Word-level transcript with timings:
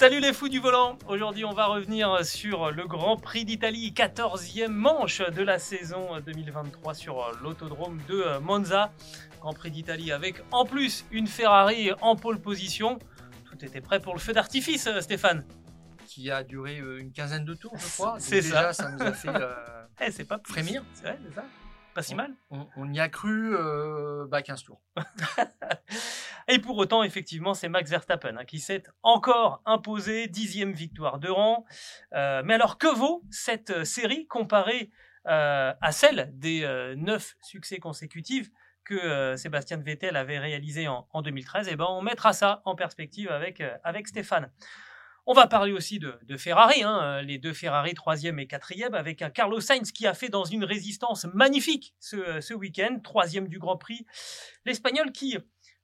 Salut 0.00 0.20
les 0.20 0.32
fous 0.32 0.48
du 0.48 0.60
volant 0.60 0.98
Aujourd'hui 1.08 1.44
on 1.44 1.52
va 1.52 1.66
revenir 1.66 2.24
sur 2.24 2.70
le 2.70 2.86
Grand 2.86 3.18
Prix 3.18 3.44
d'Italie, 3.44 3.92
14e 3.94 4.68
manche 4.68 5.20
de 5.20 5.42
la 5.42 5.58
saison 5.58 6.18
2023 6.24 6.94
sur 6.94 7.30
l'autodrome 7.42 8.00
de 8.08 8.38
Monza. 8.38 8.92
Grand 9.42 9.52
Prix 9.52 9.70
d'Italie 9.70 10.10
avec 10.10 10.42
en 10.52 10.64
plus 10.64 11.04
une 11.10 11.26
Ferrari 11.26 11.90
en 12.00 12.16
pole 12.16 12.40
position. 12.40 12.98
Tout 13.44 13.62
était 13.62 13.82
prêt 13.82 14.00
pour 14.00 14.14
le 14.14 14.20
feu 14.20 14.32
d'artifice 14.32 14.88
Stéphane 15.00 15.44
qui 16.06 16.30
a 16.30 16.44
duré 16.44 16.78
une 16.78 17.12
quinzaine 17.12 17.44
de 17.44 17.52
tours, 17.52 17.76
je 17.76 17.86
crois. 17.86 18.16
C'est 18.20 18.40
ça. 18.40 18.72
ça 18.72 18.90
nous 18.92 19.02
a 19.02 19.12
fait 19.12 19.28
euh, 19.28 19.52
Eh, 20.00 20.10
c'est 20.10 20.24
pas 20.24 20.38
plus. 20.38 20.54
frémir. 20.54 20.82
C'est 20.94 21.02
vrai, 21.02 21.18
c'est 21.28 21.34
ça. 21.34 21.44
Pas 21.94 22.02
si 22.02 22.14
mal. 22.14 22.34
On, 22.50 22.66
on 22.76 22.92
y 22.92 23.00
a 23.00 23.08
cru 23.08 23.54
euh, 23.56 24.26
bah, 24.28 24.42
15 24.42 24.62
tours. 24.62 24.80
Et 26.48 26.58
pour 26.58 26.76
autant, 26.78 27.02
effectivement, 27.02 27.54
c'est 27.54 27.68
Max 27.68 27.90
Verstappen 27.90 28.36
hein, 28.36 28.44
qui 28.44 28.60
s'est 28.60 28.84
encore 29.02 29.60
imposé, 29.66 30.28
dixième 30.28 30.72
victoire 30.72 31.18
de 31.18 31.28
rang. 31.28 31.64
Euh, 32.14 32.42
mais 32.44 32.54
alors, 32.54 32.78
que 32.78 32.86
vaut 32.86 33.24
cette 33.30 33.70
euh, 33.70 33.84
série 33.84 34.26
comparée 34.26 34.90
euh, 35.26 35.72
à 35.80 35.92
celle 35.92 36.30
des 36.34 36.62
euh, 36.64 36.94
neuf 36.96 37.36
succès 37.42 37.78
consécutifs 37.78 38.50
que 38.84 38.94
euh, 38.94 39.36
Sébastien 39.36 39.76
Vettel 39.76 40.16
avait 40.16 40.38
réalisé 40.38 40.88
en, 40.88 41.06
en 41.12 41.22
2013 41.22 41.68
Et 41.68 41.76
ben, 41.76 41.86
on 41.88 42.02
mettra 42.02 42.32
ça 42.32 42.62
en 42.64 42.74
perspective 42.74 43.30
avec, 43.30 43.60
euh, 43.60 43.76
avec 43.84 44.08
Stéphane. 44.08 44.50
On 45.26 45.32
va 45.32 45.46
parler 45.46 45.72
aussi 45.72 45.98
de, 45.98 46.36
Ferrari, 46.36 46.82
hein, 46.82 47.00
euh, 47.02 47.22
les 47.22 47.38
deux 47.38 47.52
Ferrari 47.52 47.94
troisième 47.94 48.38
et 48.38 48.46
quatrième, 48.46 48.94
avec 48.94 49.22
un 49.22 49.30
Carlos 49.30 49.60
Sainz 49.60 49.92
qui 49.92 50.06
a 50.06 50.14
fait 50.14 50.28
dans 50.28 50.44
une 50.44 50.64
résistance 50.64 51.26
magnifique 51.34 51.94
ce, 52.00 52.40
ce 52.40 52.54
week-end, 52.54 52.98
troisième 53.02 53.48
du 53.48 53.58
Grand 53.58 53.76
Prix. 53.76 54.06
L'Espagnol 54.64 55.12
qui 55.12 55.36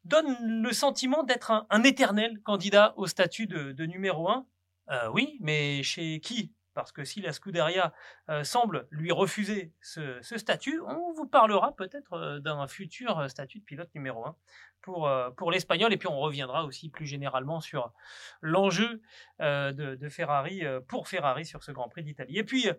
donne 0.06 0.36
le 0.62 0.72
sentiment 0.72 1.22
d'être 1.24 1.66
un, 1.68 1.82
éternel 1.82 2.40
candidat 2.42 2.94
au 2.96 3.06
statut 3.06 3.46
de, 3.46 3.86
numéro 3.86 4.28
un. 4.30 4.46
Euh, 4.90 5.08
oui, 5.12 5.36
mais 5.40 5.82
chez 5.82 6.20
qui? 6.20 6.54
Parce 6.74 6.92
que 6.92 7.04
si 7.04 7.20
la 7.22 7.32
Scuderia 7.32 7.92
euh, 8.28 8.44
semble 8.44 8.86
lui 8.90 9.10
refuser 9.10 9.72
ce, 9.80 10.18
ce 10.20 10.36
statut, 10.36 10.80
on 10.86 11.12
vous 11.12 11.26
parlera 11.26 11.74
peut-être 11.74 12.12
euh, 12.12 12.38
d'un 12.38 12.66
futur 12.68 13.28
statut 13.30 13.60
de 13.60 13.64
pilote 13.64 13.88
numéro 13.94 14.26
un 14.26 14.36
pour, 14.86 15.08
euh, 15.08 15.30
pour 15.30 15.50
l'Espagnol. 15.50 15.92
Et 15.92 15.96
puis 15.96 16.06
on 16.06 16.18
reviendra 16.18 16.64
aussi 16.64 16.88
plus 16.88 17.06
généralement 17.06 17.60
sur 17.60 17.92
l'enjeu 18.40 19.02
euh, 19.42 19.72
de, 19.72 20.08
Ferrari 20.08 20.64
euh, 20.64 20.80
pour 20.80 21.08
Ferrari 21.08 21.44
sur 21.44 21.64
ce 21.64 21.72
Grand 21.72 21.88
Prix 21.88 22.04
d'Italie. 22.04 22.38
Et 22.38 22.44
puis 22.44 22.70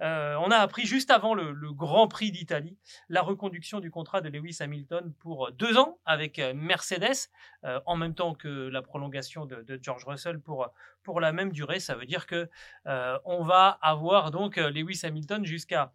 on 0.00 0.50
a 0.50 0.56
appris 0.56 0.84
juste 0.84 1.12
avant 1.12 1.32
le, 1.32 1.52
Grand 1.72 2.08
Prix 2.08 2.32
d'Italie 2.32 2.76
la 3.08 3.22
reconduction 3.22 3.78
du 3.78 3.92
contrat 3.92 4.20
de 4.20 4.28
Lewis 4.28 4.56
Hamilton 4.58 5.14
pour 5.20 5.52
deux 5.52 5.78
ans 5.78 6.00
avec 6.04 6.40
Mercedes, 6.56 7.30
en 7.62 7.94
même 7.94 8.12
temps 8.12 8.34
que 8.34 8.48
la 8.48 8.82
prolongation 8.82 9.46
de, 9.46 9.78
George 9.80 10.04
Russell 10.04 10.40
pour, 10.40 10.68
pour 11.04 11.20
la 11.20 11.30
même 11.30 11.52
durée. 11.52 11.78
Ça 11.78 11.94
veut 11.94 12.04
dire 12.04 12.26
que 12.26 12.50
on 12.84 13.44
va 13.44 13.78
avoir 13.80 14.32
donc 14.32 14.56
Lewis 14.56 15.02
Hamilton 15.04 15.44
jusqu'à 15.44 15.92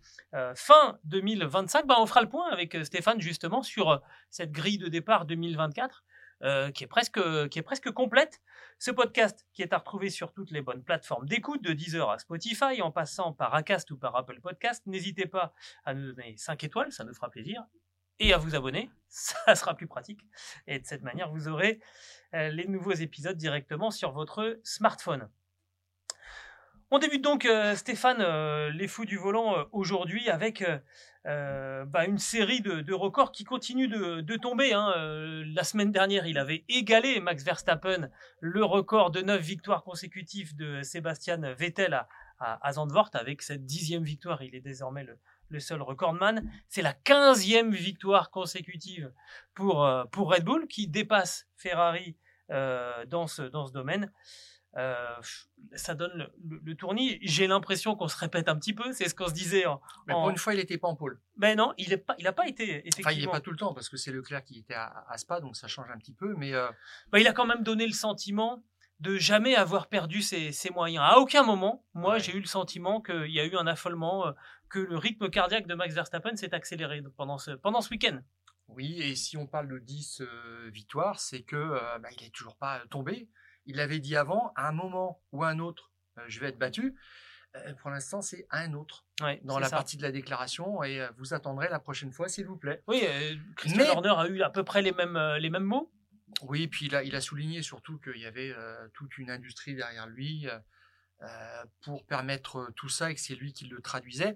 fin 0.55 0.97
2025. 1.03 1.85
Bah, 1.85 1.95
on 1.99 2.05
fera 2.05 2.21
le 2.21 2.29
point 2.29 2.49
avec 2.49 2.77
Stéphane 2.85 3.19
justement 3.19 3.61
sur 3.61 4.01
cette 4.29 4.53
grille 4.53 4.77
de 4.77 4.87
départ 4.87 5.25
2024 5.57 6.03
euh, 6.43 6.71
qui 6.71 6.83
est 6.83 6.87
presque 6.87 7.19
qui 7.49 7.59
est 7.59 7.63
presque 7.63 7.91
complète. 7.91 8.41
Ce 8.77 8.91
podcast 8.91 9.47
qui 9.53 9.63
est 9.63 9.73
à 9.73 9.79
retrouver 9.79 10.11
sur 10.11 10.33
toutes 10.33 10.51
les 10.51 10.61
bonnes 10.61 10.83
plateformes 10.83 11.27
d'écoute, 11.27 11.63
de 11.63 11.73
Deezer 11.73 12.09
à 12.09 12.19
Spotify, 12.19 12.81
en 12.81 12.91
passant 12.91 13.33
par 13.33 13.55
Acast 13.55 13.89
ou 13.89 13.97
par 13.97 14.15
Apple 14.15 14.39
Podcast. 14.39 14.83
N'hésitez 14.85 15.25
pas 15.25 15.53
à 15.83 15.95
nous 15.95 16.13
donner 16.13 16.35
5 16.37 16.63
étoiles, 16.63 16.91
ça 16.91 17.03
nous 17.03 17.13
fera 17.15 17.31
plaisir, 17.31 17.65
et 18.19 18.33
à 18.33 18.37
vous 18.37 18.55
abonner, 18.55 18.91
ça 19.07 19.55
sera 19.55 19.75
plus 19.75 19.87
pratique. 19.87 20.21
Et 20.67 20.79
de 20.79 20.85
cette 20.85 21.01
manière, 21.01 21.31
vous 21.31 21.47
aurez 21.47 21.79
euh, 22.35 22.49
les 22.49 22.67
nouveaux 22.67 22.93
épisodes 22.93 23.37
directement 23.37 23.89
sur 23.89 24.11
votre 24.11 24.59
smartphone. 24.63 25.29
On 26.89 26.99
débute 26.99 27.21
donc, 27.21 27.45
euh, 27.45 27.75
Stéphane, 27.75 28.21
euh, 28.21 28.71
les 28.71 28.87
fous 28.87 29.03
du 29.03 29.17
volant 29.17 29.57
euh, 29.57 29.63
aujourd'hui 29.73 30.29
avec 30.29 30.63
bah, 31.25 32.05
une 32.05 32.17
série 32.17 32.61
de, 32.61 32.93
records 32.93 33.33
qui 33.33 33.43
continuent 33.43 33.89
de, 33.89 34.35
tomber. 34.37 34.71
hein. 34.71 34.93
La 35.53 35.65
semaine 35.65 35.91
dernière, 35.91 36.25
il 36.25 36.37
avait 36.37 36.63
égalé 36.69 37.19
Max 37.19 37.43
Verstappen 37.43 38.09
le 38.39 38.63
record 38.63 39.11
de 39.11 39.19
neuf 39.19 39.41
victoires 39.41 39.83
consécutives 39.83 40.55
de 40.55 40.81
Sébastien 40.83 41.53
Vettel 41.55 42.05
à, 42.39 42.71
Zandvoort. 42.71 43.09
Avec 43.11 43.41
cette 43.41 43.65
dixième 43.65 44.03
victoire, 44.03 44.41
il 44.41 44.55
est 44.55 44.61
désormais 44.61 45.05
le, 45.49 45.59
seul 45.59 45.81
recordman. 45.81 46.49
C'est 46.69 46.81
la 46.81 46.93
quinzième 46.93 47.71
victoire 47.71 48.31
consécutive 48.31 49.11
pour, 49.53 49.79
Red 49.79 50.45
Bull 50.45 50.65
qui 50.67 50.87
dépasse 50.87 51.45
Ferrari 51.57 52.15
dans 52.49 53.27
ce 53.27 53.41
domaine. 53.73 54.13
Euh, 54.75 55.15
ça 55.75 55.95
donne 55.95 56.11
le, 56.13 56.27
le- 56.49 56.61
le 56.63 56.75
tournis. 56.75 57.17
J'ai 57.21 57.47
l'impression 57.47 57.95
qu'on 57.95 58.07
se 58.07 58.17
répète 58.17 58.47
un 58.47 58.55
petit 58.55 58.73
peu. 58.73 58.91
C'est 58.93 59.09
ce 59.09 59.15
qu'on 59.15 59.27
se 59.27 59.33
disait. 59.33 59.65
En, 59.65 59.81
Mais 60.05 60.13
en- 60.13 60.21
pour 60.21 60.29
une 60.29 60.37
fois, 60.37 60.53
il 60.53 60.57
n'était 60.57 60.77
pas 60.77 60.87
en 60.87 60.95
pôle. 60.95 61.19
Mais 61.37 61.55
non, 61.55 61.73
il 61.77 61.89
n'a 61.89 61.97
pas, 61.97 62.15
il 62.19 62.27
a 62.27 62.33
pas 62.33 62.47
été 62.47 62.79
effectivement. 62.79 63.09
Enfin, 63.09 63.17
il 63.17 63.25
n'est 63.25 63.31
pas 63.31 63.39
tout 63.41 63.49
le 63.51 63.57
temps 63.57 63.73
parce 63.73 63.89
que 63.89 63.97
c'est 63.97 64.11
Leclerc 64.11 64.43
qui 64.43 64.59
était 64.59 64.75
à, 64.75 65.05
à 65.09 65.17
Spa, 65.17 65.39
donc 65.41 65.55
ça 65.55 65.67
change 65.67 65.89
un 65.89 65.97
petit 65.97 66.13
peu. 66.13 66.35
Mais 66.37 66.53
euh, 66.53 66.67
Bah, 67.11 67.19
il 67.19 67.27
a 67.27 67.33
quand 67.33 67.45
même 67.47 67.63
donné 67.63 67.87
le 67.87 67.93
sentiment 67.93 68.63
de 68.99 69.15
jamais 69.17 69.55
avoir 69.55 69.87
perdu 69.87 70.21
ses, 70.21 70.51
ses 70.51 70.69
moyens. 70.71 71.03
À 71.07 71.17
aucun 71.19 71.43
moment, 71.43 71.85
moi, 71.93 72.13
Ouais. 72.15 72.19
j'ai 72.19 72.35
eu 72.35 72.39
le 72.39 72.47
sentiment 72.47 72.99
qu'il 73.01 73.29
y 73.31 73.39
a 73.39 73.45
eu 73.45 73.55
un 73.55 73.67
affolement, 73.67 74.27
euh, 74.27 74.31
que 74.69 74.79
le 74.79 74.97
rythme 74.97 75.29
cardiaque 75.29 75.65
de 75.67 75.75
Max 75.75 75.93
Verstappen 75.95 76.35
s'est 76.35 76.53
accéléré 76.53 77.01
pendant 77.15 77.37
ce, 77.37 77.51
pendant 77.51 77.81
ce 77.81 77.89
week-end. 77.91 78.19
oui, 78.69 78.99
et 79.01 79.15
si 79.15 79.37
on 79.37 79.47
parle 79.47 79.69
de 79.69 79.77
10 79.79 80.21
euh, 80.21 80.69
victoires, 80.73 81.19
c'est 81.19 81.43
que 81.43 81.55
euh, 81.55 81.99
bah, 81.99 82.09
il 82.17 82.23
n'est 82.23 82.31
toujours 82.31 82.57
pas 82.57 82.81
tombé. 82.89 83.29
Il 83.67 83.75
l'avait 83.77 83.99
dit 83.99 84.15
avant, 84.15 84.51
à 84.55 84.67
un 84.67 84.71
moment 84.71 85.21
ou 85.31 85.43
à 85.43 85.49
un 85.49 85.59
autre, 85.59 85.91
euh, 86.17 86.23
je 86.27 86.39
vais 86.39 86.47
être 86.47 86.57
battu. 86.57 86.95
Euh, 87.55 87.73
pour 87.75 87.89
l'instant, 87.91 88.21
c'est 88.21 88.45
à 88.49 88.59
un 88.61 88.73
autre 88.73 89.05
Ouais, 89.21 89.39
dans 89.43 89.59
la 89.59 89.67
ça. 89.69 89.75
partie 89.77 89.97
de 89.97 90.01
la 90.03 90.11
déclaration 90.11 90.83
et 90.83 90.99
euh, 91.01 91.09
vous 91.17 91.33
attendrez 91.33 91.69
la 91.69 91.79
prochaine 91.79 92.11
fois, 92.11 92.27
s'il 92.29 92.45
vous 92.45 92.57
plaît. 92.57 92.81
Oui, 92.87 93.01
Christian 93.55 93.83
Mais- 93.83 93.89
Horner 93.89 94.13
a 94.17 94.27
eu 94.27 94.41
à 94.41 94.49
peu 94.49 94.63
près 94.63 94.81
les 94.81 94.91
mêmes, 94.91 95.17
les 95.39 95.49
mêmes 95.49 95.63
mots. 95.63 95.91
Oui, 96.43 96.67
puis 96.67 96.87
il 96.87 96.95
a, 96.95 97.03
il 97.03 97.15
a 97.15 97.21
souligné 97.21 97.61
surtout 97.61 97.97
qu'il 97.99 98.17
y 98.21 98.25
avait 98.25 98.51
euh, 98.51 98.87
toute 98.93 99.17
une 99.17 99.29
industrie 99.31 99.75
derrière 99.75 100.07
lui 100.07 100.47
euh, 101.21 101.63
pour 101.81 102.05
permettre 102.05 102.71
tout 102.75 102.89
ça 102.89 103.09
et 103.09 103.15
que 103.15 103.21
c'est 103.21 103.35
lui 103.35 103.53
qui 103.53 103.65
le 103.65 103.81
traduisait. 103.81 104.35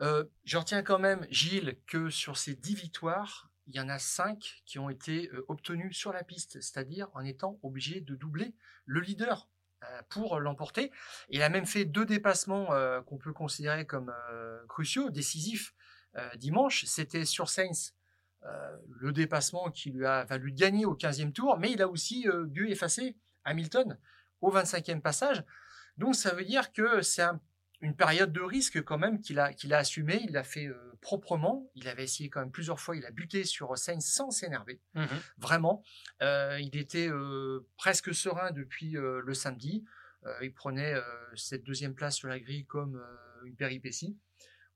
Euh, 0.00 0.24
je 0.44 0.58
retiens 0.58 0.82
quand 0.82 0.98
même, 0.98 1.26
Gilles, 1.30 1.78
que 1.86 2.10
sur 2.10 2.36
ces 2.36 2.54
10 2.54 2.74
victoires, 2.74 3.47
il 3.68 3.76
y 3.76 3.80
en 3.80 3.88
a 3.88 3.98
5 3.98 4.62
qui 4.64 4.78
ont 4.78 4.88
été 4.90 5.30
euh, 5.32 5.44
obtenues 5.48 5.92
sur 5.92 6.12
la 6.12 6.24
piste, 6.24 6.60
c'est-à-dire 6.60 7.08
en 7.14 7.24
étant 7.24 7.58
obligé 7.62 8.00
de 8.00 8.14
doubler 8.14 8.54
le 8.86 9.00
leader 9.00 9.48
euh, 9.84 10.02
pour 10.08 10.40
l'emporter. 10.40 10.90
Il 11.28 11.42
a 11.42 11.48
même 11.48 11.66
fait 11.66 11.84
deux 11.84 12.06
dépassements 12.06 12.72
euh, 12.72 13.02
qu'on 13.02 13.18
peut 13.18 13.32
considérer 13.32 13.86
comme 13.86 14.12
cruciaux, 14.68 15.10
décisifs 15.10 15.74
dimanche. 16.36 16.84
C'était 16.86 17.24
sur 17.26 17.48
Sainz 17.48 17.94
le 18.88 19.12
dépassement 19.12 19.70
qui 19.70 19.90
lui 19.90 20.06
a 20.06 20.24
valu 20.24 20.52
de 20.52 20.58
gagner 20.58 20.84
au 20.86 20.96
15e 20.96 21.32
tour, 21.32 21.58
mais 21.58 21.70
il 21.72 21.82
a 21.82 21.88
aussi 21.88 22.26
dû 22.46 22.68
effacer 22.70 23.16
Hamilton 23.44 23.98
au 24.40 24.50
25e 24.50 25.00
passage. 25.00 25.44
Donc 25.96 26.14
ça 26.14 26.34
veut 26.34 26.44
dire 26.44 26.72
que 26.72 27.02
c'est 27.02 27.22
un- 27.22 27.40
une 27.80 27.94
période 27.94 28.32
de 28.32 28.40
risque 28.40 28.82
quand 28.82 28.98
même 28.98 29.20
qu'il 29.20 29.38
a, 29.38 29.52
qu'il 29.52 29.72
a 29.72 29.78
assumé, 29.78 30.20
il 30.24 30.32
l'a 30.32 30.42
fait 30.42 30.66
euh, 30.66 30.98
proprement, 31.00 31.70
il 31.74 31.88
avait 31.88 32.04
essayé 32.04 32.28
quand 32.28 32.40
même 32.40 32.50
plusieurs 32.50 32.80
fois, 32.80 32.96
il 32.96 33.04
a 33.06 33.10
buté 33.10 33.44
sur 33.44 33.76
Sainz 33.78 34.04
sans 34.04 34.30
s'énerver, 34.30 34.80
vraiment. 35.36 35.82
Euh, 36.22 36.58
il 36.60 36.76
était 36.76 37.08
euh, 37.08 37.66
presque 37.76 38.14
serein 38.14 38.50
depuis 38.50 38.92
le 38.92 39.34
samedi, 39.34 39.84
il 40.42 40.52
prenait 40.52 40.94
cette 41.36 41.62
deuxième 41.62 41.94
place 41.94 42.16
sur 42.16 42.28
la 42.28 42.38
grille 42.40 42.66
comme 42.66 43.00
une 43.44 43.54
péripétie. 43.54 44.18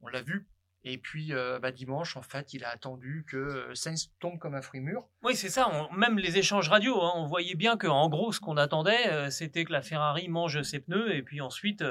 On 0.01 0.09
l'a 0.09 0.23
vu 0.23 0.47
Et 0.85 0.99
puis 0.99 1.33
euh, 1.33 1.61
bah, 1.61 1.71
dimanche, 1.71 2.17
en 2.17 2.23
fait, 2.23 2.55
il 2.55 2.65
a 2.65 2.71
attendu 2.71 3.25
que 3.29 3.37
euh, 3.37 3.75
Sainz 3.75 4.11
tombe 4.19 4.39
comme 4.39 4.55
un 4.55 4.63
fruit 4.63 4.81
mûr. 4.81 5.07
Oui, 5.23 5.37
c'est 5.37 5.49
ça. 5.49 5.71
même 5.97 6.19
les 6.19 6.39
échanges 6.39 6.69
radio, 6.69 7.01
hein, 7.01 7.13
on 7.15 7.27
voyait 7.27 7.55
bien 7.55 7.77
que 7.77 7.87
en 7.87 8.09
gros, 8.09 8.33
ce 8.33 8.41
qu'on 8.41 8.57
attendait, 8.57 9.09
euh, 9.09 9.31
c'était 9.31 9.65
que 9.65 9.73
la 9.73 9.83
Ferrari 9.83 10.29
mange 10.29 10.61
ses 10.63 10.81
pneus 10.81 11.15
et 11.15 11.23
puis 11.23 11.41
ensuite, 11.41 11.85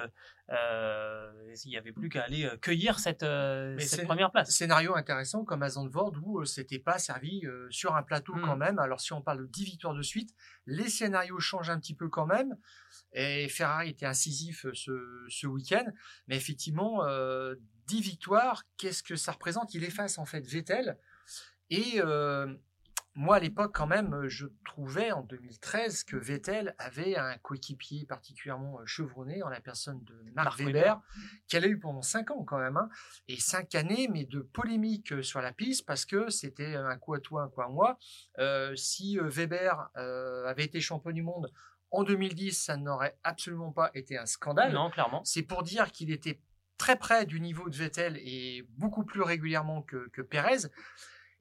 il 0.49 1.69
n'y 1.69 1.77
avait 1.77 1.93
plus 1.93 2.09
qu'à 2.09 2.23
aller 2.23 2.49
cueillir 2.61 2.99
cette, 2.99 3.25
cette 3.79 4.03
première 4.03 4.31
place. 4.31 4.51
Scénario 4.51 4.97
intéressant 4.97 5.45
comme 5.45 5.63
à 5.63 5.69
Zandvoort 5.69 6.13
où 6.23 6.43
c'était 6.43 6.79
pas 6.79 6.97
servi 6.97 7.43
sur 7.69 7.95
un 7.95 8.03
plateau 8.03 8.33
quand 8.43 8.57
hmm. 8.57 8.59
même. 8.59 8.79
Alors 8.79 8.99
si 8.99 9.13
on 9.13 9.21
parle 9.21 9.43
de 9.43 9.45
10 9.45 9.63
victoires 9.63 9.93
de 9.93 10.01
suite, 10.01 10.35
les 10.65 10.89
scénarios 10.89 11.39
changent 11.39 11.69
un 11.69 11.79
petit 11.79 11.95
peu 11.95 12.09
quand 12.09 12.25
même. 12.25 12.57
Et 13.13 13.49
Ferrari 13.49 13.89
était 13.89 14.05
incisif 14.05 14.65
ce, 14.73 15.25
ce 15.27 15.47
week-end, 15.47 15.85
mais 16.27 16.37
effectivement 16.37 17.05
10 17.87 18.01
victoires, 18.01 18.63
qu'est-ce 18.77 19.03
que 19.03 19.17
ça 19.17 19.33
représente? 19.33 19.73
Il 19.73 19.83
efface 19.83 20.17
en 20.17 20.25
fait 20.25 20.47
Vettel. 20.47 20.97
Et 21.69 21.95
euh, 21.97 22.53
moi, 23.15 23.35
à 23.35 23.39
l'époque, 23.39 23.73
quand 23.73 23.87
même, 23.87 24.27
je 24.27 24.47
trouvais 24.65 25.11
en 25.11 25.23
2013 25.23 26.05
que 26.05 26.15
Vettel 26.15 26.73
avait 26.77 27.17
un 27.17 27.37
coéquipier 27.39 28.05
particulièrement 28.05 28.79
euh, 28.79 28.85
chevronné 28.85 29.43
en 29.43 29.49
la 29.49 29.59
personne 29.59 30.01
de 30.05 30.15
Marc, 30.33 30.59
Weber, 30.59 31.01
qu'elle 31.49 31.65
a 31.65 31.67
eu 31.67 31.79
pendant 31.79 32.01
5 32.01 32.31
ans 32.31 32.43
quand 32.45 32.59
même. 32.59 32.77
Hein. 32.77 32.89
et 33.27 33.37
5 33.37 33.75
années, 33.75 34.07
mais 34.09 34.23
de 34.23 34.39
polémique 34.39 35.11
euh, 35.11 35.21
sur 35.21 35.41
la 35.41 35.51
piste 35.51 35.85
parce 35.85 36.05
que 36.05 36.29
c'était 36.29 36.75
un 36.75 36.97
coup 36.97 37.13
à 37.13 37.19
toi, 37.19 37.43
un 37.43 37.49
coup 37.49 37.61
à 37.61 37.67
moi. 37.67 37.97
si 38.75 39.17
Weber 39.17 39.89
avait 39.95 40.63
été 40.63 40.79
champion 40.79 41.11
du 41.11 41.23
monde 41.23 41.51
en 41.91 42.03
2010, 42.03 42.53
ça 42.53 42.77
n'aurait 42.77 43.17
absolument 43.23 43.71
pas 43.71 43.91
été 43.93 44.17
un 44.17 44.25
scandale. 44.25 44.73
Non, 44.73 44.89
clairement. 44.89 45.21
C'est 45.25 45.43
pour 45.43 45.63
dire 45.63 45.91
qu'il 45.91 46.11
était 46.11 46.39
très 46.77 46.97
près 46.97 47.25
du 47.25 47.39
niveau 47.39 47.69
de 47.69 47.75
Vettel 47.75 48.17
et 48.17 48.65
beaucoup 48.77 49.03
plus 49.03 49.21
régulièrement 49.21 49.81
que, 49.83 50.09
que 50.09 50.21
Perez. 50.21 50.67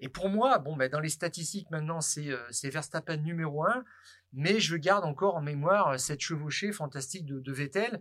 Et 0.00 0.08
pour 0.08 0.28
moi, 0.28 0.58
bon, 0.58 0.76
ben, 0.76 0.90
dans 0.90 1.00
les 1.00 1.08
statistiques 1.08 1.70
maintenant, 1.70 2.00
c'est 2.00 2.30
euh, 2.30 2.48
Verstappen 2.64 3.18
numéro 3.18 3.64
1, 3.64 3.84
mais 4.32 4.58
je 4.58 4.76
garde 4.76 5.04
encore 5.04 5.36
en 5.36 5.42
mémoire 5.42 5.88
euh, 5.88 5.96
cette 5.98 6.20
chevauchée 6.20 6.72
fantastique 6.72 7.26
de, 7.26 7.52
Vettel 7.52 8.00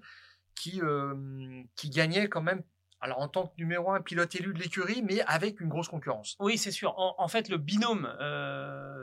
qui, 0.55 0.81
euh, 0.81 1.63
qui 1.75 1.89
gagnait 1.89 2.29
quand 2.29 2.41
même 2.41 2.63
alors 3.01 3.19
en 3.19 3.27
tant 3.27 3.47
que 3.47 3.53
numéro 3.57 3.91
un 3.91 4.01
pilote 4.01 4.35
élu 4.35 4.53
de 4.53 4.59
l'écurie, 4.59 5.01
mais 5.01 5.21
avec 5.21 5.61
une 5.61 5.69
grosse 5.69 5.87
concurrence. 5.87 6.35
Oui, 6.39 6.57
c'est 6.57 6.71
sûr. 6.71 6.93
En, 6.97 7.27
fait, 7.27 7.49
le 7.49 7.57
binôme 7.57 8.11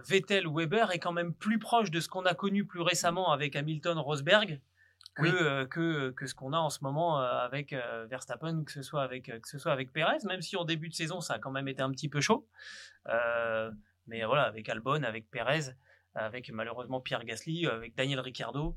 Vettel-Weber 0.06 0.90
est 0.92 0.98
quand 0.98 1.12
même 1.12 1.32
plus 1.32 1.58
proche 1.58 1.90
de 1.90 2.00
ce 2.00 2.08
qu'on 2.08 2.24
a 2.24 2.34
connu 2.34 2.64
plus 2.64 2.80
récemment 2.80 3.32
avec 3.32 3.56
Hamilton-Rosberg 3.56 4.60
que, 5.16 5.26
euh, 5.26 5.66
que, 5.66 6.10
que 6.10 6.26
ce 6.26 6.34
qu'on 6.34 6.52
a 6.52 6.58
en 6.58 6.70
ce 6.70 6.78
moment 6.82 7.20
euh, 7.20 7.24
avec 7.24 7.72
euh, 7.72 8.06
Verstappen, 8.08 8.64
que 8.64 8.72
ce 8.72 8.82
soit 8.82 9.02
avec 9.02 9.24
que 9.40 9.48
ce 9.48 9.58
soit 9.58 9.72
avec 9.72 9.92
Perez, 9.92 10.18
même 10.26 10.42
si 10.42 10.56
en 10.56 10.64
début 10.64 10.88
de 10.88 10.94
saison 10.94 11.20
ça 11.20 11.34
a 11.34 11.38
quand 11.38 11.50
même 11.50 11.68
été 11.68 11.82
un 11.82 11.90
petit 11.90 12.08
peu 12.08 12.20
chaud. 12.20 12.46
mais 14.06 14.24
voilà, 14.24 14.42
avec 14.42 14.68
Albon, 14.68 15.02
avec 15.02 15.30
Perez, 15.30 15.74
avec 16.16 16.50
malheureusement 16.50 17.00
Pierre 17.00 17.24
Gasly, 17.24 17.66
avec 17.66 17.94
Daniel 17.94 18.20
Ricciardo, 18.20 18.76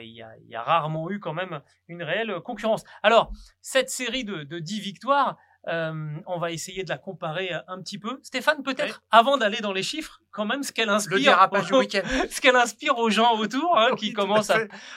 il 0.00 0.10
y, 0.10 0.22
a, 0.22 0.30
y, 0.48 0.54
a, 0.54 0.62
rarement 0.62 1.10
eu 1.10 1.18
quand 1.20 1.34
même 1.34 1.60
une 1.88 2.02
réelle 2.02 2.40
concurrence. 2.40 2.84
Alors 3.02 3.32
cette 3.60 3.90
série 3.90 4.24
de, 4.24 4.44
de 4.44 4.58
10 4.58 4.80
victoires, 4.80 5.36
euh, 5.68 6.16
on 6.26 6.38
va 6.38 6.50
essayer 6.50 6.84
de 6.84 6.88
la 6.90 6.98
comparer 6.98 7.50
un 7.68 7.80
petit 7.80 7.98
peu. 7.98 8.20
Stéphane, 8.22 8.62
peut-être, 8.62 9.02
avant 9.10 9.38
d'aller 9.38 9.60
dans 9.60 9.72
les 9.72 9.82
chiffres, 9.82 10.20
quand 10.30 10.44
même, 10.44 10.62
ce 10.62 10.72
qu'elle 10.72 10.90
inspire, 10.90 11.48
ce 12.30 12.40
qu'elle 12.40 12.56
inspire 12.56 12.98
aux 12.98 13.08
gens 13.08 13.38
autour, 13.38 13.78
hein, 13.78 13.94
qui 13.96 14.12
commencent 14.12 14.52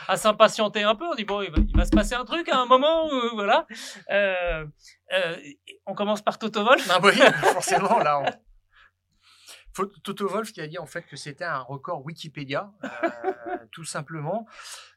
à, 0.07 0.17
s'impatienter 0.17 0.83
un 0.83 0.95
peu. 0.95 1.05
On 1.05 1.15
dit 1.15 1.25
bon, 1.25 1.41
il 1.41 1.75
va, 1.75 1.85
se 1.85 1.91
passer 1.91 2.15
un 2.15 2.25
truc 2.25 2.49
à 2.49 2.57
un 2.57 2.65
moment, 2.65 3.09
voilà. 3.33 3.65
Euh, 4.09 4.65
euh, 5.13 5.37
on 5.85 5.93
commence 5.93 6.21
par 6.21 6.37
Toto 6.37 6.63
Wolf. 6.63 6.87
Ah 6.91 6.99
oui, 7.01 7.13
forcément, 7.53 7.99
là. 7.99 8.37
Toto 9.85 10.27
Wolf 10.27 10.51
qui 10.51 10.61
a 10.61 10.67
dit 10.67 10.77
en 10.77 10.85
fait 10.85 11.03
que 11.03 11.15
c'était 11.15 11.45
un 11.45 11.59
record 11.59 12.05
Wikipédia, 12.05 12.71
euh, 12.83 12.89
tout 13.71 13.83
simplement. 13.83 14.47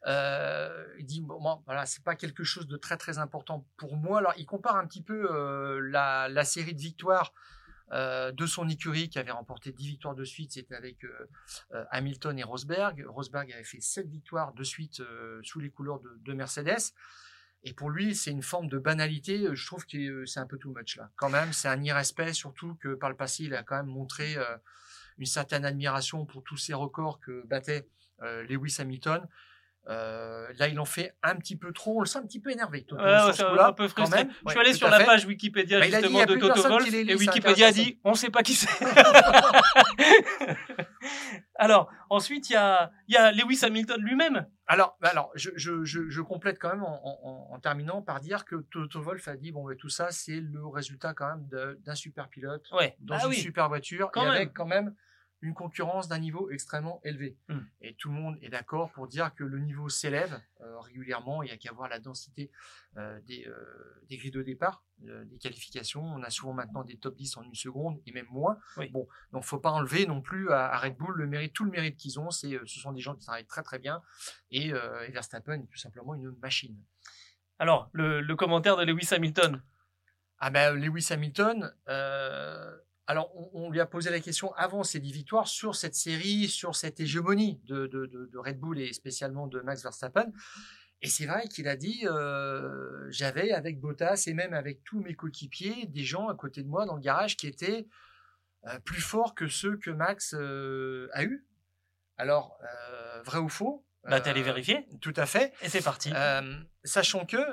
Euh, 0.07 0.87
il 0.99 1.07
dit 1.07 1.21
bon, 1.21 1.63
voilà, 1.67 1.87
c'est 1.87 2.03
pas 2.03 2.17
quelque 2.17 2.45
chose 2.45 2.67
de 2.67 2.77
très 2.77 2.97
très 2.97 3.19
important 3.19 3.67
pour 3.77 3.97
moi. 3.97 4.19
Alors 4.19 4.35
il 4.37 4.47
compare 4.47 4.77
un 4.77 4.87
petit 4.87 5.03
peu 5.03 5.29
euh, 5.31 5.81
la, 5.91 6.45
série 6.45 6.75
de 6.75 6.81
victoires 6.81 7.33
de 7.93 8.47
son 8.47 8.69
écurie 8.69 9.09
qui 9.09 9.19
avait 9.19 9.33
remporté 9.33 9.73
10 9.73 9.89
victoires 9.89 10.15
de 10.15 10.23
suite, 10.23 10.53
c'était 10.53 10.77
avec 10.77 11.05
Hamilton 11.91 12.39
et 12.39 12.45
Rosberg. 12.45 13.05
Rosberg 13.09 13.53
avait 13.53 13.65
fait 13.65 13.81
7 13.81 14.09
victoires 14.09 14.53
de 14.55 14.63
suite 14.63 15.03
sous 15.43 15.59
les 15.59 15.71
couleurs 15.71 15.99
de 16.01 16.33
Mercedes. 16.33 16.93
Et 17.63 17.75
pour 17.75 17.91
lui, 17.91 18.15
c'est 18.15 18.31
une 18.31 18.43
forme 18.43 18.69
de 18.69 18.79
banalité. 18.79 19.47
Je 19.53 19.67
trouve 19.67 19.87
que 19.87 20.25
c'est 20.25 20.41
un 20.41 20.47
peu 20.47 20.59
too 20.59 20.73
much 20.75 20.97
là. 20.97 21.11
Quand 21.17 21.29
même, 21.29 21.53
c'est 21.53 21.69
un 21.69 21.83
irrespect, 21.83 22.33
surtout 22.33 22.75
que 22.77 22.95
par 22.95 23.11
le 23.11 23.17
passé, 23.17 23.45
il 23.45 23.55
a 23.55 23.63
quand 23.63 23.77
même 23.77 23.87
montré 23.87 24.37
euh, 24.37 24.57
une 25.19 25.27
certaine 25.27 25.65
admiration 25.65 26.25
pour 26.25 26.43
tous 26.43 26.57
ces 26.57 26.73
records 26.73 27.21
que 27.21 27.47
battait 27.47 27.87
euh, 28.23 28.43
Lewis 28.45 28.77
Hamilton. 28.79 29.27
Euh, 29.91 30.47
là, 30.59 30.69
il 30.69 30.79
en 30.79 30.85
fait 30.85 31.17
un 31.23 31.35
petit 31.35 31.57
peu 31.57 31.73
trop. 31.73 31.99
On 31.99 32.01
le 32.01 32.07
sent 32.07 32.19
un 32.19 32.23
petit 32.23 32.39
peu 32.41 32.51
énervé. 32.51 32.85
Toto, 32.85 33.03
un 33.03 33.73
peu 33.73 33.89
frustré. 33.89 34.27
je 34.47 34.51
suis 34.51 34.61
allé 34.61 34.73
sur 34.73 34.89
la 34.89 35.05
page 35.05 35.27
Wikipédia 35.27 35.81
bah, 35.81 35.87
justement 35.87 36.25
de 36.25 36.37
Toto 36.37 36.63
Wolff 36.63 36.95
et 36.95 37.15
Wikipédia 37.15 37.73
dit 37.73 37.99
on 38.05 38.11
ne 38.13 38.17
sait 38.17 38.31
pas 38.31 38.43
qui 38.43 38.55
c'est. 38.55 38.69
alors, 41.57 41.91
ensuite, 42.09 42.51
il 42.51 42.53
y 42.53 42.57
a, 42.57 42.93
y 43.09 43.17
a 43.17 43.33
Lewis 43.33 43.59
Hamilton 43.65 44.01
lui-même. 44.01 44.47
Alors, 44.69 44.97
bah, 45.01 45.09
alors 45.09 45.33
je, 45.35 45.51
je, 45.57 45.85
je, 45.85 46.21
complète 46.23 46.61
quand 46.61 46.71
même 46.71 46.85
en, 46.85 47.51
en, 47.53 47.59
terminant 47.59 48.01
par 48.01 48.21
dire 48.21 48.45
que 48.45 48.57
Toto 48.71 49.01
Wolff 49.01 49.27
a 49.27 49.37
dit 49.37 49.51
bon, 49.51 49.67
tout 49.77 49.89
ça, 49.89 50.13
c'est 50.13 50.41
le 50.41 50.65
résultat 50.69 51.15
quand 51.15 51.27
même 51.27 51.77
d'un 51.85 51.95
super 51.97 52.29
pilote 52.29 52.71
dans 53.01 53.17
ah 53.17 53.27
une 53.27 53.33
super 53.33 53.69
voiture 53.69 54.11
et 54.15 54.21
avec 54.21 54.55
quand 54.55 54.67
même 54.67 54.95
une 55.43 55.55
concurrence 55.55 56.09
d'un 56.09 56.19
niveau 56.19 56.51
extrêmement 56.51 57.01
élevé. 57.03 57.39
Mmh. 57.49 57.59
Et 57.81 57.95
tout 57.95 58.09
le 58.09 58.15
monde 58.15 58.37
est 58.43 58.51
d'accord 58.51 58.93
pour 58.93 59.09
dire 59.09 59.35
que 59.35 59.45
le 59.45 59.59
niveau 59.59 59.89
s'élève 59.89 60.41
euh, 60.61 60.79
régulièrement. 60.81 61.43
Il 61.43 61.47
n'y 61.47 61.53
a 61.53 61.57
qu'à 61.57 61.73
voir 61.73 61.89
la 61.89 61.99
densité 61.99 62.51
euh, 62.97 63.21
des, 63.23 63.47
euh, 63.47 64.03
des, 64.09 64.19
grilles 64.19 64.31
de 64.31 64.43
départ, 64.43 64.85
des 64.99 65.39
qualifications. 65.39 66.03
On 66.03 66.23
a 66.23 66.31
souvent 66.31 66.53
maintenant 66.53 66.85
des 66.85 66.99
top 66.99 67.17
10 67.17 67.39
en 67.39 67.43
une 67.43 67.55
seconde 67.55 68.01
et 68.07 68.13
même 68.13 68.27
moins. 68.31 68.59
Bon, 68.93 69.09
donc 69.33 69.45
faut 69.45 69.59
pas 69.59 69.71
enlever 69.71 70.07
non 70.07 70.21
plus 70.21 70.51
à, 70.53 70.77
Red 70.79 70.97
Bull 70.97 71.15
le 71.17 71.27
mérite, 71.27 71.55
tout 71.55 71.65
le 71.65 71.71
mérite 71.71 71.97
qu'ils 71.97 72.21
ont. 72.21 72.31
C'est, 72.31 72.59
ce 72.67 72.81
sont 72.81 72.93
des 72.93 73.01
gens 73.01 73.15
qui 73.15 73.25
travaillent 73.25 73.47
très 73.47 73.63
très 73.63 73.79
bien. 73.79 74.03
Et, 74.51 74.69
et 74.69 75.11
Verstappen 75.13 75.63
est 75.63 75.67
tout 75.67 75.79
simplement 75.79 76.15
une 76.15 76.31
machine. 76.43 76.77
Alors, 77.59 77.91
le, 77.93 78.21
le 78.21 78.37
commentaire 78.37 78.77
de 78.77 78.85
Lewis 78.85 79.09
Hamilton. 79.13 79.63
Ah 80.39 80.51
ben, 80.51 80.75
Lewis 80.75 81.09
Hamilton, 81.11 81.75
alors, 83.11 83.33
on, 83.55 83.71
lui 83.71 83.81
a 83.81 83.87
posé 83.87 84.09
la 84.09 84.21
question 84.21 84.55
avant 84.55 84.85
ces 84.85 85.01
10 85.01 85.11
victoires 85.11 85.49
sur 85.49 85.75
cette 85.75 85.97
série, 85.97 86.47
sur 86.47 86.77
cette 86.77 87.01
hégémonie 87.01 87.61
de, 87.65 88.31
Red 88.35 88.61
Bull 88.61 88.79
et 88.79 88.93
spécialement 88.93 89.49
de 89.49 89.59
Max 89.63 89.83
Verstappen. 89.83 90.31
Et 91.03 91.09
c'est 91.09 91.27
vrai 91.27 91.49
qu'il 91.49 91.67
a 91.67 91.75
dit, 91.75 92.07
euh, 92.07 93.11
j'avais 93.11 93.51
avec 93.51 93.81
Bottas 93.81 94.23
et 94.29 94.33
même 94.33 94.55
avec 94.55 94.85
tous 94.85 95.01
mes 95.01 95.15
coéquipiers 95.15 95.87
des 95.87 96.05
gens 96.05 96.29
à 96.29 96.37
côté 96.37 96.63
de 96.63 96.69
moi 96.69 96.87
dans 96.87 96.95
le 96.95 97.01
garage 97.01 97.37
qui 97.37 97.49
étaient 97.49 97.89
euh, 98.69 98.79
plus 98.85 99.01
forts 99.01 99.35
que 99.35 99.49
ceux 99.49 99.77
que 99.77 99.91
Max 99.91 100.33
euh, 100.39 101.09
a 101.13 101.25
eu. 101.25 101.45
Alors, 102.17 102.61
vrai 103.25 103.41
ou 103.41 103.49
faux 103.49 103.85
Bah, 104.05 104.21
t'es 104.21 104.31
allé 104.31 104.43
vérifier 104.43 104.87
Tout 105.01 105.15
à 105.17 105.27
fait. 105.27 105.53
Et 105.63 105.69
c'est 105.69 105.83
parti. 105.83 106.13
sachant 106.85 107.27
que, 107.27 107.45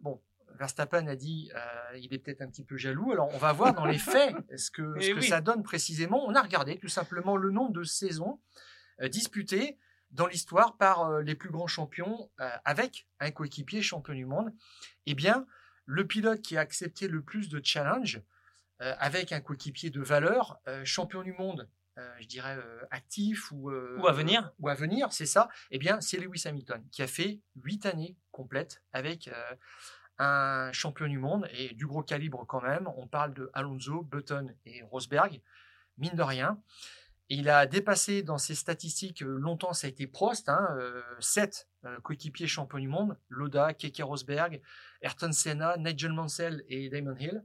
bon, 0.00 0.20
Verstappen 0.62 1.08
a 1.08 1.16
dit 1.16 1.50
euh, 1.56 1.98
il 1.98 2.14
est 2.14 2.20
peut-être 2.20 2.40
un 2.40 2.46
petit 2.46 2.62
peu 2.62 2.76
jaloux. 2.76 3.10
Alors 3.10 3.34
on 3.34 3.38
va 3.38 3.52
voir 3.52 3.74
dans 3.74 3.84
les 3.84 3.98
faits 4.12 4.32
ce 4.56 4.70
que, 4.70 5.00
ce 5.00 5.10
que 5.10 5.20
ça 5.20 5.40
donne 5.40 5.64
précisément. 5.64 6.24
On 6.24 6.36
a 6.36 6.40
regardé 6.40 6.78
tout 6.78 6.88
simplement 6.88 7.36
le 7.36 7.50
nombre 7.50 7.72
de 7.72 7.82
saisons 7.82 8.40
euh, 9.00 9.08
disputées 9.08 9.76
dans 10.12 10.28
l'histoire 10.28 10.76
par 10.76 11.08
euh, 11.08 11.22
les 11.22 11.34
plus 11.34 11.50
grands 11.50 11.66
champions 11.66 12.30
avec 12.64 13.08
un 13.18 13.32
coéquipier 13.32 13.82
champion 13.82 14.14
du 14.14 14.24
monde. 14.24 14.52
Eh 15.06 15.14
bien, 15.14 15.46
le 15.84 16.06
pilote 16.06 16.42
qui 16.42 16.56
a 16.56 16.60
accepté 16.60 17.08
le 17.08 17.22
plus 17.22 17.48
de 17.48 17.60
challenges 17.64 18.22
avec 18.78 19.32
un 19.32 19.40
coéquipier 19.40 19.90
de 19.90 20.00
valeur, 20.00 20.60
champion 20.84 21.22
du 21.22 21.32
monde 21.34 21.68
je 22.18 22.26
dirais 22.26 22.58
actif 22.90 23.52
ou, 23.52 23.70
ou 23.70 24.06
à 24.08 24.12
venir 24.12 24.50
ou 24.58 24.68
à 24.68 24.74
venir 24.74 25.12
c'est 25.12 25.26
ça 25.26 25.48
eh 25.70 25.78
bien 25.78 26.00
c'est 26.00 26.18
Lewis 26.18 26.42
Hamilton 26.46 26.82
qui 26.90 27.00
a 27.02 27.06
fait 27.06 27.40
huit 27.54 27.86
années 27.86 28.16
complètes 28.32 28.82
avec 28.92 29.30
un 30.22 30.72
champion 30.72 31.08
du 31.08 31.18
monde 31.18 31.48
et 31.52 31.74
du 31.74 31.86
gros 31.86 32.02
calibre 32.02 32.44
quand 32.46 32.62
même. 32.62 32.88
On 32.96 33.06
parle 33.06 33.34
de 33.34 33.50
Alonso, 33.54 34.02
Button 34.02 34.54
et 34.64 34.82
Rosberg, 34.82 35.40
mine 35.98 36.14
de 36.14 36.22
rien. 36.22 36.58
il 37.28 37.48
a 37.48 37.66
dépassé 37.66 38.22
dans 38.22 38.38
ses 38.38 38.54
statistiques, 38.54 39.22
euh, 39.22 39.38
longtemps 39.38 39.72
ça 39.72 39.86
a 39.86 39.90
été 39.90 40.06
Prost, 40.06 40.48
hein, 40.48 40.68
7 41.18 41.68
euh, 41.84 41.88
euh, 41.88 42.00
coéquipiers 42.00 42.46
champions 42.46 42.78
du 42.78 42.88
monde, 42.88 43.18
Loda, 43.30 43.72
Keke 43.74 44.02
Rosberg, 44.02 44.60
Ayrton 45.00 45.32
Senna, 45.32 45.76
Nigel 45.78 46.12
Mansell 46.12 46.62
et 46.68 46.88
Damon 46.88 47.16
Hill. 47.16 47.42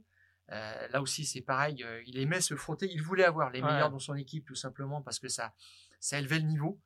là 0.48 1.00
aussi 1.02 1.24
c'est 1.24 1.40
pareil, 1.40 1.84
il 2.06 2.18
aimait 2.18 2.40
se 2.40 2.54
frotter, 2.54 2.88
il 2.90 3.02
voulait 3.02 3.24
avoir 3.24 3.50
les 3.50 3.60
meilleurs 3.62 3.90
dans 3.90 3.98
son 3.98 4.14
équipe 4.14 4.46
tout 4.46 4.54
simplement 4.54 5.02
parce 5.02 5.18
que 5.18 5.28
ça, 5.28 5.52
ça 6.00 6.18
élevait 6.18 6.38
le 6.38 6.46
niveau. 6.46 6.80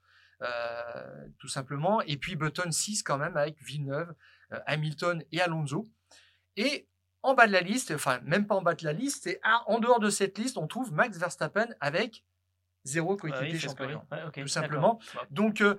tout 1.39 1.49
simplement. 1.49 2.01
Et 2.03 2.17
puis 2.17 2.35
Button 2.37 2.71
6 2.71 3.03
quand 3.03 3.19
même 3.19 3.37
avec 3.37 3.63
Villeneuve, 3.63 4.13
Hamilton 4.67 5.23
et 5.33 5.41
Alonso. 5.41 5.89
Et 6.57 6.89
en 7.23 7.35
bas 7.35 7.47
de 7.47 7.53
la 7.53 7.61
liste, 7.61 7.93
enfin 7.93 8.21
même 8.25 8.47
pas 8.47 8.55
en 8.55 8.63
bas 8.63 8.75
de 8.75 8.85
la 8.85 8.93
liste, 8.93 9.25
c'est 9.25 9.41
en 9.67 9.79
dehors 9.79 10.01
de 10.01 10.11
cette 10.11 10.39
liste, 10.39 10.59
on 10.59 10.67
trouve 10.67 10.93
Max 10.93 11.17
Verstappen 11.19 11.69
avec 11.81 12.25
zéro 12.85 13.17
coéquipier 13.17 13.59
champion. 13.59 14.03
tout 14.35 14.49
simplement. 14.49 15.01
Donc, 15.31 15.61
euh, 15.61 15.77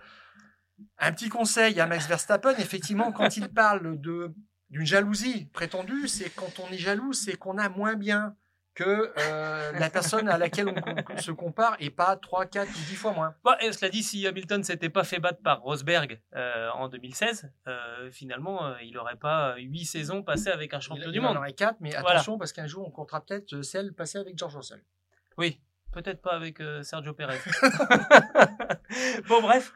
un 0.98 1.12
petit 1.12 1.30
conseil 1.30 1.80
à 1.80 1.86
Max 1.86 2.08
Verstappen, 2.08 2.56
effectivement, 2.58 3.12
quand 3.12 3.38
il 3.38 3.50
parle 3.50 4.00
de 4.00 4.34
d'une 4.70 4.86
jalousie 4.88 5.46
prétendue, 5.54 6.08
c'est 6.08 6.32
quand 6.32 6.60
on 6.60 6.68
est 6.72 6.80
jaloux, 6.80 7.14
c'est 7.14 7.36
qu'on 7.36 7.60
a 7.60 7.70
moins 7.70 7.94
bien 7.94 8.36
que 8.74 9.14
euh, 9.18 9.72
la 9.74 9.90
personne 9.90 10.28
à 10.28 10.38
laquelle 10.38 10.68
on, 10.68 11.18
se 11.18 11.32
compare 11.32 11.76
et 11.80 11.90
pas 11.90 12.16
3, 12.16 12.46
4 12.48 12.68
ou 12.68 12.72
10 12.72 12.96
fois 12.96 13.14
moins. 13.14 13.36
Bon, 13.44 13.54
et 13.62 13.72
cela 13.72 13.90
dit, 13.90 14.04
si 14.04 14.26
Hamilton 14.26 14.64
s'était 14.64 14.90
pas 14.90 15.04
fait 15.04 15.20
battre 15.20 15.42
par 15.42 15.62
Rosberg 15.62 16.20
euh, 16.36 16.70
en 16.72 16.88
2016, 16.88 17.52
euh, 17.68 18.12
finalement, 18.12 18.78
il 18.80 18.94
n'aurait 18.94 19.18
pas 19.18 19.56
8 19.58 19.86
saisons 19.86 20.24
passées 20.24 20.50
avec 20.50 20.74
un 20.74 20.80
champion 20.80 21.12
du 21.12 21.20
monde. 21.20 21.34
Il 21.34 21.38
en 21.38 21.42
aurait 21.42 21.54
4, 21.54 21.78
mais 21.82 21.96
attention, 21.96 22.38
parce 22.38 22.52
qu'un 22.52 22.68
jour, 22.68 22.88
on 22.88 22.92
comptera 22.92 23.22
peut-être 23.22 23.62
celle 23.62 23.94
passée 23.94 24.18
avec 24.18 24.38
George 24.38 24.56
Russell. 24.56 24.84
Oui, 25.38 25.62
peut-être 25.92 26.22
pas 26.22 26.34
avec 26.34 26.62
Sergio 26.82 27.14
Perez. 27.14 27.40
bon, 29.28 29.42
bref, 29.42 29.74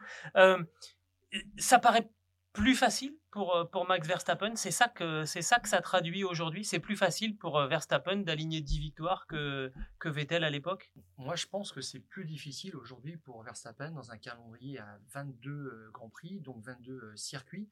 ça 1.58 1.78
paraît 1.78 2.08
plus 2.52 2.74
facile 2.74 3.14
pour, 3.38 3.54
euh, 3.54 3.64
pour 3.64 3.86
Max 3.86 4.08
Verstappen. 4.08 4.56
C'est 4.56 4.72
ça 4.72 4.88
que 4.88 5.24
ça 5.24 5.60
que 5.60 5.68
ça 5.68 5.80
traduit 5.80 6.24
aujourd'hui. 6.24 6.64
C'est 6.64 6.80
plus 6.80 6.96
facile 6.96 7.36
pour 7.36 7.56
euh, 7.56 7.68
Verstappen 7.68 8.16
d'aligner 8.16 8.60
10 8.60 8.80
victoires 8.80 9.28
que, 9.28 9.72
que 10.00 10.08
Vettel 10.08 10.42
à 10.42 10.50
l'époque. 10.50 10.90
Moi, 11.18 11.36
je 11.36 11.46
pense 11.46 11.70
que 11.70 11.80
c'est 11.80 12.00
plus 12.00 12.24
difficile 12.24 12.74
aujourd'hui 12.74 13.16
pour 13.16 13.40
Verstappen 13.44 13.92
dans 13.92 14.10
un 14.10 14.18
calendrier 14.18 14.80
à 14.80 14.98
22 15.10 15.50
euh, 15.50 15.90
Grands 15.92 16.08
Prix, 16.08 16.40
donc 16.40 16.64
22 16.64 17.14
circuits, 17.14 17.70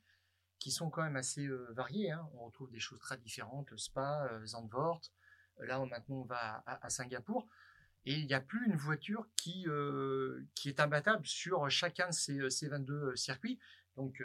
qui 0.60 0.70
sont 0.70 0.88
quand 0.88 1.02
même 1.02 1.16
assez 1.16 1.48
variés. 1.70 2.12
Hein. 2.12 2.28
On 2.34 2.44
retrouve 2.44 2.70
des 2.70 2.78
choses 2.78 3.00
très 3.00 3.18
différentes, 3.18 3.76
Spa, 3.76 4.30
Zandvoort. 4.44 5.00
Là, 5.58 5.84
maintenant, 5.84 6.16
on 6.16 6.24
va 6.26 6.62
à, 6.64 6.90
Singapour. 6.90 7.48
Et 8.04 8.14
il 8.14 8.26
n'y 8.26 8.34
a 8.34 8.40
plus 8.40 8.64
une 8.66 8.76
voiture 8.76 9.26
qui, 9.34 9.66
qui 10.54 10.68
est 10.68 10.78
imbattable 10.78 11.26
sur 11.26 11.68
chacun 11.70 12.10
de 12.10 12.14
ces, 12.14 12.50
ces 12.50 12.68
22 12.68 13.16
circuits. 13.16 13.58
Donc, 13.96 14.22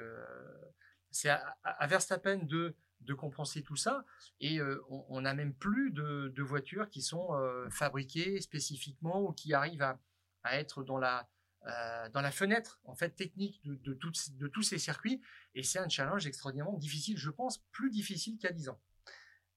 c'est 1.12 1.30
à, 1.30 1.88
Verstappen 1.88 2.38
de, 2.38 2.76
de 3.02 3.14
compenser 3.14 3.62
tout 3.64 3.76
ça. 3.76 4.06
Et 4.40 4.60
euh, 4.60 4.82
on 4.90 5.22
n'a 5.22 5.34
même 5.34 5.54
plus 5.54 5.92
de, 5.92 6.32
de, 6.36 6.44
voitures 6.44 6.90
qui 6.90 7.02
sont 7.02 7.36
euh, 7.36 7.70
fabriquées 7.70 8.42
spécifiquement 8.42 9.22
ou 9.22 9.32
qui 9.32 9.54
arrivent 9.54 9.84
à, 9.84 10.00
à 10.44 10.58
être 10.58 10.84
dans 10.84 10.98
la, 10.98 11.30
euh, 11.68 12.10
dans 12.10 12.22
la 12.22 12.32
fenêtre 12.32 12.80
en 12.86 12.96
fait 12.96 13.12
technique 13.12 13.62
de, 13.64 13.76
de, 13.76 13.94
de 13.94 14.48
tous 14.48 14.64
ces 14.64 14.80
circuits. 14.80 15.22
Et 15.54 15.64
c'est 15.64 15.80
un 15.80 15.90
challenge 15.90 16.26
extraordinairement 16.26 16.78
difficile, 16.78 17.18
je 17.18 17.30
pense, 17.30 17.60
plus 17.72 17.92
difficile 17.92 18.40
a 18.44 18.52
10 18.52 18.70
ans. 18.70 18.80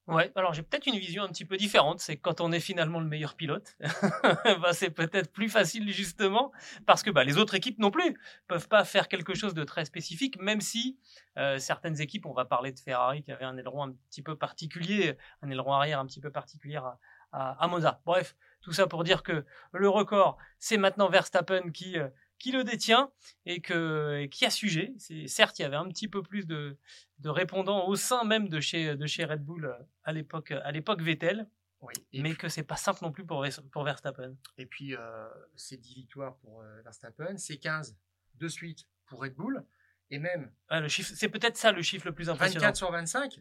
Ouais, 0.07 0.31
alors 0.35 0.53
j'ai 0.53 0.63
peut-être 0.63 0.87
une 0.87 0.99
vision 0.99 1.23
un 1.23 1.29
petit 1.29 1.47
peu 1.47 1.57
différente. 1.57 1.99
C'est 1.99 2.19
quand 2.19 2.43
on 2.43 2.53
est 2.53 2.61
finalement 2.61 3.01
le 3.01 3.07
meilleur 3.07 3.35
pilote, 3.35 3.75
bah, 4.61 4.73
c'est 4.73 4.91
peut-être 4.91 5.33
plus 5.33 5.49
facile 5.49 5.91
justement 5.91 6.53
parce 6.85 7.03
que 7.03 7.11
bah, 7.11 7.25
les 7.25 7.39
autres 7.39 7.55
équipes 7.55 7.79
non 7.79 7.91
plus 7.91 8.19
peuvent 8.47 8.69
pas 8.69 8.85
faire 8.85 9.09
quelque 9.09 9.35
chose 9.35 9.55
de 9.55 9.65
très 9.65 9.87
spécifique, 9.87 10.39
même 10.41 10.61
si 10.61 10.99
euh, 11.39 11.59
certaines 11.59 12.03
équipes, 12.03 12.27
on 12.27 12.35
va 12.35 12.45
parler 12.45 12.73
de 12.73 12.79
Ferrari 12.79 13.23
qui 13.23 13.33
avait 13.33 13.47
un 13.47 13.57
aileron 13.57 13.85
un 13.85 13.93
petit 14.11 14.21
peu 14.21 14.37
particulier, 14.37 15.17
un 15.41 15.49
aileron 15.49 15.73
arrière 15.73 16.01
un 16.01 16.07
petit 16.07 16.21
peu 16.21 16.31
particulier 16.31 16.77
à, 16.77 16.99
à. 17.33 18.01
Bref, 18.05 18.37
tout 18.61 18.73
ça 18.73 18.87
pour 18.87 19.05
dire 19.05 19.23
que 19.23 19.45
le 19.73 19.89
record, 19.89 20.37
c'est 20.59 20.77
maintenant 20.77 21.09
Verstappen 21.09 21.71
qui 21.71 21.99
euh, 21.99 22.09
qui 22.39 22.53
le 22.53 22.65
détient 22.65 23.11
et, 23.47 23.61
que, 23.61 24.27
qui 24.27 24.45
a 24.45 24.51
sujet. 24.51 24.93
C'est, 24.99 25.27
certes, 25.29 25.59
il 25.59 25.63
y 25.63 25.65
avait 25.65 25.77
un 25.77 25.89
petit 25.89 26.09
peu 26.09 26.23
plus 26.23 26.47
de, 26.47 26.79
de 27.19 27.29
répondants 27.29 27.87
au 27.87 27.97
sein 27.97 28.25
même 28.25 28.49
de 28.49 28.61
chez, 28.61 28.97
de 28.97 29.07
chez 29.07 29.25
Red 29.25 29.43
Bull 29.43 29.67
euh, 29.67 29.75
à 30.05 30.13
l'époque, 30.13 30.51
à 30.51 30.73
l'époque 30.73 31.03
Vettel. 31.03 31.49
Oui, 31.81 31.93
mais 32.15 32.35
que 32.35 32.49
c'est 32.49 32.63
pas 32.63 32.77
simple 32.77 33.01
non 33.03 33.13
plus 33.13 33.27
pour, 33.27 33.47
pour 33.71 33.85
Verstappen. 33.85 34.35
Et 34.57 34.65
puis, 34.65 34.95
euh, 34.95 35.29
c'est 35.55 35.77
10 35.77 35.95
victoires 35.95 36.37
pour 36.39 36.63
euh, 36.63 36.81
Verstappen, 36.83 37.37
c'est 37.37 37.59
15 37.59 37.97
de 38.37 38.49
suite 38.49 38.89
pour 39.07 39.21
Red 39.21 39.35
Bull, 39.35 39.63
et 40.11 40.19
même... 40.19 40.51
Ah, 40.69 40.81
le 40.81 40.89
chiffre, 40.89 41.13
c'est 41.15 41.29
peut-être 41.29 41.59
ça 41.59 41.73
le 41.73 41.83
chiffre 41.83 42.07
le 42.07 42.15
plus 42.15 42.31
impressionnant. 42.31 42.63
24 42.63 42.77
sur 42.77 42.91
25, 42.91 43.39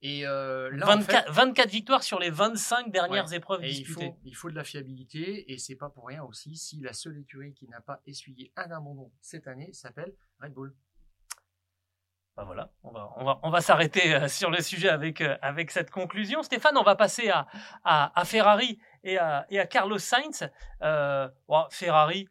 et 0.00 0.26
euh, 0.26 0.70
là, 0.70 0.86
24, 0.86 1.32
24, 1.32 1.70
victoires 1.70 2.02
sur 2.04 2.20
les 2.20 2.30
25 2.30 2.92
dernières 2.92 3.32
épreuves 3.32 3.62
disputées. 3.62 4.04
Il 4.04 4.10
faut, 4.10 4.18
il 4.24 4.36
faut, 4.36 4.50
de 4.50 4.54
la 4.54 4.64
fiabilité 4.64 5.52
et 5.52 5.58
c'est 5.58 5.74
pas 5.74 5.90
pour 5.90 6.06
rien 6.06 6.22
aussi 6.22 6.56
si 6.56 6.80
la 6.80 6.92
seule 6.92 7.18
écurie 7.18 7.52
qui 7.52 7.66
n'a 7.66 7.80
pas 7.80 8.00
essuyé 8.06 8.52
un 8.56 8.70
abandon 8.70 9.10
cette 9.20 9.48
année 9.48 9.72
s'appelle 9.72 10.14
Red 10.40 10.52
Bull. 10.52 10.74
Ben 12.38 12.44
voilà, 12.44 12.70
on 12.84 12.92
va, 12.92 13.10
on 13.16 13.24
va, 13.24 13.40
on 13.42 13.50
va 13.50 13.60
s'arrêter 13.60 14.14
euh, 14.14 14.28
sur 14.28 14.48
le 14.48 14.60
sujet 14.60 14.88
avec, 14.88 15.20
euh, 15.20 15.36
avec 15.42 15.72
cette 15.72 15.90
conclusion. 15.90 16.44
Stéphane, 16.44 16.76
on 16.76 16.84
va 16.84 16.94
passer 16.94 17.30
à, 17.30 17.48
à, 17.82 18.12
à 18.14 18.24
Ferrari 18.24 18.78
et 19.02 19.18
à, 19.18 19.44
et 19.50 19.58
à 19.58 19.66
Carlos 19.66 19.98
Sainz. 19.98 20.48
Euh, 20.82 21.28
Ferrari, 21.70 22.28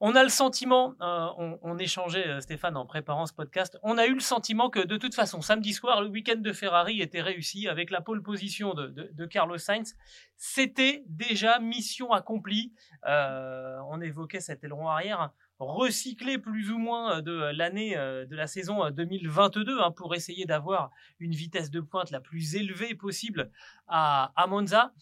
on 0.00 0.14
a 0.14 0.22
le 0.22 0.28
sentiment, 0.28 0.94
euh, 1.00 1.56
on, 1.62 1.78
échangeait 1.78 2.28
euh, 2.28 2.40
Stéphane 2.40 2.76
en 2.76 2.84
préparant 2.84 3.24
ce 3.24 3.32
podcast, 3.32 3.78
on 3.82 3.96
a 3.96 4.06
eu 4.06 4.14
le 4.14 4.20
sentiment 4.20 4.68
que 4.68 4.80
de 4.80 4.96
toute 4.98 5.14
façon, 5.14 5.40
samedi 5.40 5.72
soir, 5.72 6.02
le 6.02 6.08
week-end 6.08 6.36
de 6.36 6.52
Ferrari 6.52 7.00
était 7.00 7.22
réussi 7.22 7.66
avec 7.66 7.90
la 7.90 8.02
pole 8.02 8.22
position 8.22 8.74
de, 8.74 9.26
Carlos 9.26 9.58
Sainz. 9.58 9.96
C'était 10.36 11.02
déjà 11.08 11.58
mission 11.60 12.12
accomplie. 12.12 12.72
Euh, 13.06 13.78
on 13.88 14.00
évoquait 14.00 14.40
cet 14.40 14.64
aileron 14.64 14.88
arrière 14.88 15.30
recyclé 15.58 16.36
plus 16.36 16.70
ou 16.70 16.76
moins 16.76 17.22
de 17.22 17.32
l'année 17.56 17.96
de 17.96 18.36
la 18.36 18.46
saison 18.46 18.90
2022 18.90 19.80
hein, 19.80 19.90
pour 19.90 20.14
essayer 20.14 20.44
d'avoir 20.44 20.90
une 21.18 21.32
vitesse 21.32 21.70
de 21.70 21.80
pointe 21.80 22.10
la 22.10 22.20
plus 22.20 22.56
élevée 22.56 22.94
possible 22.94 23.50
à, 23.88 24.32
à 24.36 24.46
Monza. 24.46 24.92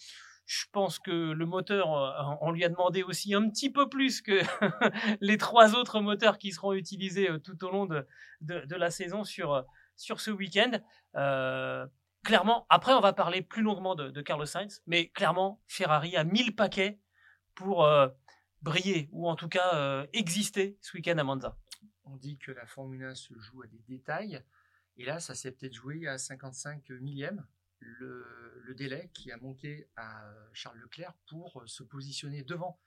Je 0.47 0.67
pense 0.73 0.99
que 0.99 1.11
le 1.11 1.47
moteur, 1.47 1.95
euh, 1.95 2.37
on 2.43 2.51
lui 2.51 2.65
a 2.65 2.69
demandé 2.69 3.03
aussi 3.03 3.35
un 3.35 3.49
petit 3.49 3.71
peu 3.71 3.89
plus 3.89 4.21
que 4.21 4.41
les 5.21 5.39
trois 5.39 5.75
autres 5.75 6.01
moteurs 6.01 6.37
qui 6.37 6.53
seront 6.53 6.75
utilisés 6.75 7.31
euh, 7.31 7.39
tout 7.39 7.65
au 7.65 7.71
long 7.71 7.87
de, 7.87 8.07
de, 8.43 8.77
la 8.77 8.91
saison 8.91 9.25
sur, 9.25 9.55
euh, 9.55 9.63
sur 9.97 10.21
ce 10.21 10.31
week-end. 10.31 10.73
clairement, 12.25 12.67
après, 12.69 12.93
on 12.93 13.01
va 13.01 13.15
parler 13.15 13.41
plus 13.41 13.63
longuement 13.63 13.95
de, 13.95 14.21
Carlos 14.21 14.45
Sainz, 14.45 14.83
mais 14.87 15.09
clairement, 15.09 15.63
Ferrari 15.67 16.17
a 16.17 16.25
mis 16.25 16.45
le 16.45 16.55
paquet 16.55 17.01
pour 17.55 17.87
briller, 18.63 19.09
ou 19.13 19.29
en 19.29 19.37
tout 19.37 19.49
cas 19.49 20.07
exister 20.13 20.77
ce 20.81 20.97
week-end 20.97 21.17
à 21.19 21.25
Monza. 21.25 21.57
On 22.05 22.17
dit 22.17 22.39
que 22.39 22.51
la 22.51 22.67
Formule 22.67 23.05
1 23.05 23.15
se 23.15 23.39
joue 23.39 23.63
à 23.63 23.67
des 23.67 23.83
détails, 23.89 24.43
et 24.97 25.05
là, 25.05 25.21
ça 25.21 25.35
s'est 25.35 25.53
peut-être 25.53 25.75
joué 25.75 26.09
à 26.09 26.19
55 26.19 26.91
millièmes 27.01 27.47
le, 27.99 28.75
délai 28.77 29.09
qui 29.15 29.31
a 29.31 29.37
manqué 29.37 29.89
à 29.95 30.29
Charles 30.53 30.79
Leclerc 30.79 31.15
pour 31.29 31.63
se 31.67 31.85
positionner 31.85 32.43
devant 32.43 32.81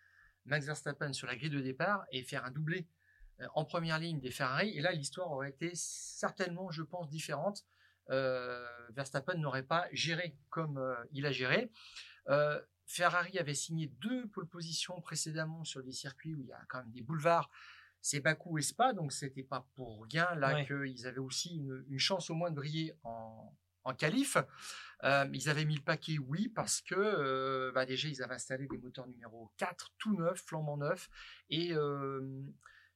Max 0.47 0.65
Verstappen 0.65 1.13
sur 1.13 1.27
la 1.27 1.35
grille 1.35 1.49
de 1.49 1.61
départ 1.61 2.05
et 2.11 2.23
faire 2.23 2.43
un 2.45 2.51
doublé 2.51 2.87
euh, 3.41 3.47
en 3.53 3.65
première 3.65 3.99
ligne 3.99 4.19
des 4.19 4.31
Ferrari. 4.31 4.69
Et 4.69 4.81
là, 4.81 4.91
l'histoire 4.91 5.31
aurait 5.31 5.49
été 5.49 5.71
certainement, 5.75 6.71
je 6.71 6.81
pense, 6.81 7.09
différente. 7.09 7.65
Euh, 8.09 8.65
Verstappen 8.91 9.35
n'aurait 9.35 9.63
pas 9.63 9.87
géré 9.91 10.37
comme 10.49 10.77
euh, 10.77 10.95
il 11.11 11.25
a 11.25 11.31
géré. 11.31 11.71
Ferrari 12.89 13.37
avait 13.37 13.53
signé 13.53 13.87
deux 13.99 14.27
pole 14.29 14.47
positions 14.47 15.01
précédemment 15.01 15.65
sur 15.65 15.83
des 15.83 15.91
circuits 15.91 16.33
où 16.35 16.41
il 16.41 16.47
y 16.47 16.53
a 16.53 16.61
quand 16.69 16.79
même 16.79 16.91
des 16.91 17.01
boulevards. 17.01 17.49
C'est 18.01 18.21
Bakou 18.21 18.57
et 18.57 18.61
Spa, 18.61 18.93
donc 18.93 19.11
c'était 19.11 19.43
pas 19.43 19.67
pour 19.75 20.05
rien 20.05 20.33
là 20.35 20.63
qu'ils 20.63 21.05
avaient 21.05 21.17
aussi 21.19 21.57
une, 21.57 21.83
une, 21.89 21.99
chance 21.99 22.29
au 22.29 22.33
moins 22.33 22.49
de 22.49 22.55
briller 22.55 22.93
en, 23.03 23.53
en 23.87 23.93
qualif. 23.93 24.37
Euh, 25.03 25.27
ils 25.33 25.49
avaient 25.49 25.65
mis 25.65 25.75
le 25.75 25.81
paquet, 25.81 26.17
oui, 26.17 26.49
parce 26.49 26.81
que 26.81 26.95
euh, 26.95 27.71
bah, 27.73 27.85
déjà, 27.85 28.07
ils 28.07 28.21
avaient 28.21 28.35
installé 28.35 28.67
des 28.67 28.77
moteurs 28.77 29.07
numéro 29.07 29.51
4, 29.57 29.93
tout 29.97 30.15
neuf, 30.15 30.41
flambant 30.41 30.77
neuf. 30.77 31.09
Et 31.49 31.73
euh, 31.73 32.43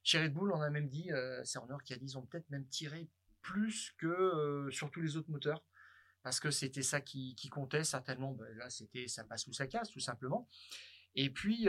chez 0.02 0.22
Red 0.22 0.34
Bull, 0.34 0.52
on 0.52 0.60
a 0.60 0.70
même 0.70 0.88
dit, 0.88 1.10
c'est 1.44 1.58
Horner 1.58 1.76
qui 1.84 1.94
a 1.94 1.96
dit, 1.96 2.04
ils 2.04 2.18
ont 2.18 2.26
peut-être 2.26 2.50
même 2.50 2.66
tiré 2.68 3.08
plus 3.40 3.92
que 3.98 4.68
sur 4.70 4.90
tous 4.90 5.00
les 5.00 5.16
autres 5.16 5.30
moteurs. 5.30 5.64
Parce 6.22 6.38
que 6.38 6.50
c'était 6.52 6.82
ça 6.82 7.00
qui, 7.00 7.34
comptait, 7.50 7.84
certainement. 7.84 8.32
Bah, 8.32 8.44
là, 8.56 8.68
c'était 8.70 9.08
ça 9.08 9.24
passe 9.24 9.46
ou 9.46 9.52
ça 9.52 9.66
casse, 9.66 9.90
tout 9.90 10.00
simplement. 10.00 10.48
Et 11.14 11.30
puis, 11.30 11.68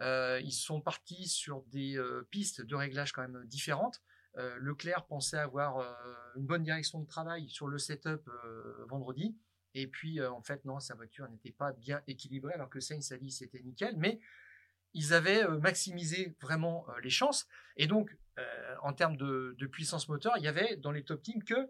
ils 0.00 0.52
sont 0.52 0.80
partis 0.82 1.28
sur 1.28 1.62
des 1.68 1.98
pistes 2.30 2.60
de 2.60 2.74
réglage 2.76 3.12
quand 3.12 3.22
même 3.22 3.44
différentes. 3.46 4.02
Euh, 4.38 4.56
Leclerc 4.60 5.06
pensait 5.06 5.38
avoir 5.38 5.78
euh, 5.78 5.92
une 6.36 6.46
bonne 6.46 6.62
direction 6.62 7.00
de 7.00 7.06
travail 7.06 7.48
sur 7.48 7.68
le 7.68 7.78
setup 7.78 8.28
euh, 8.28 8.84
vendredi. 8.88 9.36
Et 9.74 9.86
puis, 9.86 10.24
en 10.24 10.40
fait, 10.40 10.64
non, 10.64 10.80
sa 10.80 10.94
voiture 10.94 11.28
n'était 11.28 11.52
pas 11.52 11.72
bien 11.72 12.00
équilibrée, 12.06 12.54
alors 12.54 12.70
que 12.70 12.80
Sainz 12.80 13.12
a 13.12 13.18
dit 13.18 13.30
c'était 13.30 13.60
nickel. 13.60 13.94
Mais 13.98 14.20
ils 14.94 15.12
avaient 15.12 15.46
maximisé 15.58 16.34
vraiment 16.40 16.86
les 17.02 17.10
chances. 17.10 17.46
Et 17.76 17.86
donc, 17.86 18.16
en 18.82 18.94
termes 18.94 19.18
de, 19.18 19.54
puissance 19.70 20.08
moteur, 20.08 20.32
il 20.38 20.44
y 20.44 20.48
avait 20.48 20.76
dans 20.76 20.92
les 20.92 21.04
top 21.04 21.22
teams 21.22 21.44
que 21.44 21.68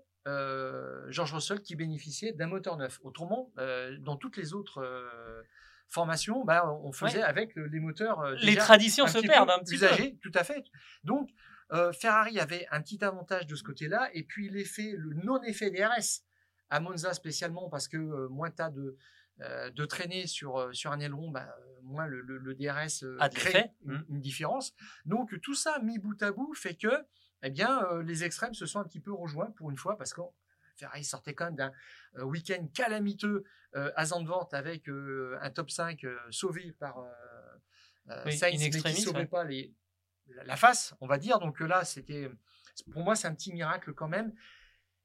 George 1.10 1.34
Russell 1.34 1.62
qui 1.62 1.74
bénéficiait 1.74 2.32
d'un 2.32 2.46
moteur 2.46 2.76
neuf. 2.76 3.00
Autrement, 3.02 3.52
dans 3.98 4.14
toutes 4.14 4.36
les 4.36 4.54
autres 4.54 5.44
formations, 5.88 6.44
bah, 6.44 6.72
on 6.84 6.92
faisait 6.92 7.22
avec 7.22 7.56
les 7.56 7.80
moteurs. 7.80 8.24
les 8.36 8.54
traditions 8.54 9.08
se 9.08 9.18
perdent 9.18 9.50
un 9.50 9.58
petit 9.58 9.78
peu. 9.78 9.88
Tout 10.22 10.38
à 10.38 10.44
fait. 10.44 10.62
Donc, 11.02 11.28
euh, 11.72 11.92
Ferrari 11.92 12.38
avait 12.38 12.66
un 12.70 12.80
petit 12.80 13.02
avantage 13.04 13.46
de 13.46 13.54
ce 13.56 13.62
côté-là, 13.62 14.08
et 14.14 14.22
puis 14.22 14.48
l'effet, 14.48 14.94
le 14.96 15.14
non-effet 15.14 15.70
DRS 15.70 16.22
à 16.70 16.80
Monza 16.80 17.12
spécialement 17.14 17.68
parce 17.68 17.88
que 17.88 18.26
moins 18.28 18.50
tu 18.50 18.62
as 18.62 18.70
de, 18.70 18.96
de 19.38 19.84
traîner 19.84 20.26
sur, 20.26 20.74
sur 20.74 20.92
un 20.92 21.00
aileron, 21.00 21.30
bah, 21.30 21.48
moins 21.82 22.06
le, 22.06 22.20
le, 22.22 22.54
DRS 22.54 23.04
a 23.20 23.28
crée 23.28 23.70
une, 23.84 23.92
mmh. 23.92 24.04
une, 24.08 24.20
différence. 24.20 24.74
Donc 25.04 25.40
tout 25.42 25.54
ça 25.54 25.78
mis 25.80 25.98
bout 25.98 26.20
à 26.22 26.32
bout 26.32 26.54
fait 26.54 26.74
que 26.74 26.88
eh 27.42 27.50
bien, 27.50 27.86
les 28.02 28.24
extrêmes 28.24 28.54
se 28.54 28.66
sont 28.66 28.80
un 28.80 28.84
petit 28.84 28.98
peu 28.98 29.12
rejoints 29.12 29.50
pour 29.52 29.70
une 29.70 29.76
fois 29.76 29.96
parce 29.96 30.12
que 30.12 30.22
Ferrari 30.76 31.04
sortait 31.04 31.34
quand 31.34 31.44
même 31.46 31.56
d'un 31.56 31.72
week-end 32.24 32.66
calamiteux 32.74 33.44
à 33.72 34.04
Zandvoort 34.06 34.48
avec 34.52 34.88
un 34.88 35.50
top 35.50 35.70
5 35.70 36.04
sauvé 36.30 36.72
par 36.72 37.04
Sainz, 38.08 38.40
mais 38.58 38.70
qui 38.70 38.88
ne 38.88 38.92
sauvait 38.94 39.26
pas 39.26 39.44
les, 39.44 39.72
la 40.44 40.56
face, 40.56 40.94
on 41.00 41.06
va 41.06 41.18
dire. 41.18 41.38
Donc 41.38 41.60
là, 41.60 41.84
c'était, 41.84 42.30
pour 42.92 43.02
moi, 43.02 43.16
c'est 43.16 43.28
un 43.28 43.34
petit 43.34 43.52
miracle 43.52 43.92
quand 43.92 44.08
même. 44.08 44.32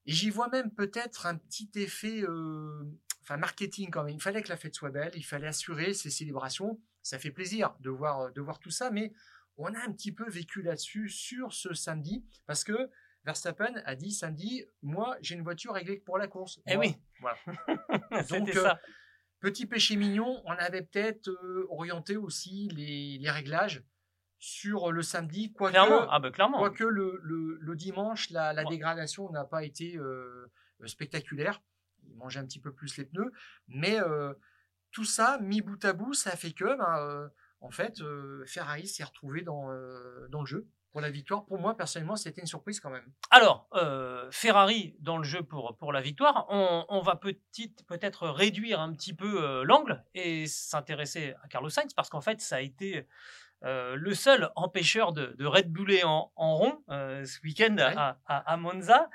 Et 0.06 0.14
j'y 0.14 0.30
vois 0.30 0.50
même 0.50 0.72
peut-être 0.72 1.26
un 1.26 1.38
petit 1.38 1.70
effet, 1.76 2.24
enfin 3.22 3.38
marketing 3.38 3.92
quand 3.92 4.04
même. 4.04 4.16
Il 4.16 4.22
fallait 4.22 4.42
que 4.42 4.50
la 4.50 4.58
fête 4.58 4.74
soit 4.74 4.90
belle, 4.90 5.12
il 5.16 5.26
fallait 5.26 5.48
assurer 5.48 5.94
ces 5.94 6.10
célébrations. 6.10 6.80
Ça 7.04 7.20
fait 7.20 7.32
plaisir 7.32 7.76
de 7.80 7.90
voir, 7.90 8.32
de 8.32 8.42
voir 8.42 8.60
tout 8.60 8.72
ça, 8.72 8.90
mais 8.90 9.14
on 9.58 9.74
a 9.74 9.80
un 9.80 9.92
petit 9.92 10.12
peu 10.12 10.28
vécu 10.30 10.62
là-dessus 10.62 11.10
sur 11.10 11.54
ce 11.54 11.74
samedi 11.74 12.26
parce 12.48 12.64
que 12.64 12.90
Verstappen 13.26 13.82
a 13.86 13.96
dit 13.96 14.12
samedi, 14.12 14.66
moi 14.82 15.18
j'ai 15.22 15.36
une 15.36 15.44
voiture 15.44 15.74
réglée 15.74 15.98
pour 15.98 16.18
la 16.18 16.28
course. 16.28 16.60
Eh 16.66 16.78
oui. 16.78 16.96
Voilà. 17.20 17.38
Donc 18.30 18.56
euh, 18.56 18.74
petit 19.40 19.66
péché 19.66 19.96
mignon, 19.96 20.42
on 20.46 20.52
avait 20.52 20.82
peut-être 20.82 21.30
euh, 21.30 21.68
orienté 21.70 22.18
aussi 22.18 22.70
les, 22.70 23.30
réglages 23.30 23.84
sur 24.42 24.92
le 24.92 25.04
samedi, 25.04 25.54
quoique, 25.54 25.78
ah 25.78 26.20
bah, 26.20 26.32
clairement. 26.32 26.66
le, 26.66 27.20
le, 27.62 27.76
dimanche, 27.76 28.32
la, 28.32 28.66
dégradation 28.66 29.30
n'a 29.30 29.46
pas 29.46 29.64
été 29.64 29.96
euh, 29.98 30.52
spectaculaire. 30.86 31.62
Il 32.10 32.18
mangeait 32.18 32.40
un 32.40 32.46
petit 32.46 32.60
peu 32.60 32.74
plus 32.74 32.98
les 32.98 33.06
pneus, 33.06 33.32
mais 33.68 33.98
tout 34.92 35.06
ça, 35.06 35.38
mis 35.40 35.62
bout 35.62 35.86
à 35.86 35.94
bout, 35.94 36.16
ça 36.16 36.36
fait 36.36 36.52
que 36.52 36.76
ben, 36.76 37.32
en 37.62 37.70
fait, 37.70 38.02
Ferrari 38.48 38.88
s'est 38.88 39.04
retrouvé 39.04 39.44
dans, 39.44 39.70
dans 40.30 40.42
le 40.42 40.48
jeu 40.48 40.68
pour 40.92 41.02
la 41.02 41.10
victoire. 41.10 41.46
Pour 41.46 41.60
moi, 41.60 41.76
personnellement, 41.76 42.16
c'était 42.16 42.42
une 42.42 42.48
surprise 42.48 42.80
quand 42.80 42.90
même. 42.90 43.06
Alors, 43.30 43.68
euh, 43.74 44.30
Ferrari 44.32 44.96
dans 45.00 45.18
le 45.18 45.24
jeu 45.24 45.42
pour, 45.42 45.78
pour 45.78 45.94
la 45.94 46.02
victoire, 46.02 46.46
on, 46.50 47.02
va 47.02 47.16
peut-être 47.16 48.28
réduire 48.28 48.80
un 48.80 48.94
petit 48.94 49.14
peu 49.14 49.44
euh, 49.44 49.64
l'angle 49.64 50.04
et 50.14 50.48
s'intéresser 50.48 51.34
à 51.44 51.48
Carlos 51.48 51.70
Sainz 51.70 51.94
parce 51.94 52.10
qu'en 52.10 52.22
fait, 52.22 52.42
ça 52.42 52.58
a 52.58 52.62
été 52.62 53.08
euh, 53.64 53.96
le 53.96 54.14
seul 54.14 54.50
empêcheur 54.56 55.14
de, 55.14 55.36
de 55.38 55.46
Red 55.46 55.72
Buller 55.72 56.04
en, 56.04 56.32
en 56.36 56.56
rond 56.56 56.84
ce 56.88 57.42
week-end 57.44 57.76
à, 57.80 58.18
à, 58.26 58.58
Monza. 58.58 59.10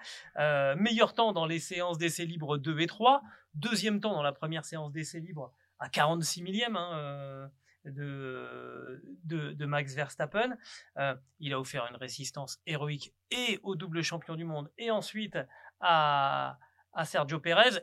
meilleur 0.76 1.14
temps 1.14 1.32
dans 1.32 1.46
les 1.46 1.58
séances 1.58 1.98
d'essais 1.98 2.24
libres 2.24 2.58
2 2.58 2.80
et 2.80 2.86
3. 2.86 3.22
Deuxième 3.54 4.00
temps 4.00 4.12
dans 4.12 4.22
la 4.22 4.32
première 4.32 4.64
séance 4.64 4.92
d'essais 4.92 5.20
libres 5.20 5.52
à 5.78 5.88
46 5.88 6.42
millième. 6.42 6.76
Hein, 6.76 7.50
de, 7.90 9.00
de, 9.24 9.66
Max 9.66 9.94
Verstappen. 9.94 10.56
Euh, 10.98 11.14
il 11.38 11.52
a 11.52 11.60
offert 11.60 11.86
une 11.90 11.96
résistance 11.96 12.60
héroïque 12.66 13.14
et 13.30 13.60
au 13.62 13.76
double 13.76 14.02
champion 14.02 14.34
du 14.34 14.44
monde 14.44 14.70
et 14.78 14.90
ensuite 14.90 15.38
à, 15.80 16.58
à 16.92 17.04
Sergio 17.04 17.40
Pérez 17.40 17.80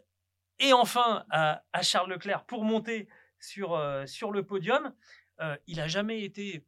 et 0.59 0.73
enfin 0.73 1.25
à, 1.29 1.61
Charles 1.81 2.11
Leclerc 2.11 2.45
pour 2.45 2.63
monter 2.63 3.07
sur, 3.39 3.73
euh, 3.73 4.05
sur 4.05 4.31
le 4.31 4.45
podium. 4.45 4.93
Euh, 5.41 5.57
il 5.67 5.77
n'a 5.77 5.87
jamais 5.87 6.23
été 6.23 6.65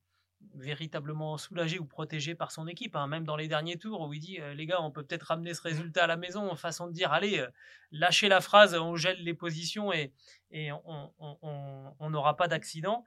véritablement 0.53 1.37
soulagé 1.37 1.79
ou 1.79 1.85
protégé 1.85 2.35
par 2.35 2.51
son 2.51 2.67
équipe, 2.67 2.95
hein. 2.95 3.07
même 3.07 3.23
dans 3.23 3.35
les 3.35 3.47
derniers 3.47 3.77
tours 3.77 4.01
où 4.01 4.13
il 4.13 4.19
dit 4.19 4.37
les 4.53 4.65
gars, 4.67 4.79
on 4.81 4.91
peut 4.91 5.03
peut-être 5.03 5.23
ramener 5.23 5.55
ce 5.55 5.61
résultat 5.61 6.03
à 6.03 6.07
la 6.07 6.17
maison, 6.17 6.55
façon 6.55 6.87
de 6.87 6.91
dire 6.91 7.11
allez, 7.13 7.43
lâchez 7.91 8.29
la 8.29 8.41
phrase, 8.41 8.75
on 8.75 8.95
gèle 8.95 9.23
les 9.23 9.33
positions 9.33 9.91
et, 9.91 10.13
et 10.51 10.69
on 10.71 12.09
n'aura 12.09 12.37
pas 12.37 12.47
d'accident. 12.47 13.03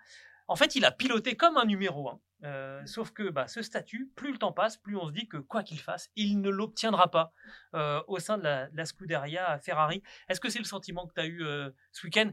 En 0.48 0.56
fait, 0.56 0.74
il 0.74 0.84
a 0.86 0.90
piloté 0.90 1.36
comme 1.36 1.58
un 1.58 1.66
numéro 1.66 2.08
1. 2.08 2.20
Euh, 2.44 2.86
sauf 2.86 3.10
que 3.10 3.28
bah, 3.28 3.48
ce 3.48 3.62
statut, 3.62 4.10
plus 4.14 4.32
le 4.32 4.38
temps 4.38 4.52
passe, 4.52 4.76
plus 4.76 4.96
on 4.96 5.06
se 5.08 5.12
dit 5.12 5.28
que 5.28 5.36
quoi 5.36 5.62
qu'il 5.62 5.80
fasse, 5.80 6.10
il 6.16 6.40
ne 6.40 6.48
l'obtiendra 6.48 7.10
pas 7.10 7.32
euh, 7.74 8.00
au 8.06 8.18
sein 8.18 8.38
de 8.38 8.44
la, 8.44 8.84
Scuderia 8.84 9.58
Ferrari. 9.58 10.02
Est-ce 10.28 10.40
que 10.40 10.48
c'est 10.48 10.58
le 10.58 10.64
sentiment 10.64 11.06
que 11.06 11.14
tu 11.14 11.20
as 11.20 11.26
eu 11.26 11.44
euh, 11.44 11.70
ce 11.92 12.06
week-end? 12.06 12.30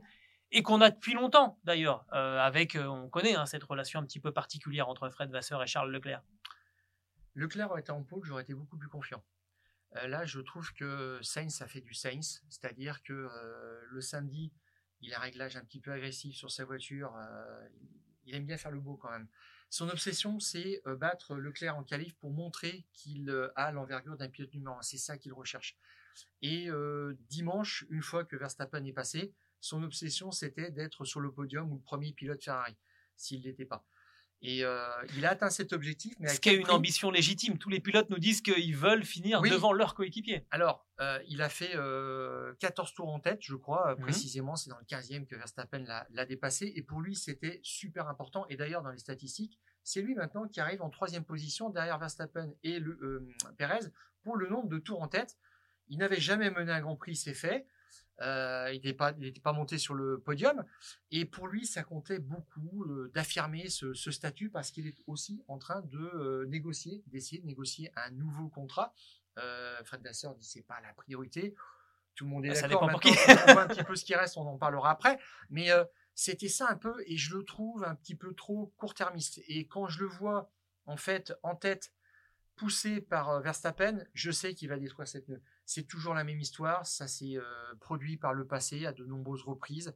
Et 0.51 0.63
qu'on 0.63 0.81
a 0.81 0.89
depuis 0.89 1.13
longtemps 1.13 1.59
d'ailleurs, 1.63 2.05
avec, 2.13 2.77
on 2.79 3.09
connaît 3.09 3.35
hein, 3.35 3.45
cette 3.45 3.63
relation 3.63 3.99
un 3.99 4.03
petit 4.03 4.19
peu 4.19 4.31
particulière 4.31 4.87
entre 4.89 5.09
Fred 5.09 5.29
Vasseur 5.31 5.61
et 5.63 5.67
Charles 5.67 5.91
Leclerc 5.91 6.23
Leclerc 7.33 7.69
aurait 7.71 7.81
été 7.81 7.91
en 7.91 8.03
pôle, 8.03 8.23
j'aurais 8.23 8.43
été 8.43 8.53
beaucoup 8.53 8.77
plus 8.77 8.87
confiant. 8.87 9.23
là, 9.93 10.25
je 10.25 10.39
trouve 10.39 10.71
que 10.73 11.19
Sainz 11.21 11.61
a 11.61 11.67
fait 11.67 11.81
du 11.81 11.93
Sainz, 11.93 12.43
c'est-à-dire 12.49 13.03
que 13.03 13.29
le 13.89 14.01
samedi, 14.01 14.53
il 15.01 15.13
a 15.13 15.17
un 15.17 15.21
réglage 15.21 15.57
un 15.57 15.65
petit 15.65 15.81
peu 15.81 15.91
agressif 15.91 16.35
sur 16.35 16.49
sa 16.49 16.63
voiture, 16.63 17.13
il 18.25 18.35
aime 18.35 18.45
bien 18.45 18.57
faire 18.57 18.71
le 18.71 18.79
beau 18.79 18.95
quand 18.95 19.11
même. 19.11 19.27
Son 19.69 19.89
obsession, 19.89 20.39
c'est 20.39 20.81
euh, 20.87 20.95
battre 20.95 21.35
Leclerc 21.35 21.75
en 21.75 21.83
qualif 21.83 22.15
pour 22.15 22.31
montrer 22.31 22.85
qu'il 22.93 23.29
euh, 23.29 23.51
a 23.55 23.71
l'envergure 23.71 24.15
d'un 24.15 24.29
pilote 24.29 24.53
numéro 24.53 24.77
1. 24.77 24.81
C'est 24.83 24.97
ça 24.97 25.17
qu'il 25.17 25.33
recherche. 25.33 25.77
Et 26.41 26.69
euh, 26.69 27.17
dimanche, 27.29 27.85
une 27.89 28.01
fois 28.01 28.23
que 28.23 28.35
Verstappen 28.35 28.83
est 28.85 28.93
passé, 28.93 29.33
son 29.65 29.81
obsession, 29.83 30.31
c'était 30.31 30.69
d'être 30.69 31.05
sur 31.05 31.19
le 31.19 31.31
podium 31.31 31.71
ou 31.71 31.75
le 31.75 31.81
premier 31.81 32.13
pilote 32.13 32.43
Ferrari, 32.43 32.75
s'il 33.15 33.39
ne 33.39 33.45
l'était 33.45 33.65
pas. 33.65 33.83
Et 34.41 34.63
euh, 34.63 34.87
il 35.17 35.25
a 35.25 35.31
atteint 35.31 35.49
cet 35.49 35.73
objectif. 35.73 36.13
Mais 36.19 36.27
Ce 36.27 36.39
qui 36.39 36.49
est 36.49 36.55
une 36.55 36.69
ambition 36.69 37.09
légitime. 37.09 37.57
Tous 37.57 37.69
les 37.69 37.79
pilotes 37.79 38.11
nous 38.11 38.19
disent 38.19 38.41
qu'ils 38.41 38.75
veulent 38.75 39.03
finir 39.03 39.41
devant 39.41 39.73
leur 39.73 39.95
coéquipier. 39.95 40.45
Alors, 40.51 40.85
euh, 40.99 41.19
il 41.27 41.41
a 41.41 41.49
fait 41.49 41.71
14 41.71 41.79
euh, 41.79 42.95
tours 42.95 43.09
en 43.09 43.19
tête, 43.19 43.39
je 43.41 43.55
crois, 43.55 43.95
mhm. 43.95 44.01
précisément. 44.01 44.55
C'est 44.55 44.69
dans 44.69 44.77
le 44.77 44.85
15e 44.85 45.25
que 45.25 45.35
Verstappen 45.35 45.83
l'a 46.09 46.25
dépassé. 46.25 46.71
Et 46.75 46.83
pour 46.83 47.01
lui, 47.01 47.15
c'était 47.15 47.59
super 47.63 48.07
important. 48.07 48.45
Et 48.49 48.57
d'ailleurs, 48.57 48.83
dans 48.83 48.91
les 48.91 48.99
statistiques, 48.99 49.59
c'est 49.83 50.01
lui 50.01 50.13
maintenant 50.13 50.47
qui 50.47 50.59
arrive 50.59 50.83
en 50.83 50.91
troisième 50.91 51.23
position 51.23 51.71
derrière 51.71 51.97
Verstappen 51.97 52.51
et 52.61 52.79
le, 52.79 53.27
Perez 53.57 53.87
pour 54.21 54.35
le 54.35 54.47
nombre 54.47 54.67
de 54.67 54.77
tours 54.77 55.01
en 55.01 55.07
tête. 55.07 55.37
Il 55.87 55.97
n'avait 55.97 56.19
jamais 56.19 56.51
mené 56.51 56.71
un 56.71 56.81
Grand 56.81 56.95
Prix, 56.95 57.15
c'est 57.15 57.33
fait. 57.33 57.65
Euh, 58.21 58.69
il 58.71 58.75
n'était 58.75 58.93
pas, 58.93 59.13
pas 59.43 59.53
monté 59.53 59.77
sur 59.77 59.93
le 59.93 60.19
podium. 60.19 60.63
Et 61.11 61.25
pour 61.25 61.47
lui, 61.47 61.65
ça 61.65 61.83
comptait 61.83 62.19
beaucoup 62.19 62.85
euh, 62.85 63.11
d'affirmer 63.13 63.69
ce, 63.69 63.93
statut 63.93 64.49
parce 64.49 64.71
qu'il 64.71 64.87
est 64.87 64.97
aussi 65.07 65.43
en 65.47 65.57
train 65.57 65.81
de 65.81 65.99
euh, 65.99 66.45
négocier, 66.47 67.03
d'essayer 67.07 67.41
de 67.41 67.47
négocier 67.47 67.91
un 67.95 68.11
nouveau 68.11 68.47
contrat. 68.49 68.93
Fred 69.83 70.01
Vasseur 70.01 70.33
dit 70.35 70.45
c'est 70.45 70.65
pas 70.65 70.79
la 70.81 70.93
priorité. 70.93 71.55
Tout 72.15 72.23
le 72.23 72.29
monde 72.29 72.45
est 72.45 72.61
bah, 72.61 72.67
d'accord. 72.69 72.83
On 72.83 73.53
voit 73.53 73.63
un 73.63 73.67
petit 73.67 73.83
peu 73.83 73.97
ce 73.97 74.05
qui 74.05 74.15
reste, 74.15 74.37
on 74.37 74.47
en 74.47 74.57
parlera 74.57 74.91
après. 74.91 75.19
Mais 75.49 75.67
c'était 76.13 76.47
ça 76.47 76.69
un 76.69 76.77
peu, 76.77 77.03
et 77.05 77.17
je 77.17 77.35
le 77.35 77.43
trouve 77.43 77.83
un 77.83 77.95
petit 77.95 78.15
peu 78.15 78.33
trop 78.33 78.73
court-termiste. 78.77 79.41
Et 79.49 79.67
quand 79.67 79.87
je 79.87 79.99
le 79.99 80.05
vois 80.05 80.49
en 80.85 80.95
fait 80.95 81.33
en 81.43 81.53
tête, 81.53 81.91
poussé 82.55 83.01
par 83.01 83.41
Verstappen, 83.41 84.05
je 84.13 84.31
sais 84.31 84.53
qu'il 84.53 84.69
va 84.69 84.77
détruire 84.77 85.09
cette 85.09 85.27
nœud. 85.27 85.41
C'est 85.65 85.87
toujours 85.87 86.13
la 86.13 86.23
même 86.23 86.39
histoire. 86.39 86.85
Ça 86.85 87.07
s'est 87.07 87.37
euh, 87.37 87.43
produit 87.79 88.17
par 88.17 88.33
le 88.33 88.45
passé 88.45 88.85
à 88.85 88.91
de 88.91 89.03
nombreuses 89.03 89.43
reprises. 89.43 89.95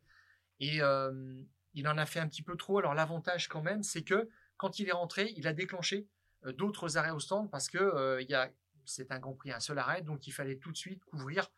Et 0.60 0.82
euh, 0.82 1.42
il 1.74 1.88
en 1.88 1.98
a 1.98 2.06
fait 2.06 2.20
un 2.20 2.28
petit 2.28 2.44
peu 2.44 2.56
trop. 2.56 2.80
Alors 2.80 2.94
l'avantage 2.94 3.48
quand 3.48 3.62
même, 3.62 3.84
c'est 3.84 4.04
que 4.04 4.30
quand 4.58 4.80
il 4.80 4.90
est 4.90 4.94
rentré, 4.94 5.34
il 5.38 5.48
a 5.48 5.54
déclenché 5.54 6.08
euh, 6.46 6.54
d'autres 6.54 6.98
arrêts 6.98 7.12
au 7.12 7.20
stand 7.20 7.50
parce 7.52 7.70
que 7.70 8.20
il 8.22 8.30
y 8.30 8.34
a, 8.34 8.52
c'est 8.86 9.12
un 9.12 9.20
Grand 9.20 9.34
Prix, 9.34 9.52
un 9.52 9.60
seul 9.60 9.78
arrêt, 9.78 10.02
donc 10.02 10.28
il 10.28 10.32
fallait 10.32 10.58
tout 10.58 10.72
de 10.72 10.78
suite 10.78 11.04
couvrir 11.06 11.50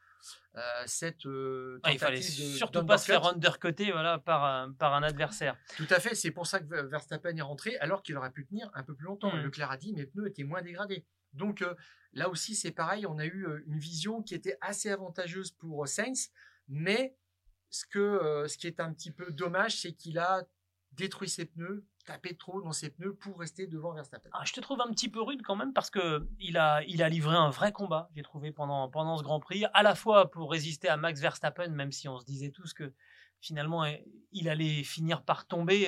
cette 0.86 1.26
euh, 1.26 1.80
ah, 1.84 1.92
il 1.94 2.00
fallait 2.00 2.22
surtout 2.22 2.86
pas 2.86 2.98
se 2.98 3.06
faire 3.06 3.26
undercuter 3.26 3.92
voilà, 3.92 4.20
par, 4.20 4.44
un, 4.44 4.72
par 4.72 4.94
un 4.94 5.02
adversaire. 5.02 5.58
Tout 5.78 5.88
à 5.90 6.00
fait, 6.00 6.14
c'est 6.14 6.32
pour 6.32 6.46
ça 6.46 6.60
que 6.60 6.82
Verstappen 6.88 7.36
est 7.36 7.42
rentré 7.42 7.78
alors 7.78 8.04
qu'il 8.04 8.16
aurait 8.18 8.32
pu 8.32 8.46
tenir 8.46 8.70
un 8.74 8.84
peu 8.84 8.94
plus 8.94 9.06
longtemps. 9.06 9.36
Mmh. 9.36 9.42
Leclerc 9.42 9.72
a 9.72 9.78
dit 9.78 9.94
mes 9.94 10.06
pneus 10.06 10.28
étaient 10.28 10.44
moins 10.44 10.62
dégradés. 10.62 11.06
Donc 11.34 11.64
Là 12.14 12.30
aussi, 12.30 12.56
c'est 12.56 12.72
pareil, 12.72 13.06
on 13.06 13.18
a 13.18 13.26
eu 13.26 13.48
euh, 13.48 13.64
une 13.68 13.78
vision 13.78 14.22
qui 14.22 14.36
était 14.36 14.58
assez 14.62 14.90
avantageuse 14.90 15.52
pour 15.52 15.84
euh, 15.84 15.88
Sainz, 15.88 16.32
mais 16.68 17.16
ce, 17.70 17.86
que, 17.86 18.00
euh, 18.00 18.48
ce 18.48 18.58
qui 18.58 18.68
est 18.68 18.80
un 18.82 18.92
petit 18.94 19.12
peu 19.12 19.32
dommage, 19.32 19.80
c'est 19.80 19.94
qu'il 19.94 20.20
a 20.20 20.44
détruit 20.92 21.30
ses 21.30 21.46
pneus, 21.46 21.86
tapé 22.06 22.36
trop 22.36 22.62
dans 22.62 22.74
ses 22.74 22.90
pneus 22.90 23.14
pour 23.14 23.40
rester 23.40 23.66
devant 23.66 23.94
Verstappen. 23.94 24.30
Ah, 24.34 24.44
je 24.44 24.52
te 24.52 24.60
trouve 24.60 24.82
un 24.82 24.92
petit 24.92 25.08
peu 25.08 25.22
rude 25.22 25.42
quand 25.42 25.56
même 25.56 25.72
parce 25.72 25.90
que 25.90 26.28
il 26.38 26.58
a, 26.58 26.84
il 26.84 27.02
a 27.02 27.08
livré 27.08 27.36
un 27.36 27.50
vrai 27.50 27.72
combat, 27.72 28.10
j'ai 28.14 28.24
trouvé 28.24 28.52
pendant, 28.52 28.90
pendant 28.90 29.18
ce 29.18 29.24
Grand 29.24 29.40
Prix, 29.40 29.64
à 29.74 29.84
la 29.84 29.96
fois 29.96 30.30
pour 30.30 30.52
résister 30.52 30.90
à 30.90 30.98
Max 30.98 31.22
Verstappen, 31.22 31.70
même 31.70 31.94
si 31.94 32.10
on 32.10 32.20
se 32.20 32.26
disait 32.26 32.50
tous 32.50 32.74
que 32.74 32.94
finalement 33.40 33.86
il 34.34 34.50
allait 34.50 34.84
finir 34.84 35.24
par 35.24 35.48
tomber 35.48 35.88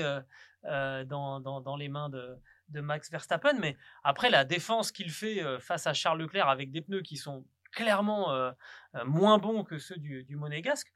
dans, 0.63 1.41
dans, 1.41 1.59
dans, 1.59 1.75
les 1.75 1.89
mains 1.89 2.09
de, 2.09 2.39
de 2.73 2.81
Max 2.81 3.09
Verstappen. 3.09 3.53
Mais 3.59 3.77
après, 4.03 4.29
la 4.29 4.43
défense 4.43 4.91
qu'il 4.91 5.12
fait 5.12 5.41
euh, 5.41 5.59
face 5.59 5.88
à 5.88 5.93
Charles 5.93 6.19
Leclerc 6.19 6.49
avec 6.49 6.71
des 6.71 6.81
pneus 6.81 7.01
qui 7.01 7.15
sont 7.15 7.45
clairement 7.71 8.33
euh, 8.33 8.51
euh, 8.95 9.05
moins 9.05 9.38
bons 9.38 9.63
que 9.63 9.79
ceux 9.79 9.95
du, 9.95 10.36
monégasque, 10.36 10.93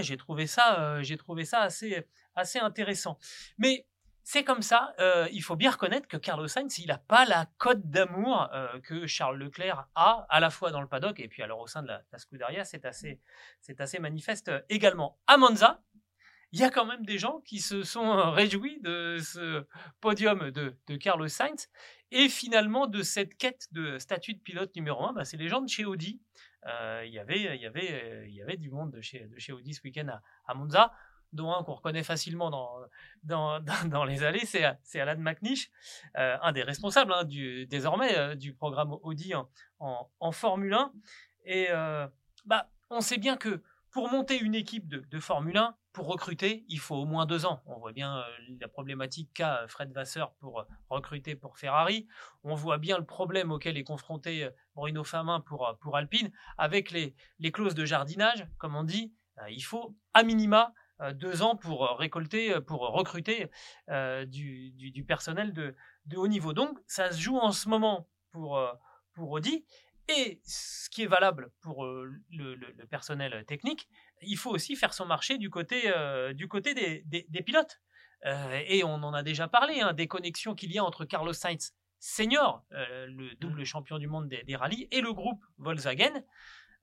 j'ai 0.00 0.16
trouvé 0.16 0.46
ça, 0.46 1.02
j'ai 1.02 1.16
trouvé 1.16 1.44
ça 1.44 1.60
assez, 1.62 2.06
assez 2.36 2.58
intéressant. 2.60 3.18
Mais 3.58 3.88
c'est 4.22 4.44
comme 4.44 4.62
ça. 4.62 4.94
Il 5.32 5.42
faut 5.42 5.56
bien 5.56 5.72
reconnaître 5.72 6.06
que 6.06 6.16
Carlos 6.16 6.46
Sainz, 6.46 6.78
il 6.78 6.86
n'a 6.86 6.98
pas 6.98 7.24
la 7.24 7.46
cote 7.58 7.90
d'amour 7.90 8.48
que 8.84 9.08
Charles 9.08 9.36
Leclerc 9.36 9.88
a, 9.96 10.24
à 10.28 10.38
la 10.38 10.50
fois 10.50 10.70
dans 10.70 10.80
le 10.80 10.86
paddock 10.86 11.18
et 11.18 11.26
puis 11.26 11.42
alors 11.42 11.58
au 11.58 11.66
sein 11.66 11.82
de 11.82 11.88
la, 11.88 12.04
Scuderia, 12.18 12.64
c'est 12.64 12.84
assez, 12.84 13.20
c'est 13.58 13.80
assez 13.80 13.98
manifeste 13.98 14.52
également. 14.68 15.18
À 15.26 15.38
Monza, 15.38 15.82
il 16.52 16.60
y 16.60 16.64
a 16.64 16.70
quand 16.70 16.86
même 16.86 17.04
des 17.04 17.18
gens 17.18 17.40
qui 17.46 17.60
se 17.60 17.82
sont 17.82 18.30
réjouis 18.30 18.80
de 18.80 19.18
ce 19.22 19.64
podium 20.00 20.50
de, 20.50 20.96
Carlos 20.96 21.28
Sainz 21.28 21.68
et 22.10 22.28
finalement 22.28 22.86
de 22.86 23.02
cette 23.02 23.36
quête 23.36 23.68
de 23.72 23.98
statut 23.98 24.34
de 24.34 24.40
pilote 24.40 24.74
numéro 24.76 25.04
1. 25.04 25.14
Bah, 25.14 25.24
c'est 25.24 25.38
les 25.38 25.48
gens 25.48 25.62
de 25.62 25.68
chez 25.68 25.84
Audi. 25.84 26.20
il, 26.66 27.10
y 27.10 27.18
avait, 27.18 27.56
il, 27.56 28.34
y 28.34 28.42
avait, 28.42 28.56
du 28.56 28.70
monde 28.70 28.92
de 28.92 29.00
chez, 29.00 29.52
Audi 29.52 29.74
ce 29.74 29.82
week-end 29.82 30.08
à, 30.46 30.54
Monza 30.54 30.92
dont 31.32 31.52
un 31.52 31.64
qu'on 31.64 31.74
reconnaît 31.74 32.02
facilement 32.02 32.50
dans, 33.22 34.04
les 34.04 34.22
allées, 34.22 34.44
c'est 34.44 35.00
Alan 35.00 35.18
McNish, 35.18 35.70
euh, 36.18 36.36
un 36.42 36.52
des 36.52 36.62
responsables 36.62 37.12
hein, 37.12 37.24
désormais 37.68 38.16
euh, 38.16 38.34
du 38.34 38.54
programme 38.54 38.92
Audi 39.02 39.32
en, 39.78 40.32
Formule 40.32 40.74
1. 40.74 40.92
Et 41.44 41.68
euh, 41.70 42.06
bah, 42.44 42.70
on 42.90 43.00
sait 43.00 43.18
bien 43.18 43.36
que 43.36 43.62
pour 43.92 44.10
monter 44.10 44.38
une 44.38 44.54
équipe 44.54 44.88
de, 44.88 44.98
de, 44.98 45.20
Formule 45.20 45.56
1, 45.56 45.76
pour 45.92 46.06
recruter, 46.06 46.64
il 46.68 46.80
faut 46.80 46.96
au 46.96 47.04
moins 47.04 47.26
deux 47.26 47.46
ans. 47.46 47.62
On 47.66 47.78
voit 47.78 47.92
bien 47.92 48.24
la 48.60 48.68
problématique 48.68 49.30
qu'a 49.34 49.66
Fred 49.68 49.92
Vasseur 49.92 50.32
pour 50.40 50.64
recruter 50.88 51.36
pour 51.36 51.58
Ferrari. 51.58 52.08
On 52.42 52.54
voit 52.54 52.78
bien 52.78 52.96
le 52.98 53.04
problème 53.04 53.52
auquel 53.52 53.76
est 53.76 53.84
confronté 53.84 54.48
Bruno 54.74 55.04
Famin 55.04 55.40
pour, 55.40 55.76
pour 55.80 55.96
Alpine. 55.96 56.32
Avec 56.56 56.90
les, 56.90 57.14
les 57.38 57.52
clauses 57.52 57.74
de 57.74 57.84
jardinage, 57.84 58.46
comme 58.56 58.74
on 58.74 58.84
dit, 58.84 59.12
il 59.50 59.62
faut 59.62 59.94
à 60.14 60.22
minima 60.22 60.72
euh, 61.02 61.12
deux 61.12 61.42
ans 61.42 61.56
pour 61.56 61.84
euh, 61.84 61.94
récolter, 61.94 62.54
euh, 62.54 62.60
pour 62.60 62.80
recruter 62.80 63.50
du, 64.26 65.04
personnel 65.06 65.52
de, 65.52 65.74
haut 66.16 66.28
niveau. 66.28 66.52
Donc, 66.52 66.78
ça 66.86 67.10
se 67.10 67.20
joue 67.20 67.38
en 67.38 67.52
ce 67.52 67.68
moment 67.68 68.08
pour, 68.30 68.60
pour 69.14 69.30
Audi. 69.30 69.64
Et 70.08 70.40
ce 70.44 70.90
qui 70.90 71.02
est 71.02 71.06
valable 71.06 71.52
pour 71.60 71.84
le, 71.84 72.58
personnel 72.90 73.44
technique, 73.46 73.88
il 74.20 74.36
faut 74.36 74.50
aussi 74.50 74.76
faire 74.76 74.94
son 74.94 75.06
marché 75.06 75.38
du 75.38 75.48
côté, 75.50 75.92
du 76.34 76.48
côté 76.48 76.74
des, 76.74 77.42
pilotes. 77.42 77.80
et 78.24 78.82
on 78.84 78.94
en 78.94 79.14
a 79.14 79.22
déjà 79.22 79.48
parlé, 79.48 79.80
hein, 79.80 79.92
des 79.92 80.08
connexions 80.08 80.54
qu'il 80.54 80.72
y 80.72 80.78
a 80.78 80.84
entre 80.84 81.04
Carlos 81.04 81.32
Sainz 81.32 81.74
senior, 81.98 82.64
le 82.70 83.34
double 83.36 83.64
champion 83.64 83.98
du 83.98 84.08
monde 84.08 84.28
des, 84.28 84.56
rallyes, 84.56 84.88
et 84.90 85.00
le 85.00 85.12
groupe 85.12 85.44
Volkswagen. 85.58 86.24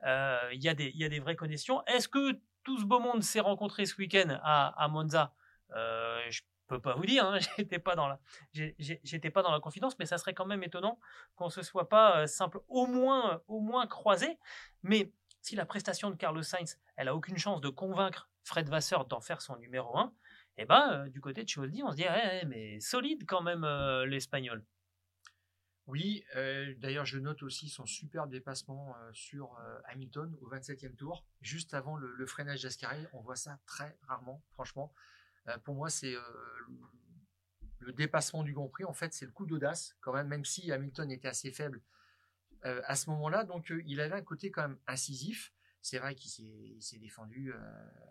Il 0.03 0.63
y, 0.63 0.65
y, 0.65 1.03
a 1.03 1.09
des 1.09 1.19
vraies 1.19 1.35
connexions. 1.35 1.83
Est-ce 1.85 2.07
que 2.07 2.39
tout 2.63 2.79
ce 2.79 2.85
beau 2.85 2.99
monde 2.99 3.23
s'est 3.23 3.39
rencontré 3.39 3.85
ce 3.85 3.95
week-end 3.97 4.39
à, 4.43 4.87
Monza? 4.89 5.33
Euh, 5.75 6.21
je 6.29 6.41
peux 6.69 6.79
pas 6.79 6.95
vous 6.95 7.05
dire, 7.05 7.25
hein, 7.25 7.39
j'étais 7.57 7.79
pas 7.79 7.95
dans 7.95 8.07
la, 8.07 8.19
j'étais 8.53 9.29
pas 9.29 9.41
dans 9.41 9.51
la 9.51 9.59
confidence, 9.59 9.97
mais 9.99 10.05
ça 10.05 10.17
serait 10.17 10.33
quand 10.33 10.45
même 10.45 10.63
étonnant 10.63 10.99
qu'on 11.35 11.49
se 11.49 11.61
soit 11.61 11.89
pas 11.89 12.21
euh, 12.21 12.27
simple, 12.27 12.59
au 12.69 12.85
moins, 12.85 13.41
au 13.47 13.59
moins 13.59 13.87
croisé. 13.87 14.39
Mais 14.83 15.11
si 15.41 15.55
la 15.55 15.65
prestation 15.65 16.09
de 16.09 16.15
Carlos 16.15 16.43
Sainz, 16.43 16.79
elle 16.95 17.09
a 17.09 17.15
aucune 17.15 17.37
chance 17.37 17.59
de 17.59 17.69
convaincre 17.69 18.29
Fred 18.43 18.69
Vasseur 18.69 19.05
d'en 19.05 19.19
faire 19.19 19.41
son 19.41 19.57
numéro 19.57 19.97
1, 19.97 20.13
eh 20.57 20.65
ben, 20.65 20.91
euh, 20.91 21.09
du 21.09 21.21
côté 21.21 21.43
de 21.43 21.49
Chaudy, 21.49 21.83
on 21.83 21.91
se 21.91 21.95
dit, 21.97 22.05
eh, 22.05 22.45
mais 22.45 22.79
solide 22.79 23.25
quand 23.27 23.41
même 23.41 23.63
euh, 23.63 24.05
l'Espagnol. 24.05 24.63
Oui, 25.87 26.23
d'ailleurs, 26.77 27.07
je 27.07 27.17
note 27.17 27.41
aussi 27.41 27.67
son 27.67 27.87
super 27.87 28.27
dépassement 28.27 28.95
sur 29.11 29.57
Hamilton 29.85 30.37
au 30.39 30.47
27e 30.47 30.95
tour, 30.95 31.25
juste 31.41 31.73
avant 31.73 31.95
le, 31.95 32.27
freinage 32.27 32.61
d'Ascari. 32.61 33.07
On 33.11 33.21
voit 33.21 33.35
ça 33.35 33.57
très 33.65 33.97
rarement, 34.03 34.43
franchement. 34.51 34.93
Pour 35.63 35.75
moi, 35.75 35.89
c'est 35.89 36.15
le 37.79 37.93
dépassement 37.93 38.43
du 38.43 38.53
Grand 38.53 38.67
Prix. 38.67 38.85
En 38.85 38.93
fait, 38.93 39.13
c'est 39.13 39.25
le 39.25 39.31
coup 39.31 39.45
d'audace, 39.45 39.95
quand 40.01 40.13
même, 40.13 40.27
même 40.27 40.45
si 40.45 40.71
Hamilton 40.71 41.11
était 41.11 41.27
assez 41.27 41.51
faible 41.51 41.81
à 42.63 42.95
ce 42.95 43.09
moment-là. 43.09 43.43
Donc, 43.43 43.71
il 43.85 44.01
avait 44.01 44.15
un 44.15 44.21
côté 44.21 44.51
quand 44.51 44.61
même 44.61 44.77
incisif. 44.87 45.53
C'est 45.81 45.97
vrai 45.97 46.15
qu'il 46.15 46.29
s'est 46.81 46.99
défendu 46.99 47.53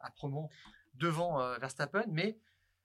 âprement 0.02 0.50
devant 0.94 1.38
Verstappen, 1.58 2.04
mais 2.08 2.38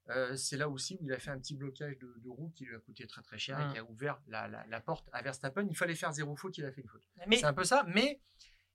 euh, 0.09 0.35
c'est 0.35 0.57
là 0.57 0.67
aussi 0.67 0.97
où 0.99 1.05
il 1.05 1.13
a 1.13 1.19
fait 1.19 1.31
un 1.31 1.39
petit 1.39 1.55
blocage 1.55 1.97
de, 1.97 2.29
roue 2.29 2.51
qui 2.55 2.65
lui 2.65 2.75
a 2.75 2.79
coûté 2.79 3.07
très 3.07 3.21
très 3.21 3.37
cher 3.37 3.59
et 3.59 3.73
qui 3.73 3.79
mmh. 3.79 3.85
a 3.85 3.89
ouvert 3.89 4.21
la, 4.27 4.81
porte 4.81 5.07
à 5.13 5.21
Verstappen. 5.21 5.65
Il 5.69 5.77
fallait 5.77 5.95
faire 5.95 6.11
zéro 6.11 6.35
faute, 6.35 6.57
il 6.57 6.65
a 6.65 6.71
fait 6.71 6.81
une 6.81 6.89
faute. 6.89 7.03
C'est 7.31 7.45
un 7.45 7.53
peu 7.53 7.63
ça, 7.63 7.85
mais 7.87 8.19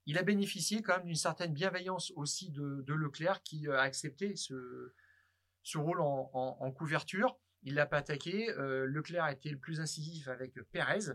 il 0.06 0.16
a 0.16 0.22
bénéficié 0.22 0.80
quand 0.80 0.96
même 0.96 1.06
d'une 1.06 1.14
certaine 1.14 1.52
bienveillance 1.52 2.12
aussi 2.16 2.50
de, 2.50 2.84
Leclerc 2.86 3.42
qui 3.42 3.68
a 3.68 3.80
accepté 3.80 4.36
ce, 4.36 4.94
rôle 5.76 6.00
en, 6.00 6.72
couverture. 6.72 7.38
Il 7.62 7.74
l'a 7.74 7.86
pas 7.86 7.98
attaqué. 7.98 8.50
Euh, 8.50 8.86
Leclerc 8.86 9.24
a 9.24 9.32
été 9.32 9.50
le 9.50 9.58
plus 9.58 9.80
incisif 9.80 10.28
avec 10.28 10.54
Perez. 10.72 11.12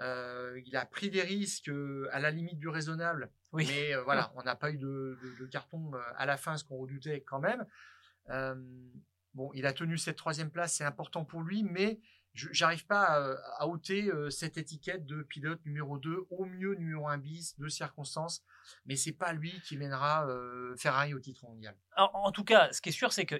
Euh, 0.00 0.60
il 0.64 0.76
a 0.76 0.86
pris 0.86 1.10
des 1.10 1.22
risques 1.22 1.70
à 2.10 2.18
la 2.18 2.30
limite 2.30 2.58
du 2.58 2.68
raisonnable, 2.68 3.30
mais 3.52 3.94
voilà, 4.04 4.32
on 4.36 4.42
n'a 4.42 4.56
pas 4.56 4.70
eu 4.70 4.78
de, 4.78 5.18
de, 5.38 5.46
carton 5.46 5.92
à 6.16 6.26
la 6.26 6.36
fin, 6.36 6.56
ce 6.56 6.64
qu'on 6.64 6.78
redoutait 6.78 7.22
quand 7.22 7.40
même. 7.40 7.66
Bon, 9.34 9.50
il 9.54 9.66
a 9.66 9.72
tenu 9.72 9.96
cette 9.96 10.16
troisième 10.16 10.50
place, 10.50 10.74
c'est 10.74 10.84
important 10.84 11.24
pour 11.24 11.42
lui, 11.42 11.62
mais 11.62 12.00
j'arrive 12.34 12.86
pas 12.86 13.36
à, 13.58 13.66
ôter 13.66 14.08
euh, 14.08 14.30
cette 14.30 14.56
étiquette 14.56 15.04
de 15.06 15.22
pilote 15.22 15.64
numéro 15.64 15.98
2, 15.98 16.26
au 16.30 16.44
mieux 16.44 16.74
numéro 16.74 17.08
1 17.08 17.18
bis, 17.18 17.58
de 17.58 17.68
circonstances, 17.68 18.42
mais 18.86 18.96
c'est 18.96 19.12
pas 19.12 19.32
lui 19.32 19.60
qui 19.62 19.76
mènera 19.76 20.26
euh, 20.26 20.74
Ferrari 20.76 21.14
au 21.14 21.20
titre 21.20 21.44
mondial. 21.46 21.76
en 21.96 22.32
tout 22.32 22.44
cas, 22.44 22.72
ce 22.72 22.80
qui 22.80 22.88
est 22.88 22.92
sûr, 22.92 23.12
c'est 23.12 23.26
que 23.26 23.36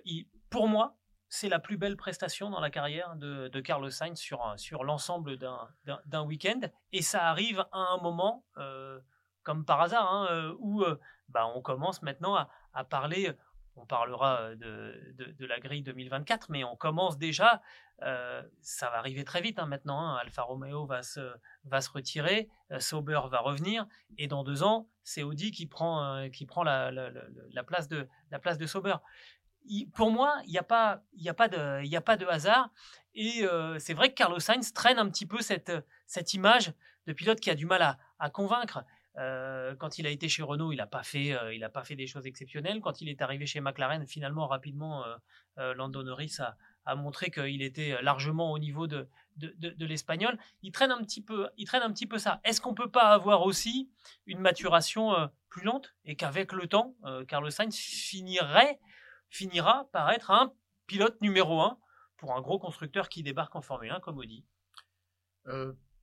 pour 0.51 0.69
moi, 0.69 0.97
c'est 1.29 1.49
la 1.49 1.59
plus 1.59 1.79
belle 1.79 1.97
prestation 1.97 2.51
dans 2.51 2.61
la 2.61 2.71
carrière 2.71 3.17
de, 3.17 3.61
Carlos 3.61 3.91
Sainz 3.91 4.19
sur, 4.19 4.53
sur 4.57 4.85
l'ensemble 4.85 5.39
d'un 5.39 6.23
week-end, 6.25 6.61
et 6.93 7.01
ça 7.03 7.27
arrive 7.29 7.61
à 7.73 7.79
un 7.79 7.99
moment, 7.99 8.45
euh, 8.59 9.01
comme 9.43 9.65
par 9.65 9.81
hasard, 9.81 10.13
hein, 10.13 10.55
où 10.59 10.85
bah, 11.29 11.47
on 11.55 11.63
commence 11.63 12.03
maintenant 12.03 12.35
à, 12.35 12.51
à 12.75 12.85
parler 12.85 13.35
on 13.77 13.87
parlera 13.87 14.41
euh, 14.43 14.55
de, 15.15 15.47
la 15.47 15.59
grille 15.61 15.83
2024, 15.83 16.51
mais 16.51 16.65
on 16.65 16.77
commence 16.77 17.19
déjà, 17.19 17.63
euh, 18.03 18.43
ça 18.61 18.91
va 18.91 18.99
arriver 18.99 19.25
très 19.25 19.41
vite 19.41 19.59
hein, 19.59 19.67
maintenant, 19.67 20.01
hein. 20.01 20.17
Alfa 20.17 20.43
Romeo 20.43 20.87
va 20.87 21.03
se, 21.03 21.21
va 21.65 21.81
se 21.81 21.91
retirer, 21.91 22.49
euh, 22.71 22.81
Sauber 22.81 23.21
va 23.31 23.41
revenir, 23.41 23.87
et 24.19 24.29
dans 24.29 24.45
deux 24.45 24.63
ans, 24.63 24.89
c'est 25.05 25.23
Audi 25.23 25.51
qui 25.51 25.67
prend, 25.67 26.29
qui 26.31 26.47
prend 26.47 26.63
la, 26.63 26.93
place 27.67 27.89
de, 27.89 28.09
la 28.31 28.39
place 28.39 28.59
de 28.59 28.67
Sauber. 28.67 28.97
pour 29.95 30.11
moi, 30.11 30.41
il 30.45 30.51
n'y 30.51 30.59
a, 30.59 30.63
pas, 30.63 31.03
a, 31.27 31.35
pas 31.35 31.49
de, 31.49 31.97
a 31.97 32.01
pas 32.01 32.17
de 32.17 32.27
hasard, 32.27 32.71
et 33.15 33.45
c'est 33.79 33.95
vrai 33.95 34.11
que 34.11 34.15
Carlos 34.15 34.39
Sainz 34.39 34.73
traîne 34.73 34.99
un 34.99 35.09
petit 35.09 35.27
peu 35.27 35.41
cette, 35.41 35.73
cette 36.07 36.35
image 36.35 36.73
de 37.07 37.13
pilote 37.13 37.41
qui 37.41 37.51
a 37.51 37.55
du 37.55 37.67
mal 37.67 37.83
à, 37.83 37.99
à 38.19 38.31
convaincre. 38.31 38.85
Euh, 39.19 39.75
quand 39.77 39.99
il 39.99 40.07
a 40.07 40.11
été 40.11 40.29
chez 40.29 40.43
Renault, 40.43 40.73
il 40.73 40.77
n'a 40.77 40.87
pas 40.87 41.03
fait, 41.03 41.33
euh, 41.33 41.69
pas 41.69 41.85
fait 41.85 41.97
des 41.97 42.07
choses 42.07 42.27
exceptionnelles. 42.27 42.81
Quand 42.81 43.01
il 43.01 43.09
est 43.09 43.21
arrivé 43.21 43.47
chez 43.47 43.61
McLaren, 43.61 44.07
finalement, 44.07 44.47
rapidement, 44.47 45.05
euh, 45.59 45.75
Lando 45.75 46.03
Norris 46.03 46.39
a, 46.85 46.97
montré 46.97 47.31
qu'il 47.31 47.63
était 47.63 48.01
largement 48.03 48.53
au 48.53 48.59
niveau 48.59 48.87
de, 48.87 49.07
l'espagnol. 49.79 50.39
Il 50.63 50.73
traîne 50.73 50.91
un 50.91 51.03
petit 51.03 51.23
peu, 51.23 51.49
il 51.57 51.67
traîne 51.67 51.83
un 51.83 51.93
petit 51.93 52.07
peu 52.07 52.19
ça. 52.19 52.41
Est-ce 52.45 52.61
qu'on 52.61 52.75
peut 52.75 52.91
pas 52.91 53.13
avoir 53.13 53.43
aussi 53.43 53.91
une 54.27 54.41
maturation 54.41 55.31
plus 55.49 55.65
lente 55.65 55.95
et 56.05 56.17
qu'avec 56.17 56.53
le 56.53 56.67
temps, 56.67 56.97
Carlos 57.29 57.51
Sainz 57.51 57.77
finirait, 57.77 58.81
finira 59.31 59.89
par 59.93 60.11
être 60.11 60.33
un 60.33 60.53
pilote 60.87 61.21
numéro 61.21 61.61
un 61.61 61.79
pour 62.17 62.35
un 62.35 62.41
gros 62.41 62.59
constructeur 62.59 63.09
qui 63.09 63.23
débarque 63.23 63.55
en 63.55 63.63
Formule 63.63 63.93
1 63.93 64.01
comme 64.01 64.19
Audi? 64.19 64.45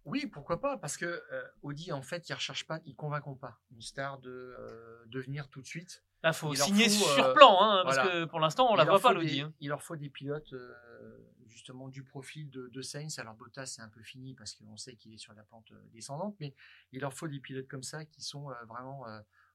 Oui, 0.10 0.26
pourquoi 0.28 0.60
pas 0.60 0.78
Parce 0.78 0.98
que 0.98 1.06
euh, 1.06 1.44
Audi, 1.62 1.92
en 1.92 2.02
fait, 2.02 2.28
ils 2.30 2.34
recherchent 2.34 2.66
pas, 2.66 2.80
ils 2.86 2.96
convaincront 2.96 3.36
pas 3.36 3.60
une 3.72 3.82
star 3.82 4.20
de 4.20 4.30
euh, 4.30 5.06
devenir 5.08 5.48
tout 5.50 5.62
de 5.62 5.66
suite. 5.66 6.04
Là, 6.24 6.34
faut 6.34 6.54
signer 6.54 6.90
sur 6.90 7.24
euh, 7.24 7.34
plan, 7.34 7.62
hein, 7.62 7.84
parce 7.86 7.98
que 7.98 8.26
pour 8.26 8.40
l'instant, 8.40 8.68
on 8.72 8.76
la 8.76 8.84
voit 8.84 9.00
pas 9.00 9.14
l'Audi. 9.14 9.42
Hein. 9.42 9.54
Il 9.60 9.70
leur 9.70 9.82
faut 9.82 9.96
des 9.96 10.10
pilotes 10.10 10.54
justement 11.48 11.88
du 11.88 12.04
profil 12.04 12.50
de, 12.50 12.68
de 12.68 12.82
Sainz. 12.82 13.20
Alors 13.20 13.36
Bottas, 13.36 13.68
c'est 13.68 13.82
un 13.82 13.90
peu 13.90 14.02
fini 14.02 14.34
parce 14.34 14.54
qu'on 14.54 14.78
sait 14.78 14.96
qu'il 14.96 15.14
est 15.14 15.18
sur 15.18 15.34
la 15.34 15.44
pente 15.44 15.72
descendante, 15.94 16.36
mais 16.40 16.54
il 16.92 17.02
leur 17.02 17.14
faut 17.14 17.28
des 17.28 17.40
pilotes 17.40 17.68
comme 17.68 17.84
ça 17.84 18.06
qui 18.06 18.22
sont 18.22 18.50
vraiment 18.68 19.06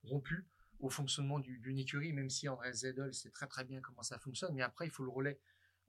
rompus 0.05 0.45
au 0.81 0.91
fonctionnement 0.91 1.39
d'une 1.39 1.79
écurie, 1.79 2.13
même 2.13 2.31
si 2.31 2.49
André 2.49 2.73
Zedel 2.73 3.13
sait 3.15 3.31
très 3.31 3.47
très 3.47 3.65
bien 3.65 3.81
comment 3.81 4.03
ça 4.03 4.19
fonctionne, 4.19 4.55
mais 4.55 4.63
après 4.63 4.87
il 4.87 4.91
faut 4.91 5.05
le 5.05 5.11
relais 5.11 5.39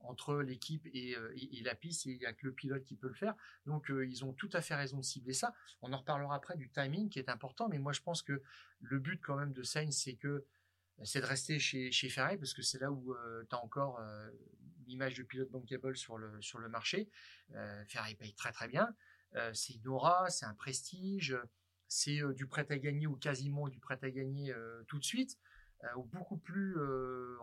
entre 0.00 0.36
l'équipe 0.42 0.86
euh, 0.86 1.32
et, 1.34 1.62
la 1.62 1.74
piste, 1.74 2.06
il 2.06 2.18
n'y 2.18 2.26
a 2.26 2.32
que 2.32 2.46
le 2.46 2.52
pilote 2.52 2.84
qui 2.84 2.96
peut 2.96 3.08
le 3.08 3.14
faire. 3.14 3.34
Donc 3.66 3.90
euh, 3.90 4.06
ils 4.06 4.24
ont 4.24 4.32
tout 4.32 4.50
à 4.52 4.60
fait 4.60 4.74
raison 4.74 4.98
de 4.98 5.04
cibler 5.04 5.32
ça. 5.32 5.54
On 5.82 5.92
en 5.92 5.98
reparlera 5.98 6.34
après 6.34 6.56
du 6.56 6.70
timing 6.70 7.08
qui 7.08 7.18
est 7.18 7.28
important, 7.28 7.68
mais 7.68 7.78
moi 7.78 7.92
je 7.92 8.00
pense 8.02 8.22
que 8.22 8.42
le 8.80 8.98
but 8.98 9.20
quand 9.20 9.36
même 9.36 9.52
de 9.52 9.62
Sainz, 9.62 9.96
c'est 9.96 10.14
que 10.14 10.44
c'est 11.04 11.20
de 11.20 11.26
rester 11.26 11.58
chez, 11.58 11.92
chez 11.92 12.08
Ferrari, 12.08 12.38
parce 12.38 12.54
que 12.54 12.62
c'est 12.62 12.80
là 12.80 12.90
où 12.90 13.12
euh, 13.12 13.44
tu 13.50 13.54
as 13.54 13.62
encore 13.62 14.00
l'image 14.86 15.14
de 15.14 15.22
pilote 15.22 15.50
bankable 15.50 15.96
sur 15.96 16.16
le, 16.16 16.40
sur 16.40 16.58
le 16.58 16.68
marché. 16.68 17.10
Ferrari 17.86 18.14
paye 18.14 18.32
très 18.34 18.52
très 18.52 18.68
bien. 18.68 18.94
c'est 19.52 19.74
une 19.74 19.88
aura, 19.88 20.30
c'est 20.30 20.46
un 20.46 20.54
prestige, 20.54 21.36
c'est 21.88 22.20
du 22.34 22.46
prêt 22.46 22.66
à 22.70 22.78
gagner 22.78 23.06
ou 23.06 23.16
quasiment 23.16 23.68
du 23.68 23.78
prêt 23.78 23.98
à 24.00 24.10
gagner 24.10 24.54
tout 24.86 24.98
de 24.98 25.04
suite. 25.04 25.38
Ou 25.96 26.02
beaucoup 26.04 26.36
plus 26.36 26.76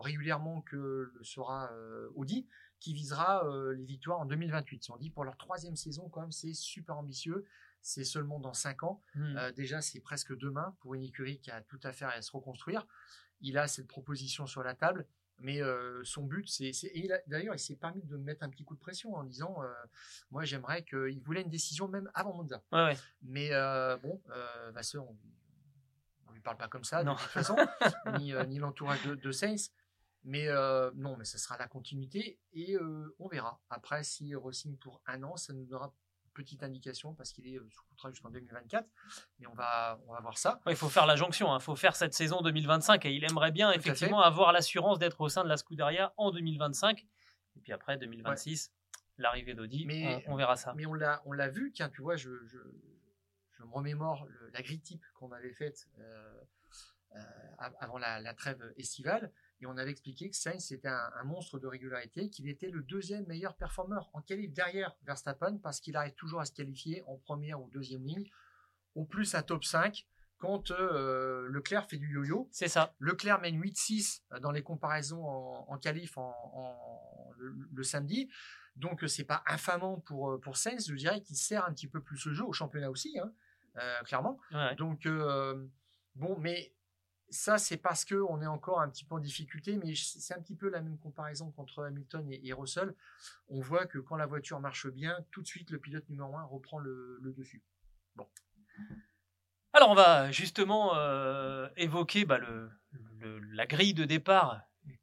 régulièrement 0.00 0.60
que 0.62 1.12
le 1.14 1.24
sera 1.24 1.70
Audi, 2.14 2.46
qui 2.80 2.92
visera 2.92 3.44
les 3.74 3.84
victoires 3.84 4.20
en 4.20 4.26
2028. 4.26 4.90
On 4.90 4.96
dit 4.96 5.10
pour 5.10 5.24
leur 5.24 5.36
troisième 5.36 5.76
saison, 5.76 6.08
quand 6.08 6.20
même, 6.20 6.32
c'est 6.32 6.54
super 6.54 6.96
ambitieux. 6.96 7.44
C'est 7.80 8.04
seulement 8.04 8.40
dans 8.40 8.54
cinq 8.54 8.82
ans. 8.82 9.02
Mmh. 9.14 9.52
déjà, 9.56 9.82
c'est 9.82 10.00
presque 10.00 10.34
demain 10.36 10.74
pour 10.80 10.94
une 10.94 11.02
écurie 11.02 11.38
qui 11.38 11.50
a 11.50 11.60
tout 11.62 11.80
à 11.82 11.92
faire 11.92 12.08
à 12.08 12.22
se 12.22 12.32
reconstruire. 12.32 12.86
Il 13.40 13.58
a 13.58 13.68
cette 13.68 13.88
proposition 13.88 14.46
sur 14.46 14.62
la 14.62 14.74
table. 14.74 15.06
Mais 15.40 15.60
son 16.04 16.24
but, 16.24 16.48
c'est. 16.48 16.72
D'ailleurs, 17.26 17.54
il 17.54 17.58
s'est 17.58 17.76
permis 17.76 18.02
de 18.02 18.16
mettre 18.16 18.44
un 18.44 18.48
petit 18.48 18.64
coup 18.64 18.74
de 18.74 18.80
pression 18.80 19.14
en 19.14 19.24
disant 19.24 19.56
Moi, 20.30 20.44
j'aimerais 20.44 20.84
qu'il 20.84 21.20
voulait 21.20 21.42
une 21.42 21.50
décision 21.50 21.88
même 21.88 22.10
avant 22.14 22.34
Monza. 22.34 22.62
Mais 23.22 23.50
bon, 24.02 24.20
Vasseur, 24.72 25.04
on 25.04 25.16
lui 26.34 26.42
parle 26.42 26.56
pas 26.56 26.68
comme 26.68 26.84
ça, 26.84 27.02
de 27.04 27.10
toute 27.10 27.18
façon, 27.20 27.56
ni, 28.18 28.32
ni 28.48 28.58
l'entourage 28.58 29.02
de, 29.04 29.14
de. 29.14 29.30
Mais 30.24 30.48
non, 30.94 31.16
mais 31.16 31.24
ça 31.24 31.38
sera 31.38 31.56
la 31.58 31.68
continuité 31.68 32.38
et 32.52 32.76
on 33.18 33.28
verra. 33.28 33.60
Après, 33.70 34.02
s'il 34.04 34.36
re-signe 34.36 34.76
pour 34.76 35.02
un 35.06 35.22
an, 35.22 35.36
ça 35.36 35.52
nous 35.52 35.64
donnera 35.64 35.92
petite 36.34 36.62
indication 36.62 37.14
parce 37.14 37.32
qu'il 37.32 37.46
est 37.46 37.56
euh, 37.56 37.66
sous 37.70 37.82
contrat 37.84 38.10
jusqu'en 38.10 38.28
2024. 38.30 38.86
Mais 39.38 39.46
on 39.46 39.54
va, 39.54 39.98
on 40.06 40.12
va 40.12 40.20
voir 40.20 40.36
ça. 40.36 40.60
il 40.66 40.76
faut 40.76 40.90
faire 40.90 41.06
la 41.06 41.16
jonction. 41.16 41.46
Il 41.46 41.56
hein. 41.56 41.60
faut 41.60 41.76
faire 41.76 41.96
cette 41.96 42.12
saison 42.12 42.42
2025 42.42 43.06
et 43.06 43.12
il 43.12 43.24
aimerait 43.24 43.52
bien 43.52 43.72
effectivement 43.72 44.20
avoir 44.20 44.52
l'assurance 44.52 44.98
d'être 44.98 45.20
au 45.20 45.28
sein 45.28 45.44
de 45.44 45.48
la 45.48 45.56
Scuderia 45.56 46.12
en 46.18 46.30
2025. 46.30 47.06
Et 47.56 47.60
puis 47.60 47.72
après 47.72 47.96
2026, 47.96 48.72
l'arrivée 49.16 49.54
d'Audi, 49.54 49.86
on, 50.26 50.36
verra 50.36 50.56
ça. 50.56 50.74
Mais 50.74 50.86
on 50.86 50.94
l'a, 50.94 51.22
on 51.24 51.32
l'a 51.32 51.48
vu. 51.48 51.72
Tiens, 51.72 51.88
tu 51.88 52.02
vois, 52.02 52.16
je, 52.16 52.30
je, 52.44 52.58
je 53.64 53.68
me 53.68 53.74
remémore 53.74 54.28
la 54.52 54.62
grille 54.62 54.80
type 54.80 55.04
qu'on 55.14 55.32
avait 55.32 55.52
faite 55.52 55.88
euh, 55.98 56.40
euh, 57.16 57.20
avant 57.80 57.98
la, 57.98 58.20
la, 58.20 58.34
trêve 58.34 58.60
estivale. 58.76 59.32
Et 59.60 59.66
on 59.66 59.76
avait 59.76 59.90
expliqué 59.90 60.28
que 60.28 60.36
Sainz 60.36 60.72
était 60.72 60.88
un, 60.88 61.24
monstre 61.24 61.58
de 61.58 61.66
régularité, 61.66 62.28
qu'il 62.28 62.48
était 62.48 62.70
le 62.70 62.82
deuxième 62.82 63.26
meilleur 63.26 63.56
performeur 63.56 64.10
en 64.12 64.20
qualif 64.20 64.52
derrière 64.52 64.94
Verstappen 65.04 65.58
parce 65.58 65.80
qu'il 65.80 65.96
arrive 65.96 66.14
toujours 66.14 66.40
à 66.40 66.44
se 66.44 66.52
qualifier 66.52 67.02
en 67.06 67.16
première 67.16 67.62
ou 67.62 67.70
deuxième 67.70 68.04
ligne, 68.04 68.28
au 68.94 69.04
plus 69.04 69.34
un 69.34 69.42
top 69.42 69.64
5 69.64 70.06
quand 70.38 70.72
euh, 70.72 71.48
Leclerc 71.48 71.88
fait 71.88 71.96
du 71.96 72.12
yo-yo. 72.12 72.48
C'est 72.50 72.68
ça. 72.68 72.94
Leclerc 72.98 73.40
mène 73.40 73.60
8-6 73.60 74.22
dans 74.40 74.50
les 74.50 74.62
comparaisons 74.62 75.24
en, 75.24 75.78
qualif 75.78 76.18
en, 76.18 77.32
le, 77.38 77.82
samedi. 77.84 78.28
Donc 78.76 79.04
c'est 79.06 79.24
pas 79.24 79.42
infamant 79.46 80.00
pour, 80.00 80.40
pour 80.40 80.56
Sainz, 80.56 80.88
je 80.88 80.94
dirais 80.94 81.22
qu'il 81.22 81.36
sert 81.36 81.64
un 81.64 81.72
petit 81.72 81.88
peu 81.88 82.02
plus 82.02 82.26
le 82.26 82.34
jeu 82.34 82.44
au 82.44 82.52
championnat 82.52 82.90
aussi, 82.90 83.18
hein, 83.18 83.32
euh, 83.76 84.02
clairement. 84.02 84.38
Donc 84.76 85.06
bon, 86.14 86.36
mais 86.38 86.74
ça, 87.30 87.58
c'est 87.58 87.76
parce 87.76 88.04
qu'on 88.04 88.40
est 88.42 88.46
encore 88.46 88.80
un 88.80 88.88
petit 88.88 89.04
peu 89.04 89.16
en 89.16 89.18
difficulté, 89.18 89.76
mais 89.76 89.94
c'est 89.96 90.34
un 90.34 90.40
petit 90.40 90.54
peu 90.54 90.68
la 90.68 90.80
même 90.80 90.98
comparaison 90.98 91.50
qu'entre 91.50 91.84
Hamilton 91.84 92.26
et, 92.30 92.52
Russell. 92.52 92.94
On 93.48 93.60
voit 93.60 93.86
que 93.86 93.98
quand 93.98 94.16
la 94.16 94.26
voiture 94.26 94.60
marche 94.60 94.86
bien, 94.86 95.18
tout 95.30 95.42
de 95.42 95.46
suite, 95.46 95.70
le 95.70 95.78
pilote 95.78 96.08
numéro 96.08 96.36
1 96.36 96.44
reprend 96.44 96.78
le, 96.78 97.18
dessus. 97.36 97.62
Bon. 98.14 98.28
Alors, 99.72 99.90
on 99.90 99.94
va 99.94 100.30
justement 100.30 100.96
euh, 100.96 101.68
évoquer 101.76 102.24
bah, 102.24 102.38
la 103.52 103.66
grille 103.66 103.94
de 103.94 104.04
départ 104.04 104.62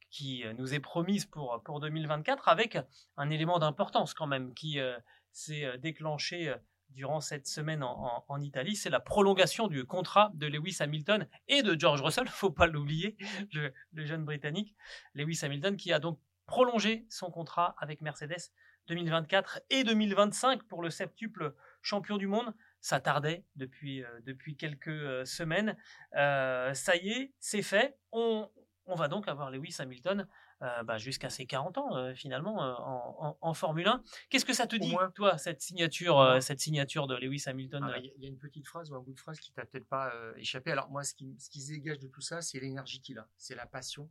qui 0.09 0.43
nous 0.57 0.73
est 0.73 0.79
promise 0.79 1.25
pour, 1.25 1.61
pour 1.63 1.79
2024 1.79 2.49
avec 2.49 2.77
un 3.17 3.29
élément 3.29 3.59
d'importance 3.59 4.13
quand 4.13 4.27
même 4.27 4.53
qui 4.53 4.79
euh, 4.79 4.97
s'est 5.31 5.65
euh, 5.65 5.77
déclenché 5.77 6.53
durant 6.93 7.21
cette 7.21 7.47
semaine 7.47 7.83
en, 7.83 8.41
Italie, 8.41 8.75
c'est 8.75 8.89
la 8.89 8.99
prolongation 8.99 9.67
du 9.67 9.85
contrat 9.85 10.31
de 10.35 10.47
Lewis 10.47 10.77
Hamilton 10.79 11.27
et 11.47 11.63
de 11.63 11.79
George 11.79 12.01
Russell, 12.01 12.27
faut 12.29 12.51
pas 12.51 12.67
l'oublier, 12.67 13.17
le, 13.53 13.73
jeune 14.05 14.25
Britannique, 14.25 14.75
Lewis 15.13 15.39
Hamilton, 15.43 15.77
qui 15.77 15.93
a 15.93 15.99
donc 15.99 16.19
prolongé 16.45 17.05
son 17.09 17.31
contrat 17.31 17.75
avec 17.77 18.01
Mercedes 18.01 18.51
2024 18.87 19.61
et 19.69 19.83
2025 19.83 20.63
pour 20.63 20.81
le 20.81 20.89
septuple 20.89 21.53
champion 21.81 22.17
du 22.17 22.27
monde. 22.27 22.53
Ça 22.81 22.99
tardait 22.99 23.45
depuis, 23.55 24.03
euh, 24.03 24.07
depuis 24.25 24.57
quelques 24.57 24.87
euh, 24.87 25.23
semaines. 25.23 25.77
Euh, 26.15 26.73
ça 26.73 26.95
y 26.95 27.11
est, 27.11 27.33
c'est 27.39 27.61
fait. 27.61 27.97
On, 28.11 28.49
on 28.85 28.95
va 28.95 29.07
donc 29.07 29.27
avoir 29.27 29.51
Lewis 29.51 29.75
Hamilton 29.79 30.27
euh, 30.61 30.83
bah, 30.83 30.99
jusqu'à 30.99 31.31
ses 31.31 31.47
40 31.47 31.79
ans 31.79 31.97
euh, 31.97 32.13
finalement 32.13 32.63
euh, 32.63 33.33
en, 33.41 33.53
Formule 33.55 33.87
1. 33.87 34.03
Qu'est-ce 34.29 34.45
que 34.45 34.53
ça 34.53 34.67
te 34.67 34.75
dit, 34.75 34.95
toi, 35.15 35.39
cette 35.39 35.59
signature, 35.59 36.37
cette 36.39 36.59
signature 36.59 37.07
de 37.07 37.15
Lewis 37.15 37.43
Hamilton 37.47 37.83
ah, 37.83 37.97
Il 37.97 38.13
y, 38.21 38.25
a 38.25 38.29
une 38.29 38.37
petite 38.37 38.67
phrase 38.67 38.91
ou 38.91 38.95
un 38.95 38.99
bout 38.99 39.13
de 39.13 39.19
phrase 39.19 39.39
qui 39.39 39.51
t'a 39.51 39.65
peut-être 39.65 39.87
pas 39.87 40.13
échappé. 40.37 40.71
Alors 40.71 40.89
moi, 40.91 41.03
ce 41.03 41.15
qui, 41.15 41.35
ce 41.39 41.49
qui 41.49 41.61
se 41.61 41.71
dégage 41.71 41.97
de 41.97 42.07
tout 42.07 42.21
ça, 42.21 42.41
c'est 42.41 42.59
l'énergie 42.59 43.01
qu'il 43.01 43.17
a, 43.17 43.27
c'est 43.37 43.55
la 43.55 43.65
passion 43.65 44.09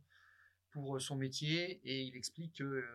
pour 0.71 1.01
son 1.01 1.15
métier, 1.15 1.79
et 1.85 2.01
il 2.01 2.15
explique 2.17 2.55
que 2.57 2.85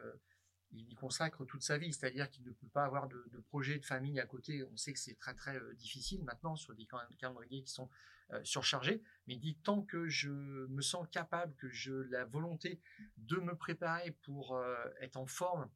il 0.72 0.90
y 0.90 0.94
consacre 0.94 1.46
toute 1.46 1.62
sa 1.62 1.78
vie, 1.78 1.92
c'est-à-dire 1.92 2.28
qu'il 2.28 2.44
ne 2.44 2.50
peut 2.50 2.68
pas 2.68 2.84
avoir 2.84 3.08
de, 3.08 3.24
projet 3.48 3.78
de 3.78 3.86
famille 3.86 4.20
à 4.20 4.26
côté. 4.26 4.64
On 4.64 4.76
sait 4.76 4.92
que 4.92 4.98
c'est 4.98 5.18
très 5.18 5.34
très 5.34 5.58
difficile 5.76 6.22
maintenant 6.24 6.56
sur 6.56 6.74
des 6.74 6.86
calendriers 7.18 7.62
qui 7.62 7.72
sont 7.72 7.88
euh, 8.32 8.40
surchargé, 8.42 9.02
mais 9.26 9.34
il 9.34 9.40
dit 9.40 9.56
tant 9.62 9.82
que 9.82 10.08
je 10.08 10.30
me 10.30 10.82
sens 10.82 11.06
capable, 11.12 11.54
que 11.54 11.68
je 11.70 11.92
la 11.92 12.24
volonté 12.24 12.80
de 13.18 13.36
me 13.36 13.54
préparer 13.54 14.10
pour 14.22 14.56
euh, 14.56 14.76
être 15.00 15.16
en 15.16 15.26
forme 15.26 15.70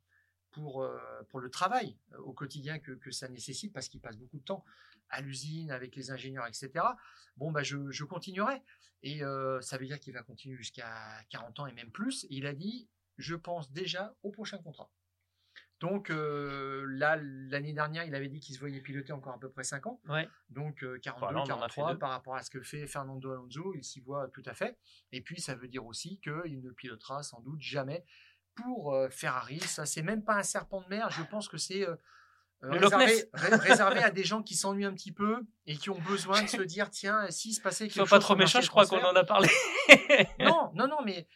pour, 0.50 0.82
euh, 0.82 0.98
pour 1.28 1.38
le 1.38 1.48
travail 1.48 1.96
au 2.18 2.32
quotidien 2.32 2.80
que, 2.80 2.90
que 2.90 3.12
ça 3.12 3.28
nécessite, 3.28 3.72
parce 3.72 3.88
qu'il 3.88 4.00
passe 4.00 4.16
beaucoup 4.16 4.38
de 4.38 4.44
temps 4.44 4.64
à 5.10 5.20
l'usine 5.20 5.70
avec 5.70 5.94
les 5.94 6.10
ingénieurs, 6.10 6.46
etc. 6.46 6.84
Bon, 7.36 7.52
bah, 7.52 7.62
je, 7.62 7.90
je 7.90 8.04
continuerai. 8.04 8.60
Et 9.02 9.22
ça 9.62 9.78
veut 9.78 9.86
dire 9.86 9.98
qu'il 9.98 10.12
va 10.12 10.22
continuer 10.22 10.56
jusqu'à 10.56 11.24
40 11.30 11.60
ans 11.60 11.66
et 11.66 11.72
même 11.72 11.90
plus. 11.90 12.26
il 12.28 12.46
a 12.46 12.52
dit, 12.52 12.86
je 13.16 13.34
pense 13.34 13.72
déjà 13.72 14.14
au 14.22 14.30
prochain 14.30 14.58
contrat. 14.58 14.90
Donc 15.80 16.10
euh, 16.10 16.84
là, 16.90 17.16
l'année 17.16 17.72
dernière, 17.72 18.04
il 18.04 18.14
avait 18.14 18.28
dit 18.28 18.38
qu'il 18.38 18.54
se 18.54 18.60
voyait 18.60 18.80
piloter 18.80 19.12
encore 19.12 19.34
à 19.34 19.38
peu 19.38 19.48
près 19.48 19.64
5 19.64 19.86
ans. 19.86 20.00
Donc 20.50 20.84
42, 21.00 21.44
43 21.46 21.98
par 21.98 22.10
rapport 22.10 22.36
à 22.36 22.42
ce 22.42 22.50
que 22.50 22.60
fait 22.60 22.86
Fernando 22.86 23.32
Alonso, 23.32 23.72
il 23.74 23.82
s'y 23.82 24.00
voit 24.00 24.28
tout 24.28 24.42
à 24.44 24.52
fait. 24.52 24.78
Et 25.10 25.22
puis 25.22 25.40
ça 25.40 25.54
veut 25.54 25.68
dire 25.68 25.86
aussi 25.86 26.20
qu'il 26.20 26.60
ne 26.62 26.70
pilotera 26.70 27.22
sans 27.22 27.40
doute 27.40 27.60
jamais 27.60 28.04
pour 28.54 28.94
euh, 28.94 29.08
Ferrari. 29.08 29.60
Ça, 29.60 29.86
c'est 29.86 30.02
même 30.02 30.22
pas 30.22 30.34
un 30.34 30.42
serpent 30.42 30.82
de 30.82 30.88
mer. 30.88 31.08
Je 31.10 31.22
pense 31.22 31.48
que 31.48 31.56
c'est 31.56 31.88
euh, 31.88 31.96
réservé, 32.62 34.02
à 34.02 34.10
des 34.10 34.24
gens 34.24 34.42
qui 34.42 34.56
s'ennuient 34.56 34.84
un 34.84 34.92
petit 34.92 35.12
peu 35.12 35.40
et 35.64 35.76
qui 35.76 35.88
ont 35.88 36.00
besoin 36.00 36.42
de 36.42 36.48
se 36.48 36.60
dire 36.60 36.90
tiens, 36.90 37.30
s'il 37.30 37.54
se 37.54 37.60
passait 37.62 37.88
quelque 37.88 38.00
chose. 38.00 38.10
pas 38.10 38.18
trop 38.18 38.36
méchant, 38.36 38.60
je 38.60 38.68
crois 38.68 38.84
qu'on 38.84 39.00
en 39.00 39.16
a 39.16 39.24
parlé. 39.24 39.48
non, 40.40 40.72
non, 40.74 40.88
non, 40.88 40.98
mais 41.06 41.26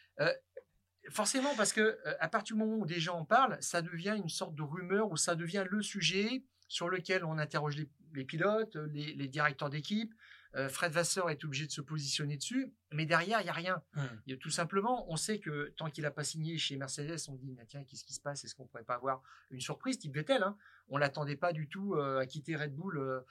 Forcément, 1.09 1.55
parce 1.55 1.73
que 1.73 1.81
euh, 1.81 2.15
à 2.19 2.27
partir 2.27 2.55
du 2.55 2.59
moment 2.61 2.77
où 2.77 2.85
des 2.85 2.99
gens 2.99 3.19
en 3.19 3.25
parlent, 3.25 3.57
ça 3.61 3.81
devient 3.81 4.15
une 4.17 4.29
sorte 4.29 4.55
de 4.55 4.63
rumeur 4.63 5.11
ou 5.11 5.17
ça 5.17 5.35
devient 5.35 5.65
le 5.69 5.81
sujet 5.81 6.43
sur 6.67 6.89
lequel 6.89 7.23
on 7.23 7.37
interroge 7.37 7.75
les, 8.13 8.23
pilotes, 8.23 8.75
les, 8.91 9.27
directeurs 9.27 9.69
d'équipe. 9.69 10.11
Euh, 10.55 10.67
Fred 10.67 10.91
Vasseur 10.91 11.29
est 11.29 11.43
obligé 11.43 11.67
de 11.67 11.71
se 11.71 11.81
positionner 11.81 12.37
dessus, 12.37 12.73
mais 12.91 13.05
derrière, 13.05 13.41
il 13.41 13.43
n'y 13.43 13.49
a 13.49 13.53
rien. 13.53 13.83
Mmh. 13.95 14.37
tout 14.37 14.49
simplement, 14.49 15.05
on 15.11 15.15
sait 15.15 15.39
que 15.39 15.73
tant 15.77 15.89
qu'il 15.89 16.03
n'a 16.03 16.11
pas 16.11 16.23
signé 16.23 16.57
chez 16.57 16.75
Mercedes, 16.77 17.17
on 17.27 17.35
dit 17.35 17.55
tiens, 17.67 17.83
qu'est-ce 17.83 18.03
qui 18.03 18.13
se 18.13 18.21
passe? 18.21 18.43
Est-ce 18.45 18.55
qu'on 18.55 18.63
ne 18.63 18.69
pourrait 18.69 18.83
pas 18.83 18.95
avoir 18.95 19.21
une 19.51 19.59
surprise? 19.59 19.99
Type 19.99 20.15
Vettel 20.15 20.41
hein 20.41 20.57
On 20.87 20.97
l'attendait 20.97 21.35
pas 21.35 21.53
du 21.53 21.67
tout 21.67 21.95
euh, 21.95 22.19
à 22.19 22.25
quitter 22.25 22.55
Red 22.55 22.73
Bull 22.73 23.23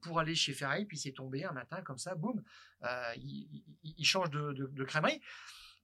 pour 0.00 0.18
aller 0.18 0.34
chez 0.34 0.54
Ferrari, 0.54 0.86
puis 0.86 0.98
c'est 0.98 1.12
tombé 1.12 1.44
un 1.44 1.52
matin 1.52 1.82
comme 1.82 1.98
ça, 1.98 2.14
boum, 2.14 2.42
il, 3.16 4.04
change 4.04 4.30
de, 4.30 4.52
de, 4.52 4.66
de 4.66 4.84
crèmerie. 4.84 5.20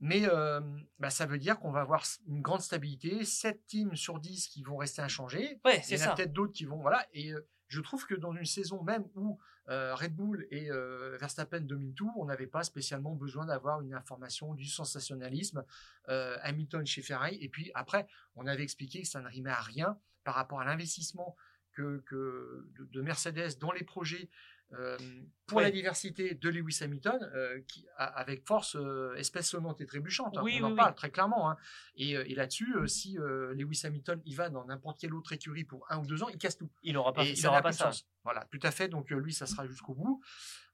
Mais 0.00 0.28
euh, 0.28 0.60
bah, 0.98 1.10
ça 1.10 1.26
veut 1.26 1.38
dire 1.38 1.58
qu'on 1.58 1.72
va 1.72 1.80
avoir 1.80 2.04
une 2.28 2.40
grande 2.40 2.60
stabilité, 2.60 3.24
7 3.24 3.66
teams 3.66 3.96
sur 3.96 4.20
10 4.20 4.48
qui 4.48 4.62
vont 4.62 4.76
rester 4.76 5.02
inchangés. 5.02 5.60
Ouais, 5.64 5.82
Il 5.88 5.98
y 5.98 6.04
en 6.04 6.10
a 6.10 6.14
peut-être 6.14 6.32
d'autres 6.32 6.52
qui 6.52 6.64
vont. 6.64 6.80
Voilà. 6.80 7.04
Et 7.12 7.32
euh, 7.32 7.46
je 7.66 7.80
trouve 7.80 8.06
que 8.06 8.14
dans 8.14 8.32
une 8.32 8.44
saison 8.44 8.82
même 8.82 9.04
où 9.16 9.38
euh, 9.68 9.94
Red 9.94 10.14
Bull 10.14 10.46
et 10.50 10.70
Verstappen 11.18 11.60
dominent 11.60 11.94
tout, 11.94 12.12
on 12.16 12.24
n'avait 12.26 12.46
pas 12.46 12.62
spécialement 12.62 13.14
besoin 13.14 13.44
d'avoir 13.44 13.82
une 13.82 13.92
information 13.92 14.54
du 14.54 14.66
sensationnalisme. 14.66 15.64
Hamilton 16.06 16.86
chez 16.86 17.02
Ferrari. 17.02 17.36
Et 17.40 17.48
puis 17.48 17.70
après, 17.74 18.06
on 18.36 18.46
avait 18.46 18.62
expliqué 18.62 19.02
que 19.02 19.08
ça 19.08 19.20
ne 19.20 19.28
rimait 19.28 19.50
à 19.50 19.60
rien 19.60 19.98
par 20.24 20.34
rapport 20.34 20.60
à 20.60 20.64
l'investissement 20.64 21.36
que, 21.72 22.02
que 22.06 22.66
de, 22.92 23.00
Mercedes 23.02 23.58
dans 23.60 23.72
les 23.72 23.84
projets 23.84 24.30
euh, 24.74 24.98
pour 25.46 25.62
la 25.62 25.70
diversité 25.70 26.34
de 26.34 26.48
Lewis 26.50 26.80
Hamilton, 26.82 27.18
euh, 27.34 27.58
avec 27.96 28.46
force 28.46 28.76
euh, 28.76 29.14
espèce 29.16 29.48
sonnante 29.48 29.80
et 29.80 29.86
trébuchante. 29.86 30.36
Hein, 30.36 30.42
on 30.44 30.64
en 30.64 30.76
parle 30.76 30.94
très 30.94 31.10
clairement. 31.10 31.50
Hein. 31.50 31.56
Et, 31.96 32.34
là-dessus, 32.34 32.74
si 32.86 33.16
Lewis 33.16 33.80
Hamilton 33.84 34.20
il 34.26 34.36
va 34.36 34.50
dans 34.50 34.66
n'importe 34.66 35.00
quelle 35.00 35.14
autre 35.14 35.32
écurie 35.32 35.64
pour 35.64 35.86
un 35.90 35.98
ou 35.98 36.06
deux 36.06 36.22
ans, 36.22 36.28
il 36.28 36.36
casse 36.36 36.58
tout. 36.58 36.70
Il 36.82 36.94
n'aura 36.94 37.14
pas, 37.14 37.24
il 37.24 37.46
aura 37.46 37.62
pas 37.62 37.72
ça. 37.72 37.90
Voilà, 38.24 38.46
tout 38.50 38.60
à 38.62 38.70
fait. 38.70 38.88
Donc 38.88 39.08
lui, 39.10 39.32
ça 39.32 39.46
sera 39.46 39.66
jusqu'au 39.66 39.94
bout. 39.94 40.20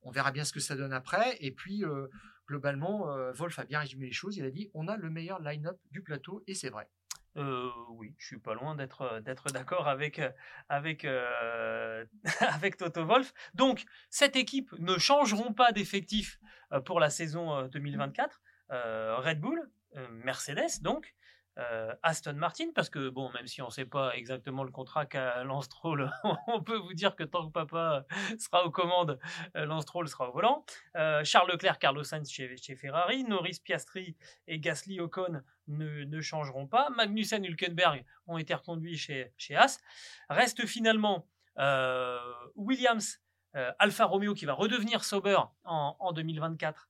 On 0.02 0.10
verra 0.10 0.32
bien 0.32 0.44
ce 0.44 0.52
que 0.52 0.60
ça 0.60 0.74
donne 0.74 0.92
après. 0.92 1.36
Et 1.40 1.52
puis 1.52 1.84
globalement, 2.48 3.06
Wolf 3.32 3.58
a 3.60 3.64
bien 3.64 3.78
résumé 3.78 4.06
les 4.06 4.12
choses. 4.12 4.36
Il 4.36 4.44
a 4.44 4.50
dit 4.50 4.70
on 4.74 4.88
a 4.88 4.96
le 4.96 5.08
meilleur 5.08 5.40
line-up 5.40 5.78
du 5.92 6.02
plateau, 6.02 6.42
et 6.48 6.54
c'est 6.54 6.70
vrai. 6.70 6.88
Euh, 7.36 7.70
oui, 7.90 8.14
je 8.18 8.26
suis 8.26 8.38
pas 8.38 8.54
loin 8.54 8.76
d'être 8.76 9.02
euh, 9.02 9.20
d'être 9.20 9.48
d'accord 9.48 9.88
avec 9.88 10.20
euh, 10.20 10.30
avec 10.68 11.04
Toto 12.78 13.04
Wolf. 13.04 13.32
Donc 13.54 13.84
cette 14.08 14.36
équipe 14.36 14.70
ne 14.78 14.98
changeront 14.98 15.52
pas 15.52 15.72
d'effectif 15.72 16.38
pour 16.84 17.00
la 17.00 17.10
saison 17.10 17.66
2024. 17.68 18.40
Red 18.70 19.40
Bull, 19.40 19.70
Mercedes 20.10 20.80
donc, 20.82 21.14
Aston 22.02 22.34
Martin, 22.34 22.72
parce 22.74 22.90
que, 22.90 23.10
bon, 23.10 23.30
même 23.30 23.46
si 23.46 23.62
on 23.62 23.66
ne 23.66 23.70
sait 23.70 23.84
pas 23.84 24.12
exactement 24.16 24.64
le 24.64 24.72
contrat 24.72 25.06
qu'a 25.06 25.44
Lance 25.44 25.66
Stroll, 25.66 26.10
on 26.48 26.62
peut 26.62 26.78
vous 26.78 26.94
dire 26.94 27.14
que 27.14 27.22
tant 27.22 27.46
que 27.46 27.52
papa 27.52 28.04
sera 28.40 28.64
aux 28.64 28.72
commandes, 28.72 29.20
Lance 29.54 29.82
Stroll 29.82 30.08
sera 30.08 30.30
au 30.30 30.32
volant. 30.32 30.64
Charles 31.22 31.52
Leclerc, 31.52 31.78
Carlos 31.78 32.02
Sainz 32.02 32.28
chez, 32.28 32.56
Ferrari, 32.74 33.22
Norris 33.22 33.60
Piastri 33.62 34.16
et 34.48 34.58
Gasly 34.58 34.98
Ocon 35.00 35.42
ne, 35.68 36.20
changeront 36.20 36.66
pas. 36.66 36.90
Magnussen 36.90 37.44
et 37.44 37.48
Hülkenberg 37.48 38.04
ont 38.26 38.38
été 38.38 38.54
reconduits 38.54 38.96
chez, 38.96 39.32
chez 39.36 39.56
As. 39.56 39.80
Reste 40.28 40.66
finalement 40.66 41.26
Williams, 42.56 43.20
Alfa 43.78 44.04
Romeo 44.06 44.34
qui 44.34 44.44
va 44.44 44.54
redevenir 44.54 45.04
Sauber 45.04 45.38
en, 45.64 45.96
en 45.98 46.12
2024 46.12 46.88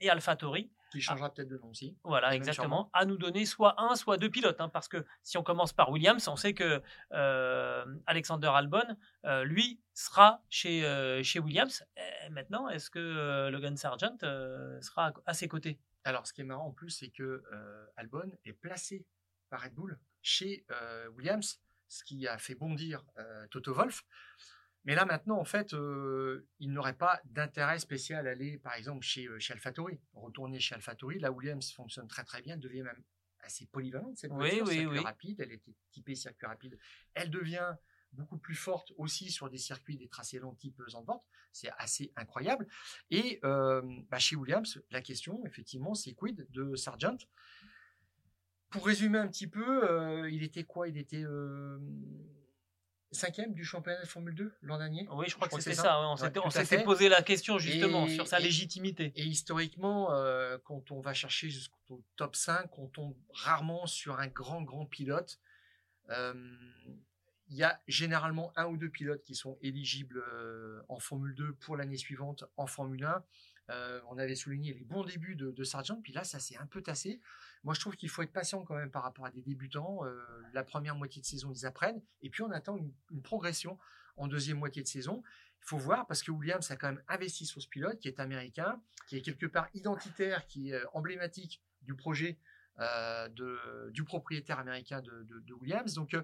et 0.00 0.10
Alfa 0.10 0.36
Tori. 0.36 0.70
Qui 0.92 1.00
changera 1.00 1.32
peut-être 1.32 1.48
de 1.48 1.56
nom 1.56 1.68
aussi. 1.68 1.96
Voilà, 2.04 2.34
exactement. 2.34 2.90
À 2.92 3.06
nous 3.06 3.16
donner 3.16 3.46
soit 3.46 3.80
un, 3.80 3.96
soit 3.96 4.18
deux 4.18 4.28
pilotes. 4.28 4.60
Hein, 4.60 4.68
parce 4.68 4.88
que 4.88 5.06
si 5.22 5.38
on 5.38 5.42
commence 5.42 5.72
par 5.72 5.90
Williams, 5.90 6.28
on 6.28 6.36
sait 6.36 6.52
que 6.52 6.82
euh, 7.12 7.84
Alexander 8.04 8.48
Albon, 8.48 8.84
euh, 9.24 9.42
lui, 9.44 9.80
sera 9.94 10.42
chez, 10.50 10.84
euh, 10.84 11.22
chez 11.22 11.38
Williams. 11.38 11.82
maintenant, 12.30 12.68
est-ce 12.68 12.90
que 12.90 13.48
Logan 13.50 13.74
Sargent 13.78 14.18
sera 14.82 15.14
à 15.24 15.32
ses 15.32 15.48
côtés? 15.48 15.78
Alors, 16.04 16.26
ce 16.26 16.32
qui 16.32 16.40
est 16.40 16.44
marrant 16.44 16.66
en 16.66 16.72
plus, 16.72 16.90
c'est 16.90 17.10
que 17.10 17.42
Albon 17.96 18.30
est 18.44 18.52
placé 18.52 19.06
par 19.50 19.62
Red 19.62 19.74
Bull 19.74 19.98
chez 20.22 20.66
Williams, 21.14 21.60
ce 21.88 22.04
qui 22.04 22.26
a 22.26 22.38
fait 22.38 22.54
bondir 22.54 23.04
Toto 23.50 23.72
Wolff. 23.74 24.04
Mais 24.84 24.94
là, 24.94 25.04
maintenant, 25.04 25.38
en 25.38 25.44
fait, 25.44 25.74
euh, 25.74 26.46
il 26.58 26.72
n'aurait 26.72 26.96
pas 26.96 27.20
d'intérêt 27.24 27.78
spécial 27.78 28.26
à 28.26 28.32
aller, 28.32 28.58
par 28.58 28.74
exemple, 28.74 29.04
chez, 29.04 29.26
euh, 29.26 29.38
chez 29.38 29.52
AlphaTauri. 29.52 30.00
Retourner 30.14 30.58
chez 30.58 30.74
AlphaTauri, 30.74 31.20
la 31.20 31.30
Williams 31.30 31.72
fonctionne 31.72 32.08
très 32.08 32.24
très 32.24 32.42
bien, 32.42 32.56
devient 32.56 32.82
même 32.82 33.02
assez 33.40 33.66
polyvalente, 33.66 34.16
cette 34.18 34.30
voiture, 34.30 34.64
oui, 34.68 34.78
circuit 34.78 34.98
rapide, 35.00 35.40
elle 35.40 35.52
était 35.52 35.74
typée 35.90 36.14
circuit 36.14 36.46
rapide. 36.46 36.78
Elle 37.14 37.30
devient 37.30 37.74
beaucoup 38.12 38.38
plus 38.38 38.54
forte 38.54 38.92
aussi 38.96 39.30
sur 39.30 39.48
des 39.48 39.58
circuits, 39.58 39.96
des 39.96 40.08
tracés 40.08 40.38
longs 40.38 40.54
type 40.54 40.80
Zandvoort. 40.88 41.24
C'est 41.52 41.70
assez 41.78 42.12
incroyable. 42.16 42.66
Et 43.10 43.40
euh, 43.44 43.82
bah, 44.10 44.18
chez 44.18 44.36
Williams, 44.36 44.82
la 44.90 45.02
question, 45.02 45.44
effectivement, 45.46 45.94
c'est 45.94 46.12
quid 46.12 46.46
de 46.50 46.74
Sargent? 46.76 47.18
Pour 48.70 48.86
résumer 48.86 49.18
un 49.18 49.28
petit 49.28 49.46
peu, 49.46 50.30
il 50.30 50.42
était 50.42 50.64
quoi? 50.64 50.88
Il 50.88 50.96
était 50.96 51.24
cinquième 53.12 53.52
du 53.52 53.64
championnat 53.64 54.00
de 54.00 54.06
Formule 54.06 54.34
2 54.34 54.52
l'an 54.62 54.78
dernier? 54.78 55.06
Oui, 55.12 55.26
je 55.28 55.36
crois, 55.36 55.48
que, 55.48 55.60
c'était 55.60 55.76
ça. 55.76 56.00
on 56.00 56.50
s'était 56.50 56.82
posé 56.82 57.08
la 57.08 57.22
question 57.22 57.58
justement 57.58 58.08
sur 58.08 58.26
sa 58.26 58.38
légitimité. 58.38 59.12
Et 59.16 59.24
historiquement, 59.24 60.12
euh, 60.12 60.58
quand 60.64 60.90
on 60.90 61.00
va 61.00 61.14
chercher 61.14 61.50
jusqu'au 61.50 62.02
top 62.16 62.34
5, 62.34 62.78
on 62.78 62.88
tombe 62.88 63.14
rarement 63.32 63.86
sur 63.86 64.18
un 64.18 64.26
grand, 64.26 64.62
grand 64.62 64.86
pilote. 64.86 65.38
Euh, 66.10 66.34
il 67.52 67.58
y 67.58 67.62
a 67.62 67.80
généralement 67.86 68.52
un 68.56 68.66
ou 68.66 68.76
deux 68.76 68.88
pilotes 68.88 69.22
qui 69.22 69.34
sont 69.34 69.56
éligibles 69.62 70.24
euh, 70.32 70.82
en 70.88 70.98
Formule 70.98 71.34
2 71.34 71.52
pour 71.54 71.76
l'année 71.76 71.96
suivante 71.96 72.44
en 72.56 72.66
Formule 72.66 73.04
1. 73.04 73.24
on 74.08 74.18
avait 74.18 74.34
souligné 74.34 74.74
les 74.74 74.84
bons 74.84 75.04
débuts 75.04 75.36
de, 75.36 75.50
de 75.50 75.64
Sargent, 75.64 76.00
puis 76.02 76.12
là, 76.12 76.24
ça 76.24 76.40
s'est 76.40 76.56
un 76.56 76.66
peu 76.66 76.82
tassé. 76.82 77.20
Moi, 77.64 77.74
je 77.74 77.80
trouve 77.80 77.96
qu'il 77.96 78.08
faut 78.08 78.22
être 78.22 78.32
patient 78.32 78.64
quand 78.64 78.74
même 78.74 78.90
par 78.90 79.02
rapport 79.02 79.24
à 79.24 79.30
des 79.30 79.42
débutants. 79.42 80.04
Euh, 80.04 80.20
la 80.52 80.64
première 80.64 80.96
moitié 80.96 81.22
de 81.22 81.26
saison, 81.26 81.52
ils 81.52 81.64
apprennent. 81.64 82.02
Et 82.20 82.30
puis, 82.30 82.42
on 82.42 82.50
attend 82.50 82.76
une, 82.76 83.22
progression 83.22 83.78
en 84.16 84.26
deuxième 84.26 84.58
moitié 84.58 84.82
de 84.82 84.88
saison. 84.88 85.22
Il 85.60 85.66
faut 85.66 85.78
voir 85.78 86.06
parce 86.08 86.22
que 86.22 86.32
Williams 86.32 86.68
a 86.70 86.76
quand 86.76 86.88
même 86.88 87.02
investi 87.06 87.46
sur 87.46 87.62
ce 87.62 87.68
pilote 87.68 88.00
qui 88.00 88.08
est 88.08 88.18
américain, 88.18 88.82
qui 89.06 89.16
est 89.16 89.22
quelque 89.22 89.46
part 89.46 89.68
identitaire, 89.74 90.46
qui 90.46 90.70
est 90.70 90.74
euh, 90.74 90.84
emblématique 90.92 91.62
du 91.82 91.94
projet 91.94 92.38
euh, 92.80 93.28
de, 93.28 93.90
du 93.90 94.02
propriétaire 94.02 94.58
américain 94.58 95.00
de, 95.00 95.54
Williams. 95.60 95.94
Donc, 95.94 96.16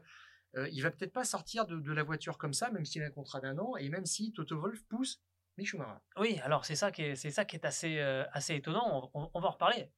il 0.54 0.82
va 0.82 0.90
peut-être 0.90 1.12
pas 1.12 1.24
sortir 1.24 1.66
de, 1.66 1.92
la 1.92 2.02
voiture 2.02 2.38
comme 2.38 2.54
ça, 2.54 2.70
même 2.70 2.84
s'il 2.84 3.02
a 3.02 3.06
un 3.06 3.10
contrat 3.10 3.40
d'un 3.40 3.58
an 3.58 3.76
et 3.76 3.88
même 3.88 4.06
si 4.06 4.32
Toto 4.32 4.58
Wolff 4.58 4.82
pousse 4.88 5.20
Mick 5.56 5.70
Oui, 6.16 6.38
alors 6.42 6.64
c'est 6.64 6.76
ça 6.76 6.90
qui 6.90 7.02
est, 7.02 7.16
ça 7.16 7.44
qui 7.44 7.56
est 7.56 7.64
assez, 7.64 8.00
assez 8.00 8.54
étonnant. 8.54 9.10
on, 9.12 9.40
va 9.40 9.48
en 9.48 9.50
reparler 9.50 9.90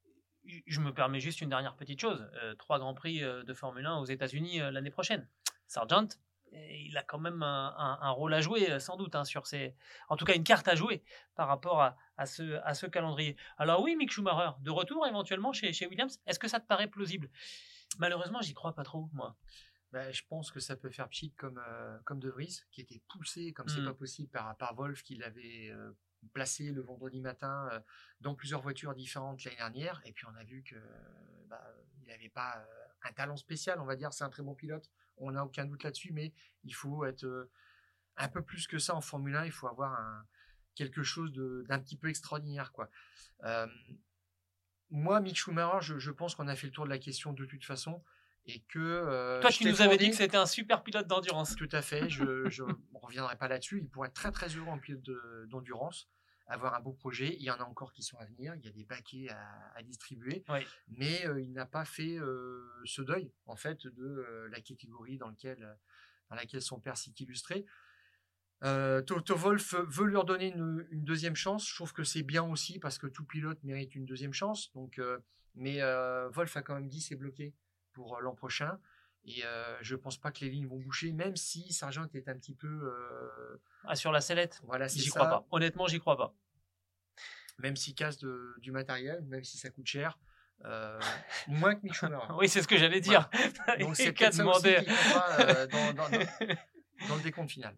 je 0.66 0.80
me 0.80 0.92
permets 0.92 1.20
juste 1.20 1.40
une 1.40 1.48
dernière 1.48 1.76
petite 1.76 2.00
chose. 2.00 2.28
Euh, 2.42 2.54
trois 2.54 2.78
Grands 2.78 2.94
Prix 2.94 3.22
euh, 3.22 3.42
de 3.42 3.54
Formule 3.54 3.86
1 3.86 3.98
aux 3.98 4.04
États-Unis 4.04 4.60
euh, 4.60 4.70
l'année 4.70 4.90
prochaine. 4.90 5.28
Sargent, 5.66 6.08
il 6.52 6.96
a 6.96 7.04
quand 7.04 7.18
même 7.18 7.44
un, 7.44 8.10
rôle 8.10 8.34
à 8.34 8.40
jouer, 8.40 8.80
sans 8.80 8.96
doute, 8.96 9.14
hein, 9.14 9.24
sur 9.24 9.46
ces... 9.46 9.76
en 10.08 10.16
tout 10.16 10.24
cas 10.24 10.34
une 10.34 10.42
carte 10.42 10.66
à 10.66 10.74
jouer 10.74 11.04
par 11.36 11.46
rapport 11.46 11.80
à, 11.80 12.26
ce, 12.26 12.60
à 12.64 12.74
ce 12.74 12.86
calendrier. 12.86 13.36
Alors 13.56 13.80
oui, 13.82 13.94
Mick 13.94 14.10
Schumacher, 14.10 14.56
de 14.60 14.70
retour 14.72 15.06
éventuellement 15.06 15.52
chez, 15.52 15.72
chez 15.72 15.86
Williams, 15.86 16.18
est-ce 16.26 16.40
que 16.40 16.48
ça 16.48 16.58
te 16.58 16.66
paraît 16.66 16.88
plausible? 16.88 17.30
Malheureusement, 17.98 18.40
j'y 18.40 18.52
crois 18.52 18.74
pas 18.74 18.82
trop, 18.82 19.08
moi. 19.12 19.36
Ben, 19.92 20.12
je 20.12 20.22
pense 20.28 20.52
que 20.52 20.60
ça 20.60 20.76
peut 20.76 20.90
faire 20.90 21.08
pchit 21.08 21.32
comme, 21.32 21.60
comme 22.04 22.20
De 22.20 22.30
Vries, 22.30 22.62
qui 22.70 22.80
était 22.80 23.02
poussé 23.08 23.52
comme 23.52 23.68
c'est 23.68 23.80
hmm. 23.80 23.86
pas 23.86 23.94
possible 23.94 24.28
par, 24.28 24.56
par 24.56 24.74
Wolf, 24.74 25.02
qui 25.02 25.16
l'avait 25.16 25.74
placé 26.28 26.70
le 26.70 26.82
vendredi 26.82 27.20
matin 27.20 27.68
euh, 27.72 27.80
dans 28.20 28.34
plusieurs 28.34 28.60
voitures 28.60 28.94
différentes 28.94 29.42
l'année 29.44 29.56
dernière. 29.56 30.00
Et 30.04 30.12
puis 30.12 30.26
on 30.26 30.34
a 30.36 30.44
vu 30.44 30.62
que 30.62 30.76
bah, 31.46 31.62
il 32.02 32.08
n'avait 32.08 32.28
pas 32.28 32.58
euh, 32.58 33.08
un 33.08 33.12
talent 33.12 33.36
spécial, 33.36 33.80
on 33.80 33.84
va 33.84 33.96
dire. 33.96 34.12
C'est 34.12 34.24
un 34.24 34.30
très 34.30 34.42
bon 34.42 34.54
pilote, 34.54 34.90
on 35.16 35.32
n'a 35.32 35.44
aucun 35.44 35.64
doute 35.64 35.82
là-dessus, 35.82 36.12
mais 36.12 36.32
il 36.64 36.74
faut 36.74 37.04
être 37.04 37.24
euh, 37.24 37.50
un 38.16 38.28
peu 38.28 38.42
plus 38.42 38.66
que 38.66 38.78
ça 38.78 38.94
en 38.94 39.00
Formule 39.00 39.36
1. 39.36 39.46
Il 39.46 39.52
faut 39.52 39.68
avoir 39.68 39.92
un, 39.92 40.26
quelque 40.74 41.02
chose 41.02 41.32
d'un 41.32 41.78
petit 41.78 41.96
peu 41.96 42.08
extraordinaire, 42.08 42.72
quoi. 42.72 42.88
moi, 44.90 45.20
Mick 45.20 45.36
Schumacher, 45.36 45.78
je, 45.80 45.98
je 45.98 46.10
pense 46.10 46.34
qu'on 46.34 46.48
a 46.48 46.56
fait 46.56 46.66
le 46.66 46.72
tour 46.72 46.84
de 46.84 46.90
la 46.90 46.98
question 46.98 47.32
de 47.32 47.44
toute 47.44 47.64
façon 47.64 48.02
et 48.54 48.64
que 48.68 49.40
toi 49.40 49.50
tu 49.50 49.64
nous 49.64 49.82
avais 49.82 49.96
dit 49.96 50.10
que 50.10 50.16
c'était 50.16 50.36
un 50.36 50.46
super 50.46 50.82
pilote 50.82 51.06
d'endurance. 51.06 51.56
Tout 51.56 51.68
à 51.72 51.82
fait 51.82 52.08
je 52.08 52.24
ne 52.24 52.72
reviendrai 52.94 53.36
pas 53.36 53.48
là-dessus. 53.48 53.80
Il 53.82 53.88
pourrait 53.88 54.08
être 54.08 54.14
très 54.14 54.32
très 54.32 54.48
heureux 54.48 54.68
en 54.68 54.78
pilote 54.78 55.02
d'endurance 55.48 56.08
avoir 56.50 56.74
un 56.74 56.80
beau 56.80 56.92
projet. 56.92 57.36
Il 57.38 57.42
y 57.42 57.50
en 57.50 57.58
a 57.58 57.62
encore 57.62 57.92
qui 57.92 58.02
sont 58.02 58.18
à 58.18 58.24
venir. 58.26 58.54
Il 58.56 58.64
y 58.64 58.68
a 58.68 58.72
des 58.72 58.84
paquets 58.84 59.28
à, 59.30 59.82
distribuer. 59.82 60.44
Mais 60.88 61.24
il 61.38 61.52
n'a 61.52 61.66
pas 61.66 61.84
fait 61.84 62.18
ce 62.84 63.02
deuil 63.02 63.32
en 63.46 63.56
fait 63.56 63.86
de 63.86 64.48
la 64.50 64.60
catégorie 64.60 65.16
dans 65.16 65.28
lequel 65.28 65.76
dans 66.28 66.36
laquelle 66.36 66.62
son 66.62 66.78
père 66.78 66.96
s'est 66.96 67.14
illustré. 67.18 67.64
Toto 68.60 69.36
Wolf 69.36 69.74
veut 69.88 70.06
lui 70.06 70.16
redonner 70.16 70.48
une, 70.48 70.86
une, 70.90 71.04
deuxième 71.04 71.36
chance. 71.36 71.68
Je 71.68 71.74
trouve 71.74 71.92
que 71.92 72.04
c'est 72.04 72.22
bien 72.22 72.44
aussi 72.44 72.78
parce 72.78 72.98
que 72.98 73.06
tout 73.06 73.24
pilote 73.24 73.62
mérite 73.62 73.94
une 73.94 74.04
deuxième 74.04 74.34
chance. 74.34 74.70
Donc, 74.74 75.00
mais 75.54 75.80
Wolf 76.30 76.56
a 76.56 76.62
quand 76.62 76.74
même 76.74 76.88
dit 76.88 77.00
c'est 77.00 77.16
bloqué 77.16 77.54
pour 78.00 78.16
euh, 78.16 78.20
l'an 78.20 78.34
prochain. 78.34 78.78
Et 79.24 79.44
euh, 79.44 79.76
je 79.82 79.94
pense 79.96 80.16
pas 80.16 80.30
que 80.32 80.40
les 80.40 80.48
lignes 80.48 80.66
vont 80.66 80.78
boucher, 80.78 81.12
même 81.12 81.36
si 81.36 81.72
Sargent 81.74 82.06
est 82.14 82.28
un 82.28 82.34
petit 82.34 82.54
peu. 82.54 82.66
Euh, 82.66 83.60
ah, 83.84 83.94
sur 83.94 84.12
la 84.12 84.22
sellette 84.22 84.60
Voilà, 84.64 84.88
J'y 84.88 85.10
crois 85.10 85.26
pas. 85.26 85.46
Honnêtement, 85.50 85.86
j'y 85.86 86.00
crois 86.00 86.16
pas. 86.16 86.34
Même 87.58 87.76
s'il 87.76 87.94
casse 87.94 88.16
de, 88.16 88.54
du 88.60 88.72
matériel, 88.72 89.22
même 89.26 89.44
si 89.44 89.58
ça 89.58 89.68
coûte 89.68 89.86
cher, 89.86 90.18
moins 91.48 91.74
que 91.74 91.82
Mick 91.82 91.94
oui, 92.38 92.48
c'est 92.48 92.62
ce 92.62 92.68
que 92.68 92.78
j'allais 92.78 93.02
dire. 93.02 93.28
Donc 93.80 93.96
c'est 93.96 94.14
qu'à 94.14 94.30
demander. 94.30 94.78
dans, 95.70 95.92
dans, 95.92 96.08
dans, 97.08 97.16
le 97.16 97.22
décompte 97.22 97.50
final. 97.50 97.76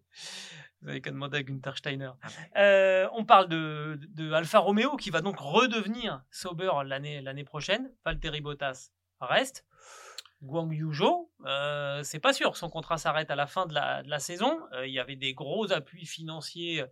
Vous 0.81 0.89
avez 0.89 1.01
qu'à 1.01 1.11
demander 1.11 1.39
à 1.39 1.43
Günther 1.43 1.77
Steiner. 1.77 2.11
Ah 2.55 3.09
on 3.13 3.25
parle 3.25 3.49
de, 3.49 3.99
de, 3.99 4.31
Alfa 4.31 4.59
Romeo 4.59 4.95
qui 4.95 5.09
va 5.09 5.19
donc 5.19 5.39
redevenir 5.39 6.23
Sauber 6.31 6.71
l'année 6.85 7.21
l'année 7.21 7.43
prochaine. 7.43 7.91
Valtteri 8.05 8.39
Bottas 8.39 8.91
reste. 9.19 9.65
Guang 10.43 10.71
Yuzhou, 10.73 11.31
euh, 11.45 12.03
c'est 12.03 12.19
pas 12.19 12.33
sûr. 12.33 12.57
Son 12.57 12.69
contrat 12.69 12.97
s'arrête 12.97 13.31
à 13.31 13.35
la 13.35 13.47
fin 13.47 13.65
de 13.65 13.73
la, 13.73 14.19
saison. 14.19 14.59
Euh, 14.73 14.85
il 14.85 14.93
y 14.93 14.99
avait 14.99 15.15
des 15.15 15.33
gros 15.33 15.71
appuis 15.71 16.05
financiers 16.05 16.83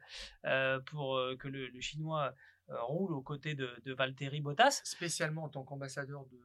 euh, 0.45 0.79
pour 0.79 1.19
que 1.37 1.47
le, 1.49 1.69
Chinois 1.81 2.33
roule 2.69 3.11
aux 3.11 3.21
côtés 3.21 3.53
de, 3.53 3.69
de 3.85 3.93
Valtteri 3.93 4.39
Bottas. 4.39 4.81
Spécialement 4.85 5.43
en 5.43 5.49
tant 5.49 5.63
qu'ambassadeur 5.63 6.25
de 6.25 6.37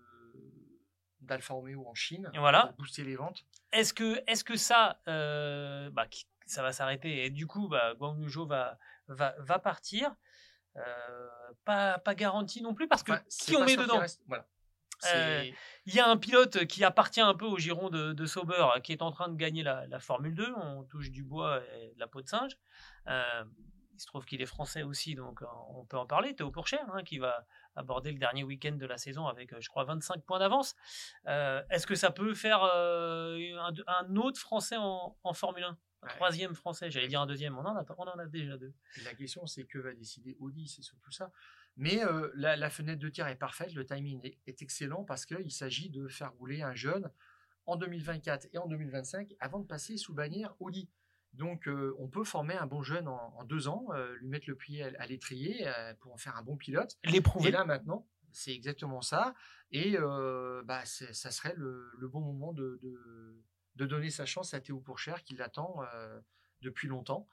d'Alfa 1.20 1.54
Romeo 1.54 1.84
en 1.88 1.94
Chine 1.94 2.30
voilà. 2.38 2.66
pour 2.66 2.84
booster 2.84 3.02
les 3.02 3.16
ventes. 3.16 3.44
Est-ce 3.72 3.92
que, 3.92 4.22
est 4.28 4.44
que 4.44 4.56
ça, 4.56 5.00
bah, 5.06 6.06
ça 6.46 6.62
va 6.62 6.72
s'arrêter 6.72 7.24
et 7.24 7.30
du 7.30 7.46
coup, 7.46 7.68
bah, 7.68 7.94
Guang 7.94 8.18
Yuzhou 8.18 8.46
va, 8.46 8.78
va, 9.08 9.34
va 9.38 9.58
partir 9.58 10.14
pas, 11.64 11.98
pas 11.98 12.14
garanti 12.14 12.62
non 12.62 12.74
plus 12.74 12.86
parce 12.86 13.02
que 13.02 13.12
qui 13.28 13.56
on 13.56 13.64
met 13.64 13.76
dedans? 13.76 14.02
voilà. 14.26 14.46
Euh, 15.04 15.44
il 15.84 15.94
y 15.94 16.00
a 16.00 16.08
un 16.08 16.16
pilote 16.16 16.66
qui 16.66 16.84
appartient 16.84 17.20
un 17.20 17.34
peu 17.34 17.44
au 17.44 17.58
giron 17.58 17.90
de, 17.90 18.26
Sauber 18.26 18.66
qui 18.82 18.92
est 18.92 19.02
en 19.02 19.10
train 19.10 19.28
de 19.28 19.36
gagner 19.36 19.62
la, 19.62 20.00
Formule 20.00 20.34
2. 20.34 20.54
On 20.56 20.84
touche 20.84 21.10
du 21.10 21.22
bois 21.22 21.62
et 21.78 21.94
de 21.94 22.00
la 22.00 22.06
peau 22.06 22.22
de 22.22 22.28
singe. 22.28 22.58
Euh, 23.08 23.44
il 23.94 24.00
se 24.00 24.06
trouve 24.06 24.26
qu'il 24.26 24.42
est 24.42 24.46
français 24.46 24.82
aussi, 24.82 25.14
donc 25.14 25.40
euh, 25.40 25.46
on 25.70 25.86
peut 25.86 25.96
en 25.96 26.06
parler. 26.06 26.34
Théo 26.34 26.50
Pourchère, 26.50 26.86
hein, 26.92 27.02
qui 27.02 27.18
va 27.18 27.46
aborder 27.76 28.12
le 28.12 28.18
dernier 28.18 28.44
week-end 28.44 28.72
de 28.72 28.84
la 28.86 28.98
saison 28.98 29.26
avec, 29.26 29.58
je 29.58 29.68
crois, 29.68 29.84
25 29.84 30.22
points 30.22 30.38
d'avance. 30.38 30.74
Est-ce 31.26 31.86
que 31.86 31.94
ça 31.94 32.10
peut 32.10 32.34
faire 32.34 32.62
un, 32.62 34.16
autre 34.16 34.40
français 34.40 34.76
en, 34.78 35.16
Formule 35.32 35.64
1 35.64 35.78
un 36.02 36.08
troisième 36.08 36.54
français, 36.54 36.90
j'allais 36.90 37.08
dire 37.08 37.20
un 37.20 37.26
deuxième, 37.26 37.56
on 37.58 37.64
en 37.64 37.74
a, 37.74 37.84
on 37.96 38.02
en 38.02 38.18
a 38.18 38.26
déjà 38.26 38.56
deux. 38.56 38.72
La 39.02 39.14
question, 39.14 39.46
c'est 39.46 39.64
que 39.64 39.78
va 39.78 39.92
décider 39.94 40.36
Audi, 40.40 40.68
c'est 40.68 40.82
surtout 40.82 41.10
ça. 41.10 41.30
Mais 41.76 42.04
euh, 42.04 42.30
la, 42.34 42.56
la 42.56 42.70
fenêtre 42.70 43.00
de 43.00 43.08
tir 43.08 43.26
est 43.26 43.36
parfaite, 43.36 43.74
le 43.74 43.84
timing 43.84 44.20
est, 44.24 44.38
est 44.46 44.62
excellent 44.62 45.04
parce 45.04 45.26
qu'il 45.26 45.50
s'agit 45.52 45.90
de 45.90 46.08
faire 46.08 46.32
rouler 46.34 46.62
un 46.62 46.74
jeune 46.74 47.10
en 47.66 47.76
2024 47.76 48.48
et 48.52 48.58
en 48.58 48.66
2025 48.66 49.34
avant 49.40 49.58
de 49.60 49.66
passer 49.66 49.96
sous 49.96 50.14
bannière 50.14 50.54
Audi. 50.60 50.88
Donc 51.34 51.68
euh, 51.68 51.94
on 51.98 52.08
peut 52.08 52.24
former 52.24 52.54
un 52.54 52.66
bon 52.66 52.82
jeune 52.82 53.08
en, 53.08 53.34
en 53.36 53.44
deux 53.44 53.68
ans, 53.68 53.88
euh, 53.92 54.14
lui 54.20 54.28
mettre 54.28 54.48
le 54.48 54.56
pied 54.56 54.82
à, 54.84 54.90
à 54.98 55.06
l'étrier 55.06 55.70
pour 56.00 56.14
en 56.14 56.16
faire 56.16 56.36
un 56.36 56.42
bon 56.42 56.56
pilote. 56.56 56.96
Et 57.04 57.10
L'éprouver. 57.10 57.50
là 57.50 57.64
maintenant, 57.66 58.06
c'est 58.32 58.54
exactement 58.54 59.02
ça. 59.02 59.34
Et 59.70 59.96
bah, 60.64 60.82
ça 60.84 61.30
serait 61.30 61.54
le, 61.56 61.90
le 61.98 62.08
bon 62.08 62.20
moment 62.20 62.52
de, 62.52 62.78
de, 62.82 63.42
de 63.74 63.86
donner 63.86 64.08
sa 64.10 64.24
chance 64.24 64.54
à 64.54 64.60
Théo 64.60 64.80
Pourchère 64.80 65.22
qui 65.24 65.34
l'attend 65.34 65.80
depuis 66.62 66.88
longtemps. 66.88 67.26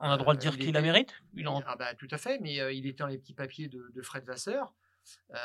On 0.00 0.08
a 0.08 0.12
le 0.12 0.18
droit 0.18 0.34
de 0.34 0.38
Euh, 0.38 0.40
dire 0.42 0.54
il 0.54 0.64
qu'il 0.66 0.74
la 0.74 0.80
mérite. 0.82 1.12
Il 1.34 1.48
en- 1.48 1.62
Ah 1.66 1.76
bah 1.76 1.94
tout 1.94 2.08
à 2.10 2.18
fait, 2.18 2.38
mais 2.40 2.60
euh, 2.60 2.72
il 2.72 2.86
était 2.86 2.98
dans 2.98 3.06
les 3.08 3.18
petits 3.18 3.34
papiers 3.34 3.68
de, 3.68 3.90
de 3.94 4.02
Fred 4.02 4.24
Vasseur, 4.24 4.72
euh, 5.34 5.36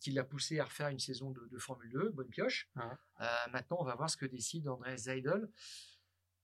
qui 0.00 0.10
l'a 0.10 0.24
poussé 0.24 0.60
à 0.60 0.64
refaire 0.64 0.88
une 0.88 0.98
saison 0.98 1.30
de, 1.30 1.46
de 1.50 1.58
Formule 1.58 1.90
2, 1.90 2.10
bonne 2.10 2.28
pioche. 2.28 2.68
Euh, 2.76 3.24
maintenant, 3.52 3.78
on 3.80 3.84
va 3.84 3.94
voir 3.94 4.10
ce 4.10 4.16
que 4.16 4.26
décide 4.26 4.68
André 4.68 4.96
Seidel. 4.98 5.48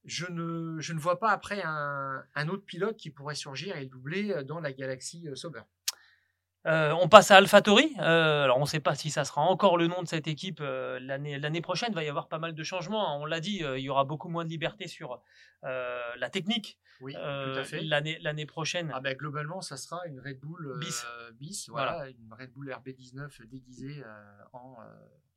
Je 0.04 0.26
ne, 0.30 0.80
je 0.80 0.92
ne 0.94 0.98
vois 1.00 1.18
pas 1.18 1.30
après 1.30 1.60
un, 1.62 2.24
un 2.34 2.48
autre 2.48 2.64
pilote 2.64 2.96
qui 2.96 3.10
pourrait 3.10 3.34
surgir 3.34 3.76
et 3.76 3.80
le 3.80 3.86
doubler 3.90 4.42
dans 4.44 4.60
la 4.60 4.72
galaxie 4.72 5.26
Sauber. 5.34 5.62
Euh, 6.66 6.92
on 7.00 7.08
passe 7.08 7.30
à 7.30 7.36
AlphaTauri. 7.36 7.94
Euh, 8.00 8.44
alors, 8.44 8.58
on 8.58 8.62
ne 8.62 8.66
sait 8.66 8.80
pas 8.80 8.94
si 8.94 9.10
ça 9.10 9.24
sera 9.24 9.42
encore 9.42 9.76
le 9.76 9.86
nom 9.86 10.02
de 10.02 10.08
cette 10.08 10.26
équipe 10.26 10.58
euh, 10.60 10.98
l'année 11.00 11.60
prochaine. 11.60 11.90
Il 11.92 11.94
va 11.94 12.04
y 12.04 12.08
avoir 12.08 12.28
pas 12.28 12.38
mal 12.38 12.54
de 12.54 12.62
changements. 12.62 13.18
On 13.20 13.24
l'a 13.24 13.40
dit, 13.40 13.64
euh, 13.64 13.78
il 13.78 13.84
y 13.84 13.88
aura 13.90 14.04
beaucoup 14.04 14.28
moins 14.28 14.44
de 14.44 14.50
liberté 14.50 14.88
sur 14.88 15.22
la 15.62 16.30
technique 16.30 16.78
Oui, 17.00 17.14
tout 17.14 17.18
à 17.20 17.64
fait. 17.64 17.80
l'année 17.82 18.46
prochaine. 18.46 18.92
Ah 18.94 19.00
bah, 19.00 19.14
globalement, 19.14 19.60
ça 19.60 19.76
sera 19.76 20.06
une 20.06 20.20
Red 20.20 20.40
Bull 20.40 20.78
Bis. 20.80 21.04
bis, 21.34 21.68
voilà, 21.68 22.08
une 22.08 22.32
Red 22.32 22.52
Bull 22.52 22.70
RB19 22.70 23.46
déguisée 23.46 24.02
en 24.52 24.76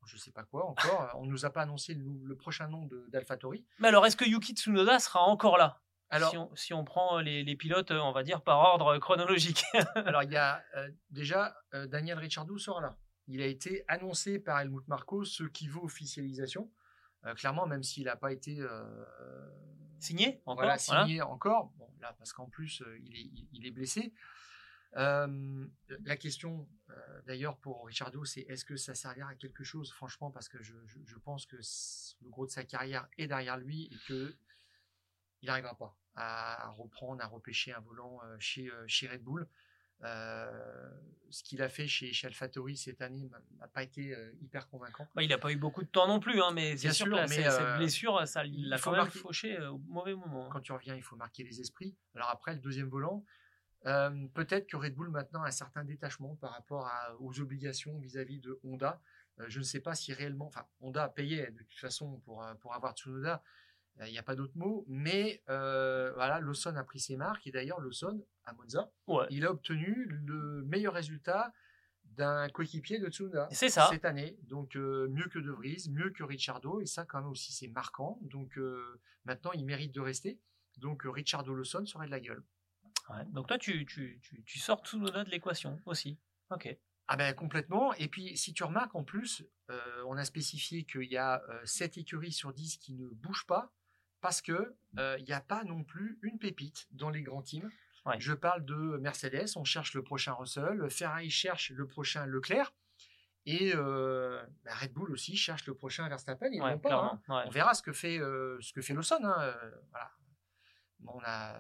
je 0.06 0.18
sais 0.18 0.32
pas 0.32 0.44
quoi 0.44 0.66
encore. 0.66 1.12
On 1.20 1.26
nous 1.26 1.46
a 1.46 1.52
pas 1.52 1.62
annoncé 1.62 1.94
le, 1.94 2.36
prochain 2.36 2.68
nom 2.68 2.86
de- 2.86 3.06
d'AlphaTauri. 3.10 3.66
Mais 3.80 3.90
alors, 3.90 4.06
est-ce 4.06 4.18
que 4.18 4.26
Yuki 4.26 4.54
Tsunoda 4.54 5.00
sera 5.00 5.22
encore 5.22 5.58
là? 5.58 5.80
Alors, 6.12 6.30
si, 6.32 6.38
on, 6.38 6.56
si 6.56 6.74
on 6.74 6.84
prend 6.84 7.20
les, 7.20 7.44
les 7.44 7.56
pilotes, 7.56 7.92
on 7.92 8.12
va 8.12 8.24
dire, 8.24 8.42
par 8.42 8.60
ordre 8.60 8.98
chronologique. 9.00 9.64
Alors, 9.96 10.24
il 10.24 10.32
y 10.32 10.38
a 10.38 10.64
euh, 10.76 10.90
déjà 11.10 11.56
euh, 11.74 11.88
Daniel 11.88 12.18
Ricciardo 12.20 12.58
sera 12.58 12.82
là. 12.82 12.98
Il 13.28 13.42
a 13.42 13.46
été 13.46 13.86
annoncé 13.88 14.40
par 14.40 14.60
Helmut 14.60 14.86
Marko, 14.88 15.24
ce 15.24 15.44
qui 15.46 15.68
vaut 15.68 15.84
officialisation. 15.84 16.70
Euh, 17.26 17.34
clairement, 17.36 17.66
même 17.66 17.84
s'il 17.84 18.06
n'a 18.06 18.16
pas 18.16 18.32
été 18.34 18.60
euh, 18.60 19.50
Signé 20.00 20.42
encore 20.46 20.56
voilà, 20.56 20.78
voilà. 20.88 21.04
signé 21.06 21.22
encore, 21.22 21.72
bon, 21.78 21.88
là, 22.02 22.14
parce 22.18 22.34
qu'en 22.34 22.50
plus, 22.50 22.82
euh, 22.82 22.98
il, 23.04 23.16
est, 23.16 23.22
il- 23.22 23.48
il 23.54 23.66
est 23.68 23.72
blessé. 23.72 24.14
Euh, 24.98 25.66
la 26.04 26.18
question, 26.18 26.68
euh, 26.90 27.22
d'ailleurs, 27.28 27.56
pour 27.58 27.86
Ricciardo, 27.86 28.26
c'est 28.26 28.42
est-ce 28.42 28.66
que 28.66 28.76
ça 28.76 28.96
servira 28.96 29.30
à 29.30 29.36
quelque 29.36 29.64
chose, 29.64 29.92
franchement, 29.94 30.32
parce 30.32 30.50
que 30.50 30.62
je, 30.62 30.74
je- 30.88 31.00
je 31.06 31.18
pense 31.18 31.46
que 31.46 31.56
le 31.58 32.30
gros 32.30 32.46
de 32.48 32.52
sa 32.52 32.64
carrière 32.66 33.08
est 33.18 33.28
derrière 33.28 33.58
lui 33.58 33.86
et 33.86 33.98
que 34.08 34.36
il 35.44 35.48
n'arrivera 35.48 35.76
pas 35.76 35.96
à, 36.16 36.68
à 36.68 36.70
reprendre, 36.70 37.22
à 37.24 37.28
repêcher 37.28 37.74
un 37.74 37.80
volant 37.82 38.20
euh, 38.26 38.36
chez, 38.40 38.70
euh, 38.70 38.84
chez 38.88 39.08
Red 39.08 39.22
Bull. 39.24 39.48
Euh, 40.04 40.90
ce 41.30 41.44
qu'il 41.44 41.62
a 41.62 41.70
fait 41.70 41.88
chez, 41.88 42.12
chez 42.12 42.26
AlphaTauri 42.28 42.76
cette 42.76 43.02
année 43.02 43.30
n'a 43.60 43.68
pas 43.68 43.84
été 43.84 44.16
euh, 44.16 44.32
hyper 44.42 44.68
convaincant. 44.68 45.08
Bah, 45.16 45.22
il 45.22 45.30
n'a 45.30 45.38
pas 45.38 45.52
eu 45.52 45.58
beaucoup 45.58 45.84
de 45.84 45.88
temps 45.88 46.08
non 46.08 46.20
plus, 46.20 46.42
hein, 46.42 46.52
mais 46.54 46.76
c'est 46.76 46.88
sûr, 46.92 47.06
sûr, 47.06 47.06
que 47.06 47.12
là, 47.12 47.28
mais, 47.30 47.46
euh, 47.46 47.52
cette 47.52 47.78
blessure, 47.78 48.28
ça 48.28 48.44
il 48.46 48.68
l'a 48.68 48.80
quand 48.80 48.92
même 48.94 49.10
fauché 49.12 49.60
au 49.60 49.78
mauvais 49.78 50.16
moment. 50.16 50.48
hein. 50.48 50.50
quand 50.52 50.60
tu 50.60 50.72
reviens, 50.72 50.96
il 50.96 51.04
faut 51.04 51.16
marquer 51.16 51.44
les 51.44 51.62
esprits. 51.62 51.96
Alors 52.16 52.30
après, 52.32 52.54
le 52.56 52.60
deuxième 52.60 52.90
volant, 52.90 53.24
peut-être 53.84 54.68
que 54.68 54.76
Red 54.78 54.96
Bull 54.96 55.10
maintenant 55.10 55.44
a 55.44 55.48
un 55.48 55.52
certain 55.52 55.84
détachement 55.84 56.36
par 56.36 56.52
rapport 56.54 56.88
à- 56.88 57.16
aux 57.20 57.40
obligations 57.40 57.98
vis-à-vis 58.00 58.40
de 58.40 58.60
Honda. 58.64 59.00
Je 59.48 59.60
ne 59.60 59.64
sais 59.64 59.80
pas 59.80 59.96
si 59.96 60.14
réellement, 60.14 60.48
enfin, 60.48 60.66
Honda 60.82 61.08
payait 61.10 61.52
de 61.52 61.64
toute 61.64 61.80
façon 61.80 62.20
pour, 62.26 62.46
pour 62.60 62.74
avoir 62.76 62.94
Tsunoda. 62.94 63.42
Euh, 64.00 64.08
Il 64.08 64.12
n'y 64.12 64.18
a 64.18 64.24
pas 64.24 64.36
d'autre 64.36 64.54
mot, 64.56 64.86
mais 64.88 65.44
euh, 65.50 66.12
voilà, 66.14 66.40
Lawson 66.40 66.76
a 66.76 66.84
pris 66.84 67.00
ses 67.00 67.18
marques 67.18 67.46
et 67.48 67.52
d'ailleurs 67.52 67.80
Lawson 67.82 68.24
à 68.46 68.54
Monza, 68.54 68.92
Ouais. 69.08 69.26
il 69.30 69.46
a 69.46 69.52
obtenu 69.52 70.06
le 70.06 70.64
meilleur 70.64 70.94
résultat 70.94 71.52
d'un 72.06 72.50
coéquipier 72.50 73.00
de 73.00 73.10
Tsunoda 73.10 73.48
cette 73.52 74.06
année. 74.06 74.38
Donc 74.44 74.76
euh, 74.76 75.08
mieux 75.10 75.28
que 75.28 75.40
De 75.40 75.52
Vries, 75.52 75.86
mieux 75.90 76.10
que 76.10 76.24
Ricciardo, 76.24 76.82
et 76.82 76.86
ça 76.86 77.06
quand 77.06 77.20
même 77.20 77.30
aussi 77.30 77.52
c'est 77.54 77.68
marquant. 77.70 78.20
Donc 78.22 78.58
euh, 78.58 79.00
maintenant 79.26 79.52
il 79.54 79.66
mérite 79.66 79.94
de 79.94 80.02
rester. 80.02 80.40
Donc 80.78 81.06
euh, 81.06 81.10
Ricciardo 81.12 81.54
Lawson 81.54 81.86
serait 81.86 82.08
de 82.08 82.12
la 82.12 82.20
gueule. 82.20 82.44
Ouais. 83.10 83.26
Donc 83.32 83.48
toi, 83.48 83.58
tu, 83.58 83.86
tu, 83.86 84.20
tu, 84.22 84.44
tu 84.44 84.60
sors 84.60 84.84
Tsunoda 84.86 85.24
de 85.24 85.30
l'équation 85.30 85.80
aussi. 85.86 86.18
Ok. 86.50 86.78
Ah 87.08 87.18
ben 87.18 87.34
complètement. 87.34 87.94
Et 87.96 88.08
puis 88.08 88.36
si 88.38 88.54
tu 88.54 88.64
remarques 88.64 88.96
en 88.96 89.04
plus, 89.04 89.44
euh, 89.70 90.04
on 90.08 90.18
a 90.18 90.24
spécifié 90.26 90.84
qu'il 90.86 91.04
y 91.12 91.18
a 91.18 91.42
euh, 91.50 91.62
7 91.66 91.98
écuries 91.98 92.32
sur 92.32 92.54
10 92.54 92.78
qui 92.78 92.94
ne 92.94 93.08
bougent 93.10 93.46
pas 93.48 93.72
parce 94.22 94.42
que 94.42 94.76
euh, 94.98 95.16
il 95.20 95.26
n'y 95.26 95.34
a 95.34 95.42
pas 95.42 95.64
non 95.64 95.84
plus 95.84 96.20
une 96.22 96.38
pépite 96.40 96.88
dans 96.92 97.10
les 97.10 97.22
grands 97.24 97.42
teams. 97.42 97.70
Ouais. 98.06 98.16
Je 98.20 98.34
parle 98.34 98.66
de 98.66 98.76
Mercedes, 98.98 99.46
on 99.56 99.64
cherche 99.64 99.94
le 99.94 100.02
prochain 100.04 100.34
Russell, 100.34 100.90
Ferrari 100.90 101.30
cherche 101.30 101.72
le 101.72 101.86
prochain 101.88 102.26
Leclerc. 102.26 102.74
Et 103.48 103.74
euh, 103.76 104.42
bah, 104.64 104.72
Red 104.76 104.94
Bull 104.94 105.12
aussi 105.12 105.36
cherche 105.36 105.66
le 105.66 105.74
prochain 105.74 106.08
Verstappen. 106.08 106.50
Ils 106.52 106.62
Ouais, 106.62 106.74
l'ont 106.74 106.80
pas. 106.80 106.94
hein. 106.96 107.22
ouais. 107.28 107.44
On 107.48 107.50
verra 107.50 107.74
ce 107.74 107.82
que 107.82 107.92
fait 107.92 108.20
euh, 108.20 108.58
ce 108.62 108.72
que 108.74 108.82
fait 108.82 108.94
Lawson. 108.94 109.20
Hein, 109.24 109.56
voilà. 109.90 110.12
On 111.08 111.20
a 111.26 111.60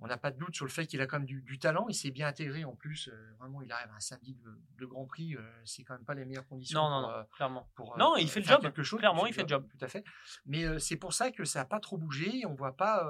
on 0.00 0.06
n'a 0.06 0.16
pas 0.18 0.30
de 0.30 0.38
doute 0.38 0.54
sur 0.54 0.64
le 0.64 0.70
fait 0.70 0.86
qu'il 0.86 1.00
a 1.00 1.06
quand 1.06 1.18
même 1.18 1.26
du, 1.26 1.40
du 1.42 1.58
talent. 1.58 1.86
Il 1.88 1.94
s'est 1.94 2.10
bien 2.10 2.26
intégré 2.28 2.64
en 2.64 2.74
plus. 2.74 3.08
euh, 3.08 3.32
vraiment, 3.38 3.62
il 3.62 3.70
arrive 3.72 3.90
un 3.94 4.00
samedi 4.00 4.34
de, 4.34 4.60
de 4.78 4.86
Grand 4.86 5.06
Prix. 5.06 5.36
euh, 5.36 5.40
c'est 5.64 5.84
quand 5.84 5.94
même 5.94 6.04
pas 6.04 6.14
les 6.14 6.24
meilleures 6.24 6.46
conditions 6.46 6.80
Non, 6.82 6.90
non, 6.90 7.00
pour, 7.02 7.10
non, 7.10 7.16
euh, 7.18 7.22
clairement. 7.36 7.70
pour, 7.74 7.98
Non, 7.98 8.16
il 8.16 8.28
fait 8.28 8.40
le 8.40 8.46
job. 8.46 8.60
quelque 8.60 8.82
chose. 8.82 8.98
Clairement, 8.98 9.26
il 9.26 9.32
fait 9.32 9.42
le 9.42 9.48
job. 9.48 9.66
Tout 9.70 9.84
à 9.84 9.88
fait. 9.88 10.04
Mais 10.46 10.64
euh, 10.64 10.78
c'est 10.78 10.96
pour 10.96 11.12
ça 11.14 11.30
que 11.30 11.44
ça 11.44 11.60
n'a 11.60 11.64
pas 11.64 11.80
trop 11.80 11.96
bougé. 11.96 12.44
On 12.46 12.54
voit 12.54 12.76
pas 12.76 13.06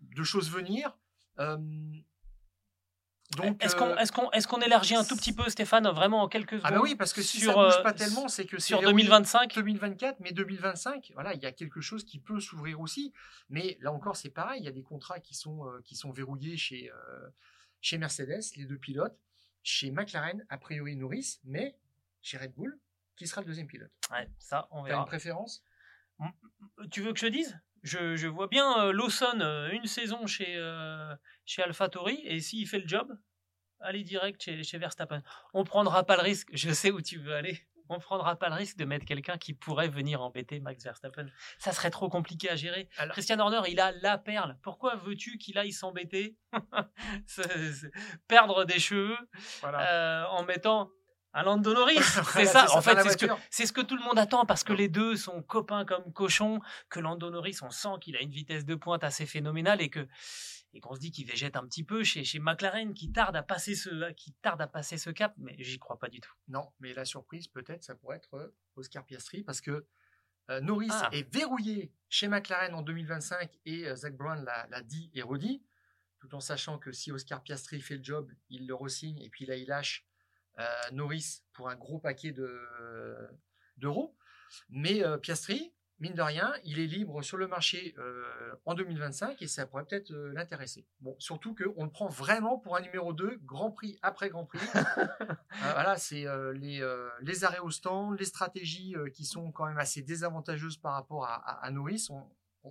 de 0.00 0.22
choses 0.24 0.50
venir. 0.50 0.96
Euh, 3.32 3.42
donc, 3.42 3.64
Est-ce 3.64 3.76
qu'on 3.76 3.90
euh, 3.90 3.96
est 3.96 4.10
qu'on 4.10 4.30
est 4.30 4.46
qu'on 4.46 4.60
élargit 4.60 4.94
un 4.94 5.04
tout 5.04 5.16
petit 5.16 5.32
peu, 5.32 5.48
Stéphane, 5.48 5.86
vraiment 5.88 6.22
en 6.22 6.28
quelques 6.28 6.58
secondes 6.58 6.64
ah 6.64 6.70
bah 6.72 6.80
oui, 6.82 6.94
parce 6.94 7.12
que 7.12 7.22
si 7.22 7.40
sur, 7.40 7.52
ça 7.52 7.64
bouge 7.64 7.74
euh, 7.78 7.82
pas 7.82 7.92
tellement, 7.92 8.28
c'est 8.28 8.46
que 8.46 8.58
c'est 8.58 8.68
sur 8.68 8.80
verrouillé. 8.80 9.04
2025 9.04 9.54
2024, 9.54 10.20
mais 10.20 10.32
2025, 10.32 11.12
voilà, 11.14 11.34
il 11.34 11.42
y 11.42 11.46
a 11.46 11.52
quelque 11.52 11.80
chose 11.80 12.04
qui 12.04 12.18
peut 12.18 12.40
s'ouvrir 12.40 12.80
aussi. 12.80 13.12
Mais 13.48 13.78
là 13.80 13.92
encore, 13.92 14.16
c'est 14.16 14.30
pareil, 14.30 14.60
il 14.60 14.64
y 14.64 14.68
a 14.68 14.72
des 14.72 14.82
contrats 14.82 15.20
qui 15.20 15.34
sont, 15.34 15.66
euh, 15.66 15.80
qui 15.84 15.96
sont 15.96 16.10
verrouillés 16.10 16.56
chez, 16.56 16.90
euh, 16.90 17.28
chez 17.80 17.98
Mercedes, 17.98 18.42
les 18.56 18.64
deux 18.64 18.78
pilotes, 18.78 19.18
chez 19.62 19.90
McLaren, 19.90 20.44
a 20.48 20.58
priori 20.58 20.96
Norris, 20.96 21.40
mais 21.44 21.76
chez 22.22 22.38
Red 22.38 22.54
Bull, 22.54 22.78
qui 23.16 23.26
sera 23.26 23.40
le 23.40 23.46
deuxième 23.46 23.66
pilote. 23.66 23.90
Ouais, 24.10 24.28
ça, 24.38 24.68
on 24.70 24.82
verra. 24.82 25.00
une 25.00 25.06
préférence? 25.06 25.64
Tu 26.90 27.02
veux 27.02 27.12
que 27.12 27.18
je 27.18 27.26
te 27.26 27.30
dise? 27.30 27.58
Je, 27.82 28.16
je 28.16 28.26
vois 28.26 28.48
bien 28.48 28.84
euh, 28.86 28.92
Lawson 28.92 29.38
euh, 29.40 29.68
une 29.70 29.86
saison 29.86 30.26
chez, 30.26 30.56
euh, 30.56 31.14
chez 31.44 31.62
AlphaTauri 31.62 32.20
et 32.24 32.40
s'il 32.40 32.66
fait 32.68 32.78
le 32.80 32.88
job, 32.88 33.08
allez 33.80 34.02
direct 34.04 34.42
chez, 34.42 34.62
chez 34.62 34.78
Verstappen. 34.78 35.22
On 35.54 35.64
prendra 35.64 36.04
pas 36.04 36.16
le 36.16 36.22
risque, 36.22 36.48
je 36.52 36.70
sais 36.72 36.90
où 36.90 37.00
tu 37.00 37.18
veux 37.18 37.34
aller. 37.34 37.60
On 37.88 38.00
prendra 38.00 38.34
pas 38.34 38.48
le 38.48 38.56
risque 38.56 38.76
de 38.78 38.84
mettre 38.84 39.04
quelqu'un 39.04 39.38
qui 39.38 39.54
pourrait 39.54 39.86
venir 39.86 40.20
embêter 40.20 40.58
Max 40.58 40.82
Verstappen. 40.82 41.26
Ça 41.58 41.70
serait 41.70 41.90
trop 41.90 42.08
compliqué 42.08 42.50
à 42.50 42.56
gérer. 42.56 42.88
Alors- 42.98 43.12
Christian 43.12 43.38
Horner, 43.38 43.60
il 43.70 43.78
a 43.78 43.92
la 43.92 44.18
perle. 44.18 44.56
Pourquoi 44.62 44.96
veux-tu 44.96 45.38
qu'il 45.38 45.56
aille 45.56 45.70
s'embêter 45.70 46.36
Se- 47.26 47.42
se- 47.72 47.86
Perdre 48.26 48.64
des 48.64 48.80
cheveux 48.80 49.16
Voilà. 49.60 50.22
euh, 50.22 50.26
en 50.30 50.42
mettant 50.44 50.90
un 51.36 51.42
Lando 51.42 51.72
Norris. 51.74 51.96
C'est 52.02 52.22
Voilà, 52.44 52.50
ça, 52.66 52.76
en 52.76 52.80
fait, 52.82 52.96
c'est 53.02 53.10
ce, 53.10 53.16
que, 53.16 53.26
voiture. 53.26 53.38
c'est 53.50 53.66
ce 53.66 53.72
que 53.72 53.80
tout 53.82 53.96
le 53.96 54.02
monde 54.02 54.18
attend 54.18 54.44
parce 54.46 54.64
que 54.64 54.72
les 54.72 54.88
deux 54.88 55.16
sont 55.16 55.42
copains 55.42 55.84
comme 55.84 56.12
cochons, 56.12 56.60
que 56.88 56.98
Lando 57.00 57.30
Norris, 57.30 57.58
on 57.62 57.70
sent 57.70 57.88
qu'il 58.00 58.16
a 58.16 58.20
une 58.22 58.30
vitesse 58.30 58.64
de 58.64 58.74
pointe 58.74 59.04
assez 59.04 59.26
phénoménale 59.26 59.80
et 59.82 59.90
que 59.90 60.06
et 60.72 60.80
qu'on 60.80 60.94
se 60.94 61.00
dit 61.00 61.10
qu'il 61.10 61.26
végète 61.26 61.56
un 61.56 61.64
petit 61.66 61.84
peu 61.84 62.04
chez, 62.04 62.22
chez 62.24 62.38
McLaren 62.38 62.92
qui 62.92 63.10
tarde 63.10 63.34
à 63.36 63.42
passer 63.42 63.74
ce 63.74 64.12
qui 64.12 64.32
tarde 64.42 64.60
à 64.60 64.66
passer 64.66 64.98
ce 64.98 65.08
cap, 65.10 65.32
mais 65.38 65.54
j'y 65.58 65.78
crois 65.78 65.98
pas 65.98 66.08
du 66.08 66.20
tout. 66.20 66.32
Non, 66.48 66.70
mais 66.80 66.92
la 66.92 67.06
surprise, 67.06 67.48
peut-être, 67.48 67.82
ça 67.82 67.94
pourrait 67.94 68.16
être 68.18 68.34
euh, 68.34 68.54
Oscar 68.74 69.04
Piastri, 69.06 69.42
parce 69.42 69.62
que 69.62 69.86
euh, 70.50 70.60
Norris 70.60 70.88
Ah. 70.90 71.08
est 71.12 71.32
verrouillé 71.32 71.92
chez 72.10 72.28
McLaren 72.28 72.74
en 72.74 72.82
2025 72.82 73.50
et 73.64 73.86
euh, 73.88 73.96
Zach 73.96 74.14
Brown 74.16 74.44
l'a 74.44 74.66
l'a 74.68 74.82
dit 74.82 75.10
et 75.14 75.22
redit, 75.22 75.62
tout 76.20 76.34
en 76.34 76.40
sachant 76.40 76.78
que 76.78 76.92
si 76.92 77.10
Oscar 77.10 77.42
Piastri 77.42 77.80
fait 77.80 77.96
le 77.96 78.04
job, 78.04 78.30
il 78.50 78.66
le 78.66 78.74
re-signe 78.74 79.18
et 79.22 79.30
puis 79.30 79.46
là, 79.46 79.56
il 79.56 79.66
lâche 79.68 80.04
euh, 80.04 80.15
Norris 80.92 81.42
pour 81.52 81.68
un 81.68 81.76
gros 81.76 81.98
paquet 81.98 82.32
de- 82.32 83.28
d'euros. 83.76 84.16
Mais 84.70 85.04
euh, 85.04 85.18
Piastri, 85.18 85.74
mine 85.98 86.14
de 86.14 86.22
rien, 86.22 86.52
il 86.64 86.78
est 86.78 86.86
libre 86.86 87.22
sur 87.22 87.36
le 87.36 87.46
marché 87.48 87.94
euh, 87.98 88.22
en 88.64 88.74
2025 88.74 89.42
et 89.42 89.46
ça 89.48 89.66
pourrait 89.66 89.84
peut-être 89.84 90.12
euh, 90.12 90.32
l'intéresser. 90.32 90.86
Bon, 91.00 91.16
surtout 91.18 91.54
qu'on 91.54 91.84
le 91.84 91.90
prend 91.90 92.08
vraiment 92.08 92.58
pour 92.58 92.76
un 92.76 92.80
numéro 92.80 93.12
2, 93.12 93.38
Grand 93.44 93.70
Prix 93.70 93.98
après 94.02 94.28
Grand 94.30 94.44
Prix. 94.46 94.60
Euh, 95.64 95.72
voilà, 95.72 95.96
c'est 95.96 96.26
euh, 96.26 96.52
les, 96.52 96.82
euh, 96.82 97.08
les 97.22 97.44
arrêts 97.44 97.60
au 97.60 97.70
stand, 97.70 98.18
les 98.18 98.26
stratégies 98.26 98.94
euh, 98.94 99.08
qui 99.08 99.24
sont 99.24 99.50
quand 99.52 99.64
même 99.66 99.78
assez 99.78 100.02
désavantageuses 100.02 100.76
par 100.76 100.92
rapport 100.92 101.24
à, 101.24 101.34
à, 101.36 101.64
à 101.64 101.70
Norris. 101.70 102.08
On, 102.10 102.22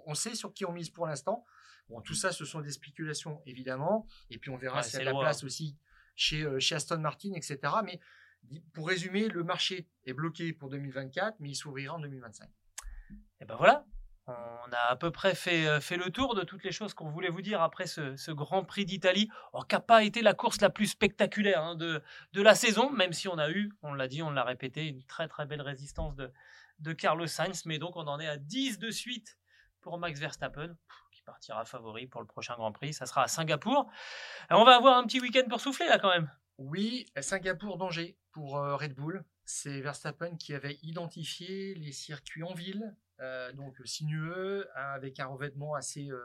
on 0.05 0.13
sait 0.13 0.35
sur 0.35 0.53
qui 0.53 0.65
on 0.65 0.71
mise 0.71 0.91
pour 0.91 1.07
l'instant. 1.07 1.43
Bon, 1.89 1.99
tout 2.01 2.13
ça, 2.13 2.31
ce 2.31 2.45
sont 2.45 2.61
des 2.61 2.69
spéculations, 2.71 3.41
évidemment. 3.47 4.05
Et 4.29 4.37
puis, 4.37 4.51
on 4.51 4.57
verra 4.57 4.77
Ouais, 4.77 4.83
s'il 4.83 4.93
y 4.93 4.95
a 4.97 4.99
c'est 4.99 5.03
de 5.03 5.05
la 5.05 5.11
loin. 5.13 5.21
place 5.21 5.43
aussi 5.43 5.75
chez, 6.15 6.47
chez 6.59 6.75
Aston 6.75 6.99
Martin, 6.99 7.33
etc. 7.33 7.59
Mais 7.83 7.99
pour 8.73 8.87
résumer, 8.87 9.27
le 9.27 9.43
marché 9.43 9.87
est 10.05 10.13
bloqué 10.13 10.53
pour 10.53 10.69
2024, 10.69 11.37
mais 11.39 11.49
il 11.49 11.55
s'ouvrira 11.55 11.95
en 11.95 11.99
2025. 11.99 12.49
Et 13.41 13.45
ben 13.45 13.55
voilà, 13.55 13.85
on 14.27 14.71
a 14.71 14.89
à 14.89 14.95
peu 14.95 15.11
près 15.11 15.35
fait, 15.35 15.67
euh, 15.67 15.79
fait 15.79 15.97
le 15.97 16.09
tour 16.09 16.35
de 16.35 16.43
toutes 16.43 16.63
les 16.63 16.71
choses 16.71 16.93
qu'on 16.93 17.09
voulait 17.09 17.29
vous 17.29 17.41
dire 17.41 17.61
après 17.61 17.85
ce, 17.85 18.31
Grand 18.31 18.63
Prix 18.63 18.85
d'Italie, 18.85 19.29
qui 19.69 19.75
n'a 19.75 19.79
pas 19.79 20.03
été 20.03 20.21
la 20.21 20.33
course 20.33 20.61
la 20.61 20.69
plus 20.69 20.87
spectaculaire 20.87 21.61
hein, 21.61 21.75
de, 21.75 22.01
la 22.33 22.55
saison, 22.55 22.91
même 22.91 23.13
si 23.13 23.27
on 23.27 23.37
a 23.37 23.49
eu, 23.49 23.71
on 23.83 23.93
l'a 23.93 24.07
dit, 24.07 24.21
on 24.23 24.31
l'a 24.31 24.43
répété, 24.43 24.87
une 24.87 25.03
très 25.03 25.27
très 25.27 25.45
belle 25.45 25.61
résistance 25.61 26.15
de, 26.15 26.31
de 26.79 26.93
Carlos 26.93 27.27
Sainz, 27.27 27.65
mais 27.65 27.77
donc 27.77 27.95
on 27.95 28.07
en 28.07 28.19
est 28.19 28.27
à 28.27 28.37
10 28.37 28.79
de 28.79 28.89
suite 28.89 29.37
pour 29.81 29.99
Max 29.99 30.19
Verstappen, 30.19 30.75
partira 31.25 31.65
favori 31.65 32.07
pour 32.07 32.21
le 32.21 32.27
prochain 32.27 32.55
Grand 32.55 32.71
Prix, 32.71 32.93
ça 32.93 33.05
sera 33.05 33.23
à 33.23 33.27
Singapour. 33.27 33.89
on 34.49 34.63
va 34.63 34.75
avoir 34.75 34.97
un 34.97 35.03
petit 35.03 35.19
week-end 35.19 35.47
pour 35.49 35.59
souffler 35.59 35.87
là 35.87 35.99
quand 35.99 36.09
même. 36.09 36.29
Oui, 36.57 37.05
Singapour 37.19 37.77
danger 37.77 38.17
pour 38.31 38.57
euh, 38.57 38.75
Red 38.75 38.93
Bull. 38.95 39.23
C'est 39.43 39.81
Verstappen 39.81 40.35
qui 40.37 40.53
avait 40.53 40.77
identifié 40.81 41.75
les 41.75 41.91
circuits 41.91 42.43
en 42.43 42.53
ville, 42.53 42.95
euh, 43.19 43.51
donc 43.51 43.75
sinueux, 43.83 44.67
hein, 44.75 44.91
avec 44.93 45.19
un 45.19 45.27
revêtement 45.27 45.75
assez 45.75 46.09
euh, 46.09 46.21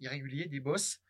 irrégulier, 0.00 0.46
des 0.46 0.60
bosses. 0.60 1.00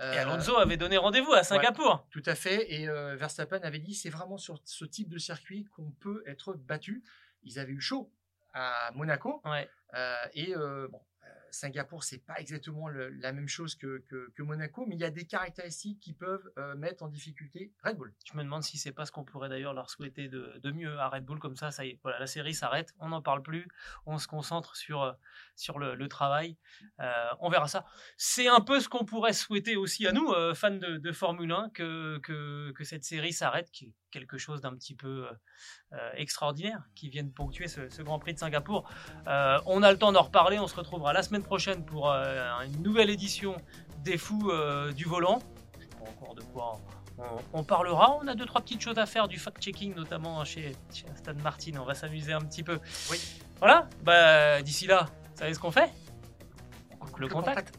et 0.00 0.18
Alonso 0.18 0.56
avait 0.56 0.76
donné 0.76 0.98
rendez-vous 0.98 1.32
à 1.32 1.44
Singapour. 1.44 2.06
tout 2.10 2.22
à 2.26 2.34
fait. 2.34 2.72
Et 2.72 2.86
Verstappen 3.16 3.60
avait 3.62 3.78
dit 3.78 3.94
c'est 3.94 4.10
vraiment 4.10 4.36
sur 4.36 4.60
ce 4.64 4.84
type 4.84 5.08
de 5.08 5.18
circuit 5.18 5.64
qu'on 5.76 5.92
peut 5.92 6.24
être 6.26 6.54
battu. 6.54 7.04
Ils 7.44 7.58
avaient 7.58 7.72
eu 7.72 7.80
chaud 7.80 8.12
à 8.52 8.90
Monaco. 8.94 9.40
Ouais. 9.44 9.68
et 10.34 10.54
bon, 10.54 11.00
Singapour, 11.52 12.02
c'est 12.02 12.24
pas 12.24 12.38
exactement 12.38 12.88
la 12.88 13.32
même 13.32 13.46
chose 13.46 13.76
que, 13.76 14.02
Monaco, 14.38 14.86
mais 14.86 14.96
il 14.96 15.00
y 15.00 15.04
a 15.04 15.10
des 15.10 15.26
caractéristiques 15.26 16.00
qui 16.00 16.14
peuvent 16.14 16.50
euh, 16.58 16.74
mettre 16.74 17.04
en 17.04 17.08
difficulté 17.08 17.72
Red 17.84 17.96
Bull. 17.96 18.14
Je 18.24 18.36
me 18.36 18.42
demande 18.42 18.62
si 18.62 18.78
c'est 18.78 18.92
pas 18.92 19.04
ce 19.04 19.12
qu'on 19.12 19.24
pourrait 19.24 19.48
d'ailleurs 19.48 19.74
leur 19.74 19.90
souhaiter 19.90 20.28
de, 20.28 20.72
mieux 20.72 20.98
à 20.98 21.08
Red 21.08 21.24
Bull, 21.24 21.38
comme 21.38 21.56
ça, 21.56 21.68
voilà, 22.02 22.18
la 22.18 22.26
série 22.26 22.54
s'arrête, 22.54 22.94
on 22.98 23.10
n'en 23.10 23.20
parle 23.20 23.42
plus, 23.42 23.68
on 24.06 24.18
se 24.18 24.26
concentre 24.26 24.76
sur, 24.76 25.02
euh, 25.02 25.12
sur 25.54 25.78
le, 25.78 26.08
travail, 26.08 26.56
euh, 27.00 27.12
on 27.40 27.50
verra 27.50 27.68
ça. 27.68 27.84
C'est 28.16 28.48
un 28.48 28.60
peu 28.60 28.80
ce 28.80 28.88
qu'on 28.88 29.04
pourrait 29.04 29.34
souhaiter 29.34 29.76
aussi 29.76 30.06
à 30.06 30.12
nous, 30.12 30.32
fans 30.54 30.70
de, 30.70 31.12
Formule 31.12 31.52
1, 31.52 31.70
que, 31.74 32.18
que, 32.18 32.84
cette 32.84 33.04
série 33.04 33.32
s'arrête, 33.32 33.70
qui 33.70 33.86
est 33.86 33.94
quelque 34.10 34.38
chose 34.38 34.60
d'un 34.60 34.74
petit 34.74 34.94
peu 34.94 35.28
extraordinaire, 36.14 36.82
qui 36.94 37.08
vienne 37.08 37.32
ponctuer 37.32 37.68
ce, 37.68 37.88
ce, 37.88 38.02
Grand 38.02 38.18
Prix 38.18 38.34
de 38.34 38.38
Singapour. 38.38 38.90
on 39.26 39.82
a 39.82 39.92
le 39.92 39.98
temps 39.98 40.12
d'en 40.12 40.22
reparler, 40.22 40.58
on 40.58 40.66
se 40.66 40.74
retrouvera 40.74 41.12
la 41.12 41.22
semaine 41.22 41.41
prochaine 41.42 41.84
pour 41.84 42.10
euh, 42.10 42.60
une 42.64 42.82
nouvelle 42.82 43.10
édition 43.10 43.56
des 43.98 44.18
fous 44.18 44.50
euh, 44.50 44.92
du 44.92 45.04
volant. 45.04 45.40
Je 45.78 45.84
sais 45.84 45.90
pas 45.90 46.08
encore 46.08 46.34
de 46.34 46.42
quoi 46.42 46.80
on, 47.52 47.62
parlera. 47.62 48.18
On 48.22 48.26
a 48.26 48.34
deux, 48.34 48.46
trois 48.46 48.60
petites 48.60 48.80
choses 48.80 48.98
à 48.98 49.06
faire, 49.06 49.28
du 49.28 49.38
fact-checking 49.38 49.94
notamment 49.94 50.44
chez, 50.44 50.74
chez 50.92 51.06
Aston 51.12 51.36
Martin. 51.42 51.72
On 51.80 51.84
va 51.84 51.94
s'amuser 51.94 52.32
un 52.32 52.40
petit 52.40 52.62
peu. 52.62 52.80
Oui. 53.10 53.20
Voilà, 53.58 53.88
bah, 54.02 54.62
d'ici 54.62 54.86
là, 54.86 55.06
vous 55.32 55.38
savez 55.38 55.54
ce 55.54 55.58
qu'on 55.60 55.70
fait? 55.70 55.92
Le, 57.18 57.28
contact. 57.28 57.78